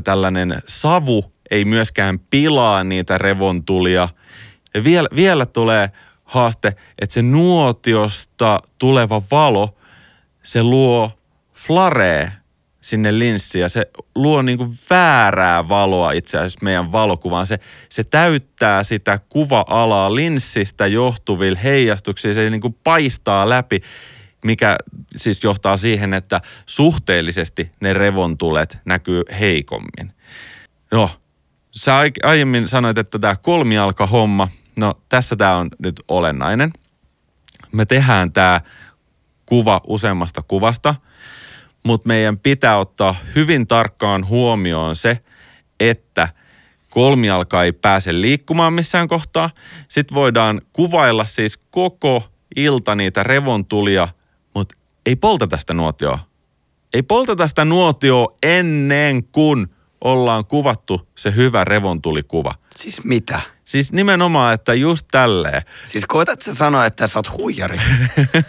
tällainen 0.05 0.63
savu 0.67 1.33
ei 1.51 1.65
myöskään 1.65 2.19
pilaa 2.19 2.85
niitä 2.85 3.19
revontulia. 3.19 4.09
Ja 4.75 4.85
vielä, 4.85 5.09
vielä 5.17 5.47
tulee 5.47 5.91
haaste, 6.25 6.69
että 6.99 7.15
se 7.15 7.23
nuotiosta 7.23 8.59
tuleva 8.79 9.23
valo, 9.31 9.79
se 10.43 10.63
luo 10.63 11.11
flaree 11.53 12.33
sinne 12.85 13.19
linssiin 13.19 13.63
ja 13.63 13.69
se 13.69 13.91
luo 14.15 14.43
niinku 14.43 14.75
väärää 14.91 15.69
valoa 15.69 16.13
itse 16.13 16.39
asiassa 16.39 16.59
meidän 16.63 16.93
valokuvaan. 16.93 17.47
Se, 17.47 17.59
se 17.89 18.05
täyttää 18.05 18.85
sitä 18.85 19.19
kuva-alaa 19.29 20.15
linssistä 20.15 20.87
johtuvilla 20.87 21.59
heijastuksilla, 21.59 22.35
se 22.35 22.51
niinku 22.51 22.71
paistaa 22.71 23.49
läpi, 23.49 23.81
mikä 24.45 24.77
siis 25.17 25.45
johtaa 25.45 25.77
siihen, 25.77 26.15
että 26.15 26.41
suhteellisesti 26.67 27.73
ne 27.81 27.93
revontulet 27.93 28.79
näkyy 28.85 29.23
heikommin. 29.41 30.13
No, 30.93 31.11
sä 31.77 31.97
ai- 31.97 32.11
aiemmin 32.23 32.69
sanoit, 32.69 32.99
että 32.99 33.19
tämä 33.19 33.37
kolmialka 33.37 34.07
homma, 34.07 34.49
no 34.77 34.93
tässä 35.09 35.37
tämä 35.37 35.57
on 35.57 35.69
nyt 35.79 36.01
olennainen. 36.09 36.73
Me 37.73 37.85
tehdään 37.85 38.33
tämä 38.33 38.61
kuva 39.47 39.81
useammasta 39.87 40.43
kuvasta, 40.43 40.95
mutta 41.85 42.09
meidän 42.09 42.39
pitää 42.39 42.79
ottaa 42.79 43.15
hyvin 43.35 43.67
tarkkaan 43.67 44.29
huomioon 44.29 44.97
se, 44.97 45.19
että 45.81 46.29
kolmialka 46.91 47.65
ei 47.65 47.73
pääse 47.73 48.21
liikkumaan 48.21 48.73
missään 48.73 49.09
kohtaa. 49.09 49.51
Sitten 49.89 50.15
voidaan 50.15 50.61
kuvailla 50.73 51.25
siis 51.25 51.57
koko 51.71 52.23
ilta 52.57 52.95
niitä 52.95 53.23
revontulia, 53.23 54.09
mutta 54.55 54.75
ei 55.07 55.17
polteta 55.17 55.59
sitä 55.59 55.75
nuotioa. 55.75 56.19
Ei 56.95 57.03
polteta 57.03 57.49
sitä 57.49 57.65
nuotioa 57.65 58.27
ennen 58.43 59.25
kuin 59.25 59.74
ollaan 60.05 60.45
kuvattu 60.45 61.09
se 61.15 61.35
hyvä 61.35 61.65
revontulikuva. 61.65 62.55
Siis 62.77 63.05
mitä? 63.05 63.41
Siis 63.65 63.93
nimenomaan, 63.93 64.55
että 64.55 64.75
just 64.75 65.07
tälleen. 65.11 65.63
Siis 65.85 66.07
koetat 66.07 66.43
sä 66.43 66.55
sanoa, 66.55 66.87
että 66.87 67.07
sä 67.07 67.19
oot 67.19 67.39
huijari? 67.39 67.79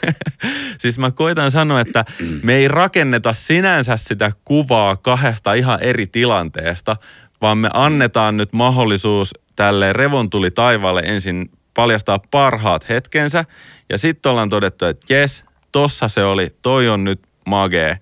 siis 0.82 1.00
mä 1.00 1.12
koitan 1.12 1.52
sanoa, 1.52 1.80
että 1.80 2.06
me 2.44 2.56
ei 2.56 2.68
rakenneta 2.68 3.34
sinänsä 3.34 3.98
sitä 3.98 4.32
kuvaa 4.46 4.96
kahdesta 4.96 5.54
ihan 5.54 5.84
eri 5.84 6.08
tilanteesta, 6.08 6.96
vaan 7.42 7.58
me 7.58 7.70
annetaan 7.74 8.38
nyt 8.38 8.54
mahdollisuus 8.54 9.34
tälle 9.56 9.94
revontuli 9.94 10.52
taivaalle 10.52 11.02
ensin 11.06 11.52
paljastaa 11.74 12.20
parhaat 12.32 12.90
hetkensä. 12.90 13.46
Ja 13.90 13.98
sitten 13.98 14.30
ollaan 14.30 14.50
todettu, 14.50 14.86
että 14.86 15.14
jes, 15.14 15.46
tossa 15.72 16.08
se 16.08 16.24
oli, 16.24 16.56
toi 16.62 16.90
on 16.90 17.04
nyt 17.04 17.22
magee. 17.48 18.00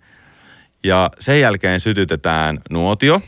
Ja 0.83 1.09
sen 1.19 1.41
jälkeen 1.41 1.79
sytytetään 1.79 2.59
nuotio. 2.69 3.21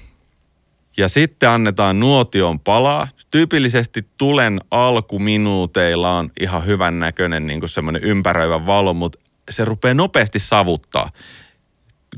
Ja 0.98 1.10
sitten 1.10 1.50
annetaan 1.50 2.00
nuotion 2.00 2.60
palaa. 2.60 3.08
Tyypillisesti 3.32 4.08
tulen 4.18 4.60
alkuminuuteilla 4.72 6.12
on 6.12 6.32
ihan 6.39 6.66
hyvän 6.66 7.00
näköinen 7.00 7.48
niin 7.48 7.70
semmoinen 7.70 8.04
ympäröivä 8.04 8.66
valo, 8.66 8.93
mutta 8.93 9.20
se 9.50 9.66
rupeaa 9.66 9.93
nopeasti 9.93 10.39
savuttaa. 10.39 11.10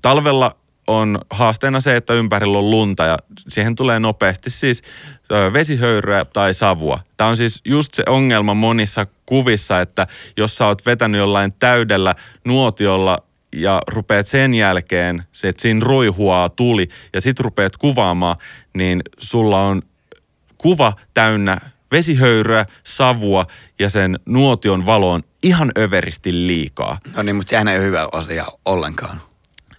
Talvella 0.01 0.55
on 0.88 1.19
haasteena 1.30 1.80
se, 1.80 1.95
että 1.95 2.13
ympärillä 2.13 2.57
on 2.57 2.71
lunta 2.71 3.03
ja 3.03 3.17
siihen 3.47 3.75
tulee 3.75 3.99
nopeasti 3.99 4.49
siis 4.49 4.82
vesihöyryä 5.53 6.25
tai 6.25 6.53
savua. 6.53 6.99
Tämä 7.17 7.30
on 7.30 7.38
siis 7.38 7.61
just 7.65 7.93
se 7.93 8.03
ongelma 8.07 8.53
monissa 8.53 9.07
kuvissa, 9.25 9.82
että 9.82 10.07
jos 10.38 10.57
sä 10.57 10.65
oot 10.65 10.86
vetänyt 10.86 11.19
jollain 11.19 11.53
täydellä 11.59 12.15
nuotiolla 12.45 13.17
ja 13.55 13.81
rupeat 13.87 14.27
sen 14.27 14.53
jälkeen, 14.53 15.23
se, 15.31 15.47
että 15.47 15.61
siinä 15.61 15.85
roihuaa 15.85 16.49
tuli 16.49 16.87
ja 17.13 17.21
sit 17.21 17.39
rupeat 17.39 17.77
kuvaamaan, 17.77 18.35
niin 18.73 19.01
sulla 19.17 19.61
on 19.61 19.81
kuva 20.57 20.93
täynnä 21.13 21.57
vesihöyryä, 21.91 22.65
savua 22.83 23.47
ja 23.79 23.89
sen 23.89 24.19
nuotion 24.25 24.85
valoon 24.85 25.23
ihan 25.43 25.71
överisti 25.77 26.33
liikaa. 26.33 26.99
No 27.15 27.23
niin, 27.23 27.35
mutta 27.35 27.49
sehän 27.49 27.67
ei 27.67 27.77
ole 27.77 27.85
hyvä 27.85 28.07
asia 28.11 28.45
ollenkaan. 28.65 29.21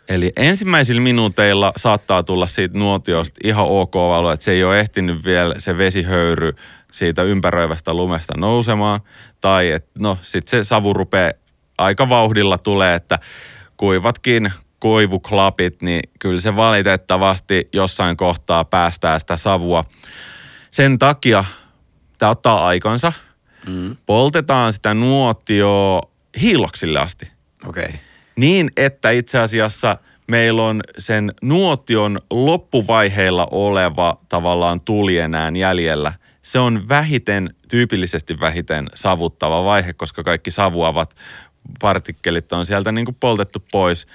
Eli 0.08 0.32
ensimmäisillä 0.36 1.00
minuuteilla 1.00 1.72
saattaa 1.76 2.22
tulla 2.22 2.46
siitä 2.46 2.78
nuotiosta 2.78 3.40
ihan 3.44 3.66
ok 3.68 3.94
valo, 3.94 4.32
että 4.32 4.44
se 4.44 4.50
ei 4.50 4.64
ole 4.64 4.80
ehtinyt 4.80 5.24
vielä 5.24 5.54
se 5.58 5.78
vesihöyry 5.78 6.52
siitä 6.92 7.22
ympäröivästä 7.22 7.94
lumesta 7.94 8.32
nousemaan. 8.36 9.00
Tai 9.40 9.70
että 9.70 9.90
no 9.98 10.18
sitten 10.22 10.50
se 10.50 10.64
savu 10.64 10.92
rupeaa 10.92 11.32
aika 11.78 12.08
vauhdilla 12.08 12.58
tulee, 12.58 12.94
että 12.94 13.18
kuivatkin 13.78 14.52
koivuklapit, 14.78 15.82
niin 15.82 16.00
kyllä 16.18 16.40
se 16.40 16.56
valitettavasti 16.56 17.68
jossain 17.72 18.16
kohtaa 18.16 18.64
päästää 18.64 19.18
sitä 19.18 19.36
savua. 19.36 19.84
Sen 20.70 20.98
takia 20.98 21.44
tämä 22.18 22.30
ottaa 22.30 22.66
aikansa. 22.66 23.12
Mm. 23.68 23.96
Poltetaan 24.06 24.72
sitä 24.72 24.94
nuotioa 24.94 26.00
hiiloksille 26.40 26.98
asti. 27.00 27.28
Okei. 27.66 27.84
Okay. 27.84 27.98
Niin, 28.36 28.70
että 28.76 29.10
itse 29.10 29.38
asiassa 29.38 29.96
meillä 30.26 30.62
on 30.62 30.80
sen 30.98 31.32
nuotion 31.42 32.18
loppuvaiheilla 32.30 33.48
oleva 33.50 34.18
tavallaan 34.28 34.80
tuli 34.80 35.18
enää 35.18 35.52
jäljellä. 35.54 36.12
Se 36.42 36.58
on 36.58 36.88
vähiten, 36.88 37.54
tyypillisesti 37.68 38.40
vähiten 38.40 38.86
savuttava 38.94 39.64
vaihe, 39.64 39.92
koska 39.92 40.24
kaikki 40.24 40.50
savuavat 40.50 41.14
partikkelit 41.80 42.52
on 42.52 42.66
sieltä 42.66 42.92
niin 42.92 43.04
kuin 43.04 43.16
poltettu 43.20 43.64
pois. 43.72 44.06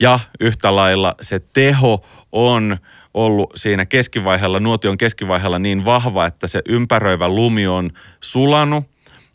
Ja 0.00 0.20
yhtä 0.40 0.76
lailla 0.76 1.14
se 1.20 1.40
teho 1.52 2.04
on 2.32 2.78
ollut 3.14 3.52
siinä 3.56 3.86
keskivaiheella, 3.86 4.60
nuotion 4.60 4.98
keskivaiheella 4.98 5.58
niin 5.58 5.84
vahva, 5.84 6.26
että 6.26 6.46
se 6.46 6.62
ympäröivä 6.68 7.28
lumi 7.28 7.66
on 7.66 7.90
sulanut. 8.20 8.84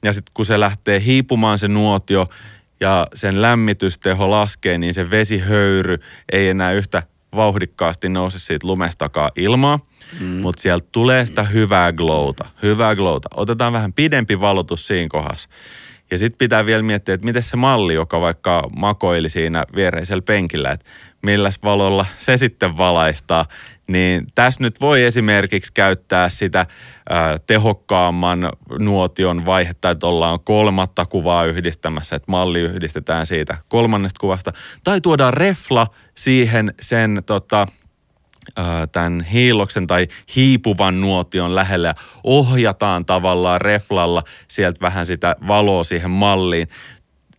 Ja 0.03 0.13
sitten 0.13 0.31
kun 0.33 0.45
se 0.45 0.59
lähtee 0.59 1.03
hiipumaan 1.03 1.59
se 1.59 1.67
nuotio 1.67 2.27
ja 2.79 3.07
sen 3.13 3.41
lämmitysteho 3.41 4.31
laskee, 4.31 4.77
niin 4.77 4.93
se 4.93 5.09
vesihöyry 5.09 5.97
ei 6.31 6.49
enää 6.49 6.71
yhtä 6.71 7.03
vauhdikkaasti 7.35 8.09
nouse 8.09 8.39
siitä 8.39 8.67
lumestakaan 8.67 9.31
ilmaa. 9.35 9.79
Mm. 10.19 10.25
Mutta 10.27 10.61
sieltä 10.61 10.87
tulee 10.91 11.25
sitä 11.25 11.43
hyvää 11.43 11.93
glowta, 11.93 12.45
hyvää 12.63 12.95
glowta. 12.95 13.29
Otetaan 13.35 13.73
vähän 13.73 13.93
pidempi 13.93 14.39
valotus 14.39 14.87
siinä 14.87 15.07
kohdassa. 15.09 15.49
Ja 16.11 16.17
sitten 16.17 16.37
pitää 16.37 16.65
vielä 16.65 16.83
miettiä, 16.83 17.15
että 17.15 17.25
miten 17.25 17.43
se 17.43 17.57
malli, 17.57 17.93
joka 17.93 18.21
vaikka 18.21 18.69
makoili 18.75 19.29
siinä 19.29 19.63
viereisellä 19.75 20.21
penkillä, 20.21 20.71
että 20.71 20.85
milläs 21.21 21.59
valolla 21.63 22.05
se 22.19 22.37
sitten 22.37 22.77
valaistaa. 22.77 23.45
Niin 23.87 24.27
tässä 24.35 24.63
nyt 24.63 24.81
voi 24.81 25.03
esimerkiksi 25.03 25.73
käyttää 25.73 26.29
sitä 26.29 26.65
ää, 27.09 27.37
tehokkaamman 27.47 28.51
nuotion 28.79 29.45
vaihetta, 29.45 29.89
että 29.89 30.07
ollaan 30.07 30.39
kolmatta 30.39 31.05
kuvaa 31.05 31.45
yhdistämässä, 31.45 32.15
että 32.15 32.31
malli 32.31 32.59
yhdistetään 32.59 33.25
siitä 33.25 33.57
kolmannesta 33.67 34.19
kuvasta. 34.19 34.53
Tai 34.83 35.01
tuodaan 35.01 35.33
refla 35.33 35.87
siihen 36.15 36.73
sen 36.81 37.21
tota, 37.25 37.67
tämän 38.91 39.21
hiiloksen 39.21 39.87
tai 39.87 40.07
hiipuvan 40.35 41.01
nuotion 41.01 41.55
lähelle 41.55 41.93
ohjataan 42.23 43.05
tavallaan 43.05 43.61
reflalla 43.61 44.23
sieltä 44.47 44.81
vähän 44.81 45.05
sitä 45.05 45.35
valoa 45.47 45.83
siihen 45.83 46.11
malliin. 46.11 46.67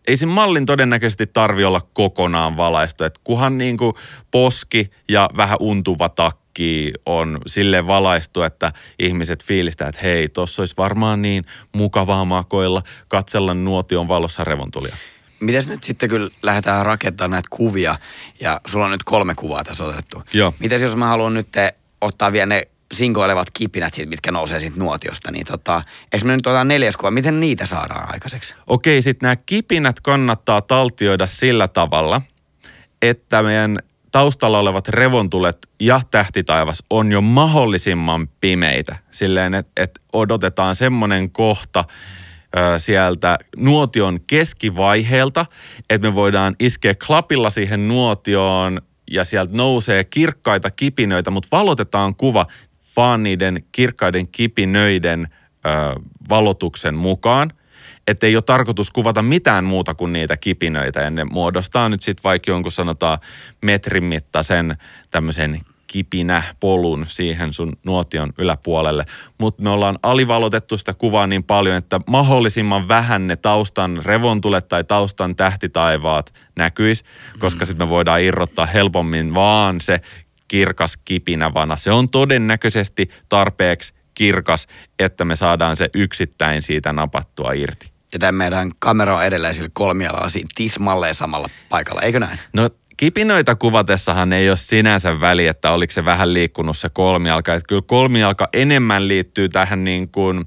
Ei 0.07 0.17
sen 0.17 0.29
mallin 0.29 0.65
todennäköisesti 0.65 1.27
tarvi 1.27 1.65
olla 1.65 1.81
kokonaan 1.93 2.57
valaistu, 2.57 3.03
että 3.03 3.19
kuhan 3.23 3.57
niin 3.57 3.77
kuin 3.77 3.93
poski 4.31 4.91
ja 5.09 5.29
vähän 5.37 5.57
untuva 5.59 6.09
takki 6.09 6.93
on 7.05 7.39
sille 7.47 7.87
valaistu, 7.87 8.41
että 8.41 8.73
ihmiset 8.99 9.43
fiilistää, 9.43 9.87
että 9.89 10.01
hei, 10.03 10.29
tuossa 10.29 10.61
olisi 10.61 10.75
varmaan 10.77 11.21
niin 11.21 11.45
mukavaa 11.75 12.25
makoilla 12.25 12.83
katsella 13.07 13.53
nuotion 13.53 14.07
valossa 14.07 14.43
revontulia. 14.43 14.95
Mites 15.39 15.69
nyt 15.69 15.83
sitten 15.83 16.09
kyllä 16.09 16.29
lähdetään 16.43 16.85
rakentamaan 16.85 17.31
näitä 17.31 17.47
kuvia 17.49 17.95
ja 18.39 18.61
sulla 18.67 18.85
on 18.85 18.91
nyt 18.91 19.03
kolme 19.03 19.35
kuvaa 19.35 19.63
tässä 19.63 19.83
otettu. 19.83 20.23
Joo. 20.33 20.53
Mites 20.59 20.81
jos 20.81 20.95
mä 20.95 21.07
haluan 21.07 21.33
nyt 21.33 21.47
ottaa 22.01 22.31
vielä 22.31 22.45
ne 22.45 22.67
sinkoilevat 22.91 23.47
kipinät 23.53 23.93
siitä, 23.93 24.09
mitkä 24.09 24.31
nousee 24.31 24.59
siitä 24.59 24.79
nuotiosta, 24.79 25.31
niin 25.31 25.45
tota, 25.45 25.83
eikö 26.13 26.25
me 26.25 26.35
nyt 26.35 26.47
ottaa 26.47 26.63
neljäs 26.63 26.97
kuva, 26.97 27.11
miten 27.11 27.39
niitä 27.39 27.65
saadaan 27.65 28.13
aikaiseksi? 28.13 28.55
Okei, 28.67 29.01
sitten 29.01 29.27
nämä 29.27 29.35
kipinät 29.35 29.99
kannattaa 29.99 30.61
taltioida 30.61 31.27
sillä 31.27 31.67
tavalla, 31.67 32.21
että 33.01 33.43
meidän 33.43 33.79
taustalla 34.11 34.59
olevat 34.59 34.87
revontulet 34.87 35.57
ja 35.79 36.01
tähtitaivas 36.11 36.83
on 36.89 37.11
jo 37.11 37.21
mahdollisimman 37.21 38.27
pimeitä. 38.27 38.95
Silleen, 39.11 39.53
että 39.53 39.83
et 39.83 39.99
odotetaan 40.13 40.75
semmoinen 40.75 41.31
kohta, 41.31 41.83
sieltä 42.77 43.39
nuotion 43.57 44.19
keskivaiheelta, 44.27 45.45
että 45.89 46.07
me 46.07 46.15
voidaan 46.15 46.55
iskeä 46.59 46.95
klapilla 47.07 47.49
siihen 47.49 47.87
nuotioon 47.87 48.81
ja 49.11 49.23
sieltä 49.23 49.53
nousee 49.55 50.03
kirkkaita 50.03 50.71
kipinöitä, 50.71 51.31
mutta 51.31 51.47
valotetaan 51.51 52.15
kuva 52.15 52.45
vaan 52.95 53.23
niiden 53.23 53.63
kirkkaiden 53.71 54.27
kipinöiden 54.27 55.27
ö, 55.65 55.69
valotuksen 56.29 56.95
mukaan. 56.95 57.51
Että 58.07 58.27
ei 58.27 58.35
ole 58.35 58.41
tarkoitus 58.41 58.91
kuvata 58.91 59.21
mitään 59.21 59.65
muuta 59.65 59.93
kuin 59.93 60.13
niitä 60.13 60.37
kipinöitä 60.37 61.01
ja 61.01 61.09
ne 61.09 61.23
muodostaa 61.23 61.89
nyt 61.89 62.01
sitten 62.01 62.23
vaikka 62.23 62.51
jonkun 62.51 62.71
sanotaan 62.71 63.19
metrin 63.61 64.03
mittaisen 64.03 64.77
tämmöisen 65.11 65.61
kipinä 65.91 66.43
polun 66.59 67.05
siihen 67.07 67.53
sun 67.53 67.73
nuotion 67.85 68.33
yläpuolelle. 68.37 69.05
Mutta 69.37 69.63
me 69.63 69.69
ollaan 69.69 69.99
alivalotettu 70.03 70.77
sitä 70.77 70.93
kuvaa 70.93 71.27
niin 71.27 71.43
paljon, 71.43 71.75
että 71.77 71.99
mahdollisimman 72.07 72.87
vähän 72.87 73.27
ne 73.27 73.35
taustan 73.35 74.01
revontulet 74.05 74.67
tai 74.67 74.83
taustan 74.83 75.35
tähtitaivaat 75.35 76.33
näkyis, 76.55 77.03
koska 77.39 77.65
sitten 77.65 77.87
me 77.87 77.89
voidaan 77.89 78.21
irrottaa 78.21 78.65
helpommin 78.65 79.33
vaan 79.33 79.81
se 79.81 80.01
kirkas 80.47 80.97
kipinävana. 81.05 81.77
Se 81.77 81.91
on 81.91 82.09
todennäköisesti 82.09 83.09
tarpeeksi 83.29 83.93
kirkas, 84.13 84.67
että 84.99 85.25
me 85.25 85.35
saadaan 85.35 85.77
se 85.77 85.89
yksittäin 85.93 86.61
siitä 86.61 86.93
napattua 86.93 87.51
irti. 87.51 87.91
Ja 88.13 88.19
tämä 88.19 88.31
meidän 88.31 88.71
kamera 88.79 89.17
on 89.17 89.25
edelleen 89.25 89.55
sillä 89.55 89.69
kolmialalla 89.73 90.29
siinä 90.29 90.49
tismalleen 90.55 91.15
samalla 91.15 91.49
paikalla, 91.69 92.01
eikö 92.01 92.19
näin? 92.19 92.39
No 92.53 92.69
kipinöitä 92.99 93.55
kuvatessahan 93.55 94.33
ei 94.33 94.49
ole 94.49 94.57
sinänsä 94.57 95.19
väli, 95.19 95.47
että 95.47 95.71
oliko 95.71 95.93
se 95.93 96.05
vähän 96.05 96.33
liikkunut 96.33 96.77
se 96.77 96.89
kolmijalka. 96.89 97.53
Että 97.53 97.67
kyllä 97.67 97.81
kolmijalka 97.85 98.49
enemmän 98.53 99.07
liittyy 99.07 99.49
tähän 99.49 99.83
niin 99.83 100.09
kuin 100.09 100.45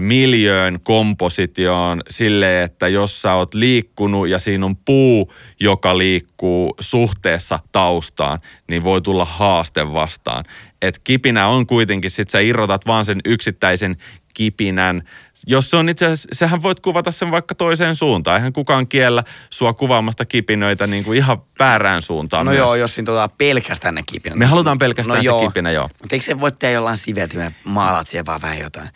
miljöön 0.00 0.78
kompositioon 0.82 2.02
sille, 2.10 2.62
että 2.62 2.88
jos 2.88 3.22
sä 3.22 3.34
oot 3.34 3.54
liikkunut 3.54 4.28
ja 4.28 4.38
siinä 4.38 4.66
on 4.66 4.76
puu, 4.76 5.32
joka 5.60 5.98
liikkuu 5.98 6.74
suhteessa 6.80 7.58
taustaan, 7.72 8.38
niin 8.68 8.84
voi 8.84 9.02
tulla 9.02 9.24
haaste 9.24 9.92
vastaan. 9.92 10.44
Et 10.82 10.98
kipinä 11.04 11.46
on 11.46 11.66
kuitenkin, 11.66 12.10
sit 12.10 12.30
sä 12.30 12.40
irrotat 12.40 12.86
vaan 12.86 13.04
sen 13.04 13.20
yksittäisen 13.24 13.96
kipinän. 14.38 15.02
Jos 15.46 15.70
se 15.70 15.76
on 15.76 15.88
itse 15.88 16.06
asiassa, 16.06 16.28
sehän 16.32 16.62
voit 16.62 16.80
kuvata 16.80 17.10
sen 17.10 17.30
vaikka 17.30 17.54
toiseen 17.54 17.96
suuntaan. 17.96 18.36
Eihän 18.36 18.52
kukaan 18.52 18.88
kiellä 18.88 19.24
sua 19.50 19.72
kuvaamasta 19.72 20.24
kipinöitä 20.24 20.86
niin 20.86 21.04
kuin 21.04 21.18
ihan 21.18 21.42
väärään 21.58 22.02
suuntaan 22.02 22.46
No 22.46 22.52
myös. 22.52 22.58
joo, 22.58 22.74
jos 22.74 22.94
siinä 22.94 23.06
tuota 23.06 23.28
pelkästään 23.28 23.94
ne 23.94 24.00
kipinät. 24.06 24.38
Me 24.38 24.46
halutaan 24.46 24.78
pelkästään 24.78 25.16
no 25.16 25.22
se 25.22 25.26
joo. 25.26 25.46
kipinä, 25.46 25.70
joo. 25.70 25.88
Mutta 26.00 26.14
eikö 26.14 26.24
se 26.26 26.40
voi 26.40 26.52
tehdä 26.52 26.74
jollain 26.74 26.96
siveltimellä, 26.96 27.52
maalat 27.64 28.08
siellä 28.08 28.26
vaan 28.26 28.42
vähän 28.42 28.58
jotain. 28.58 28.88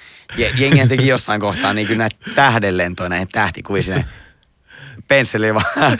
Jengen 0.58 0.88
teki 0.88 1.06
jossain 1.06 1.40
kohtaa 1.40 1.74
niin 1.74 1.98
näitä 1.98 2.16
tähdenlentoja, 2.34 3.08
näihin 3.08 3.28
tähtikuvia 3.28 4.04
pensselin 5.08 5.54
vaan 5.54 5.98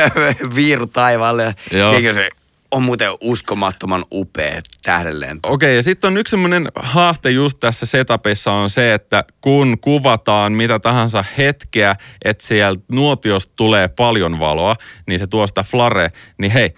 viiru 0.56 0.86
taivaalle. 0.86 1.54
Joo. 1.72 1.92
Se 2.12 2.28
on 2.70 2.82
muuten 2.82 3.12
uskomattoman 3.20 4.04
upea 4.12 4.60
tähdenlento. 4.82 5.52
Okei, 5.52 5.76
ja 5.76 5.82
sitten 5.82 6.08
on 6.08 6.16
yksi 6.16 6.30
semmoinen 6.30 6.68
haaste 6.76 7.30
just 7.30 7.60
tässä 7.60 7.86
setupissa 7.86 8.52
on 8.52 8.70
se, 8.70 8.94
että 8.94 9.24
kun 9.40 9.78
kuvataan 9.80 10.52
mitä 10.52 10.78
tahansa 10.78 11.24
hetkeä, 11.38 11.96
että 12.24 12.46
sieltä 12.46 12.82
nuotiosta 12.92 13.52
tulee 13.56 13.88
paljon 13.88 14.38
valoa, 14.38 14.76
niin 15.06 15.18
se 15.18 15.26
tuo 15.26 15.46
sitä 15.46 15.62
flare, 15.62 16.12
niin 16.38 16.52
hei, 16.52 16.74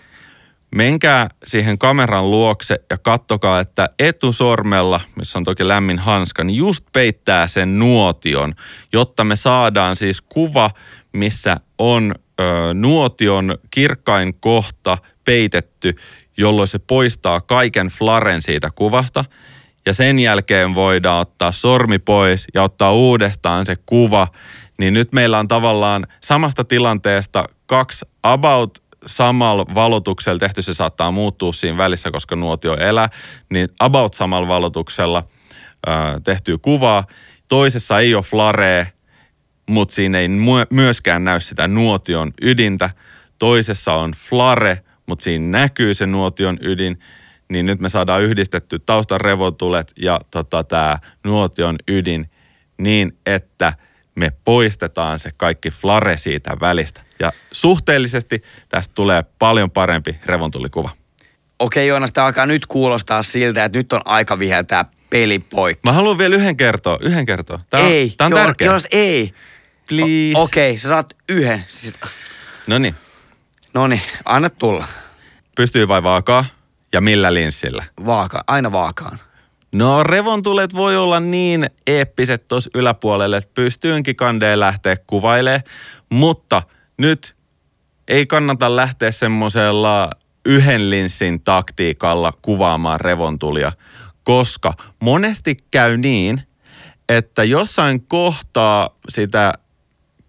menkää 0.74 1.28
siihen 1.44 1.78
kameran 1.78 2.30
luokse 2.30 2.80
ja 2.90 2.98
kattokaa, 2.98 3.60
että 3.60 3.88
etusormella, 3.98 5.00
missä 5.16 5.38
on 5.38 5.44
toki 5.44 5.68
lämmin 5.68 5.98
hanska, 5.98 6.44
niin 6.44 6.56
just 6.56 6.84
peittää 6.92 7.46
sen 7.48 7.78
nuotion, 7.78 8.54
jotta 8.92 9.24
me 9.24 9.36
saadaan 9.36 9.96
siis 9.96 10.20
kuva, 10.20 10.70
missä 11.12 11.56
on 11.78 12.14
ö, 12.40 12.74
nuotion 12.74 13.58
kirkkain 13.70 14.34
kohta 14.40 14.98
peitetty, 15.24 15.94
jolloin 16.36 16.68
se 16.68 16.78
poistaa 16.78 17.40
kaiken 17.40 17.86
flaren 17.86 18.42
siitä 18.42 18.70
kuvasta. 18.74 19.24
Ja 19.86 19.94
sen 19.94 20.18
jälkeen 20.18 20.74
voidaan 20.74 21.20
ottaa 21.20 21.52
sormi 21.52 21.98
pois 21.98 22.46
ja 22.54 22.62
ottaa 22.62 22.92
uudestaan 22.92 23.66
se 23.66 23.76
kuva. 23.86 24.28
Niin 24.78 24.94
nyt 24.94 25.12
meillä 25.12 25.38
on 25.38 25.48
tavallaan 25.48 26.06
samasta 26.20 26.64
tilanteesta 26.64 27.44
kaksi 27.66 28.06
about 28.22 28.82
samalla 29.06 29.66
valotuksella 29.74 30.38
tehty, 30.38 30.62
se 30.62 30.74
saattaa 30.74 31.10
muuttua 31.10 31.52
siinä 31.52 31.76
välissä, 31.76 32.10
koska 32.10 32.36
nuotio 32.36 32.76
elää, 32.76 33.08
niin 33.50 33.68
about 33.80 34.14
samalla 34.14 34.48
valotuksella 34.48 35.24
tehtyä 36.24 36.58
kuvaa. 36.62 37.06
Toisessa 37.48 38.00
ei 38.00 38.14
ole 38.14 38.22
flarea, 38.22 38.86
mutta 39.70 39.94
siinä 39.94 40.18
ei 40.18 40.28
myöskään 40.70 41.24
näy 41.24 41.40
sitä 41.40 41.68
nuotion 41.68 42.32
ydintä. 42.42 42.90
Toisessa 43.38 43.94
on 43.94 44.12
flare, 44.28 44.82
mutta 45.06 45.22
siinä 45.22 45.58
näkyy 45.58 45.94
se 45.94 46.06
nuotion 46.06 46.58
ydin. 46.62 46.98
Niin 47.48 47.66
nyt 47.66 47.80
me 47.80 47.88
saadaan 47.88 48.22
yhdistetty 48.22 48.78
taustan 48.78 49.20
revotulet 49.20 49.92
ja 49.98 50.20
tota, 50.30 50.64
tämä 50.64 50.98
nuotion 51.24 51.76
ydin 51.88 52.30
niin, 52.78 53.18
että 53.26 53.72
me 54.14 54.32
poistetaan 54.44 55.18
se 55.18 55.30
kaikki 55.36 55.70
flare 55.70 56.16
siitä 56.16 56.56
välistä. 56.60 57.00
Ja 57.20 57.32
suhteellisesti 57.52 58.42
tästä 58.68 58.94
tulee 58.94 59.24
paljon 59.38 59.70
parempi 59.70 60.16
revontulikuva. 60.26 60.90
Okei 61.58 61.88
Joonas, 61.88 62.12
tämä 62.12 62.26
alkaa 62.26 62.46
nyt 62.46 62.66
kuulostaa 62.66 63.22
siltä, 63.22 63.64
että 63.64 63.78
nyt 63.78 63.92
on 63.92 64.00
aika 64.04 64.38
viheltää 64.38 64.84
peli 65.10 65.38
poikki. 65.38 65.80
Mä 65.84 65.92
haluan 65.92 66.18
vielä 66.18 66.36
yhden 66.36 66.56
kertoa, 66.56 66.98
yhden 67.00 67.26
kertoa. 67.26 67.58
Tämä 67.70 67.84
on, 67.84 67.92
ei, 67.92 68.14
tämä 68.16 68.26
on 68.26 68.30
Joon, 68.32 68.46
tärkeä. 68.46 68.66
Joonas, 68.66 68.86
ei. 68.90 69.34
Please. 69.88 70.32
O- 70.34 70.42
Okei, 70.42 70.78
sä 70.78 70.88
saat 70.88 71.16
yhden. 71.28 71.64
No 72.66 72.78
niin. 72.78 72.94
No 73.74 73.86
niin, 73.86 74.02
anna 74.24 74.50
tulla. 74.50 74.86
Pystyy 75.56 75.88
vai 75.88 76.02
vaakaa? 76.02 76.44
Ja 76.92 77.00
millä 77.00 77.34
linssillä? 77.34 77.84
Vaaka, 78.06 78.44
aina 78.46 78.72
vaakaan. 78.72 79.18
No 79.72 80.02
revontulet 80.02 80.74
voi 80.74 80.96
olla 80.96 81.20
niin 81.20 81.66
eeppiset 81.86 82.48
tuossa 82.48 82.70
yläpuolelle, 82.74 83.36
että 83.36 83.50
pystyynkin 83.54 84.16
kandeen 84.16 84.60
lähteä 84.60 84.96
kuvailemaan, 85.06 85.62
mutta 86.10 86.62
nyt 86.98 87.36
ei 88.08 88.26
kannata 88.26 88.76
lähteä 88.76 89.10
semmoisella 89.10 90.10
yhden 90.46 90.90
linssin 90.90 91.42
taktiikalla 91.42 92.32
kuvaamaan 92.42 93.00
revontulia, 93.00 93.72
koska 94.24 94.74
monesti 95.00 95.56
käy 95.70 95.96
niin, 95.96 96.42
että 97.08 97.44
jossain 97.44 98.06
kohtaa 98.06 98.90
sitä 99.08 99.52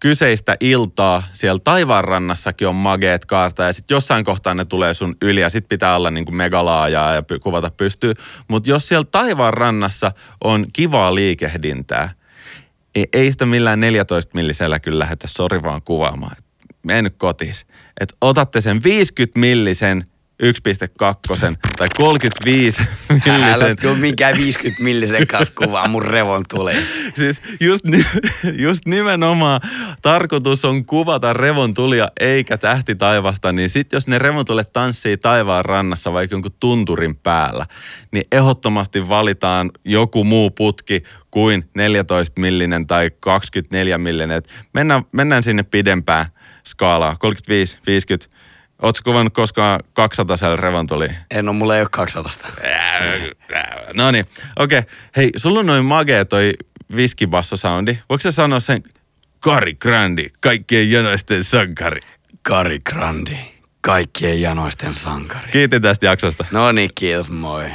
kyseistä 0.04 0.56
iltaa 0.60 1.22
siellä 1.32 1.60
taivaanrannassakin 1.64 2.68
on 2.68 2.74
mageet 2.74 3.26
kaarta 3.26 3.62
ja 3.62 3.72
sitten 3.72 3.94
jossain 3.94 4.24
kohtaa 4.24 4.54
ne 4.54 4.64
tulee 4.64 4.94
sun 4.94 5.16
yli 5.22 5.40
ja 5.40 5.50
sitten 5.50 5.68
pitää 5.68 5.96
olla 5.96 6.10
niinku 6.10 6.32
megalaajaa 6.32 7.14
ja 7.14 7.20
py- 7.20 7.38
kuvata 7.38 7.70
pystyy. 7.70 8.12
Mutta 8.48 8.70
jos 8.70 8.88
siellä 8.88 9.06
taivaanrannassa 9.10 10.12
on 10.44 10.66
kivaa 10.72 11.14
liikehdintää, 11.14 12.10
niin 12.94 13.06
ei 13.12 13.32
sitä 13.32 13.46
millään 13.46 13.80
14 13.80 14.30
millisellä 14.34 14.80
kyllä 14.80 14.98
lähdetä 14.98 15.28
sori 15.28 15.62
vaan 15.62 15.82
kuvaamaan. 15.82 16.36
Mene 16.82 17.02
nyt 17.02 17.14
kotis. 17.16 17.66
Et 18.00 18.12
otatte 18.20 18.60
sen 18.60 18.82
50 18.82 19.38
millisen 19.38 20.04
1.2 20.44 21.56
tai 21.76 21.88
35 21.96 22.82
Älä 23.28 23.38
millisen. 23.38 23.76
tuu 23.76 23.94
minkään 23.94 24.36
50 24.36 24.82
millisen 24.82 25.26
kanssa 25.26 25.54
kuvaa 25.64 25.88
mun 25.88 26.02
revon 26.02 26.42
tulee. 26.48 26.82
Siis 27.16 27.42
just, 27.60 27.84
just 28.52 28.86
nimenomaan 28.86 29.60
tarkoitus 30.02 30.64
on 30.64 30.84
kuvata 30.86 31.32
revontulia 31.32 32.08
eikä 32.20 32.58
tähti 32.58 32.94
taivasta, 32.94 33.52
niin 33.52 33.70
sit 33.70 33.92
jos 33.92 34.06
ne 34.06 34.18
revontulet 34.18 34.72
tanssii 34.72 35.16
taivaan 35.16 35.64
rannassa 35.64 36.12
vaikka 36.12 36.34
jonkun 36.34 36.56
tunturin 36.60 37.16
päällä, 37.16 37.66
niin 38.12 38.24
ehdottomasti 38.32 39.08
valitaan 39.08 39.70
joku 39.84 40.24
muu 40.24 40.50
putki 40.50 41.02
kuin 41.30 41.70
14 41.74 42.40
millinen 42.40 42.86
tai 42.86 43.10
24 43.20 43.98
millinen. 43.98 44.42
Mennään, 44.74 45.02
mennään 45.12 45.42
sinne 45.42 45.62
pidempään 45.62 46.26
skaalaa, 46.66 47.16
35, 47.18 47.78
50. 47.86 48.43
Ootko 48.82 49.10
kuvannut 49.10 49.34
koskaan 49.34 49.80
200 49.92 50.56
revontuli? 50.56 51.08
En 51.30 51.48
ole, 51.48 51.56
mulla 51.56 51.76
ei 51.76 51.82
ole 51.82 51.88
200. 51.90 52.50
No 53.94 54.10
niin, 54.10 54.26
okei. 54.56 54.78
Okay. 54.78 54.90
Hei, 55.16 55.30
sulla 55.36 55.60
on 55.60 55.66
noin 55.66 55.84
magea 55.84 56.24
toi 56.24 56.52
viskibasso-soundi. 56.96 57.98
Voiko 58.08 58.22
sä 58.22 58.32
sanoa 58.32 58.60
sen 58.60 58.82
Kari 59.40 59.74
Grandi, 59.74 60.26
kaikkien 60.40 60.90
janoisten 60.90 61.44
sankari? 61.44 62.00
Kari 62.42 62.78
Grandi, 62.90 63.36
kaikkien 63.80 64.40
janoisten 64.40 64.94
sankari. 64.94 65.48
Kiitos 65.52 65.80
tästä 65.80 66.06
jaksosta. 66.06 66.44
No 66.50 66.72
niin, 66.72 66.90
kiitos, 66.94 67.30
moi. 67.30 67.70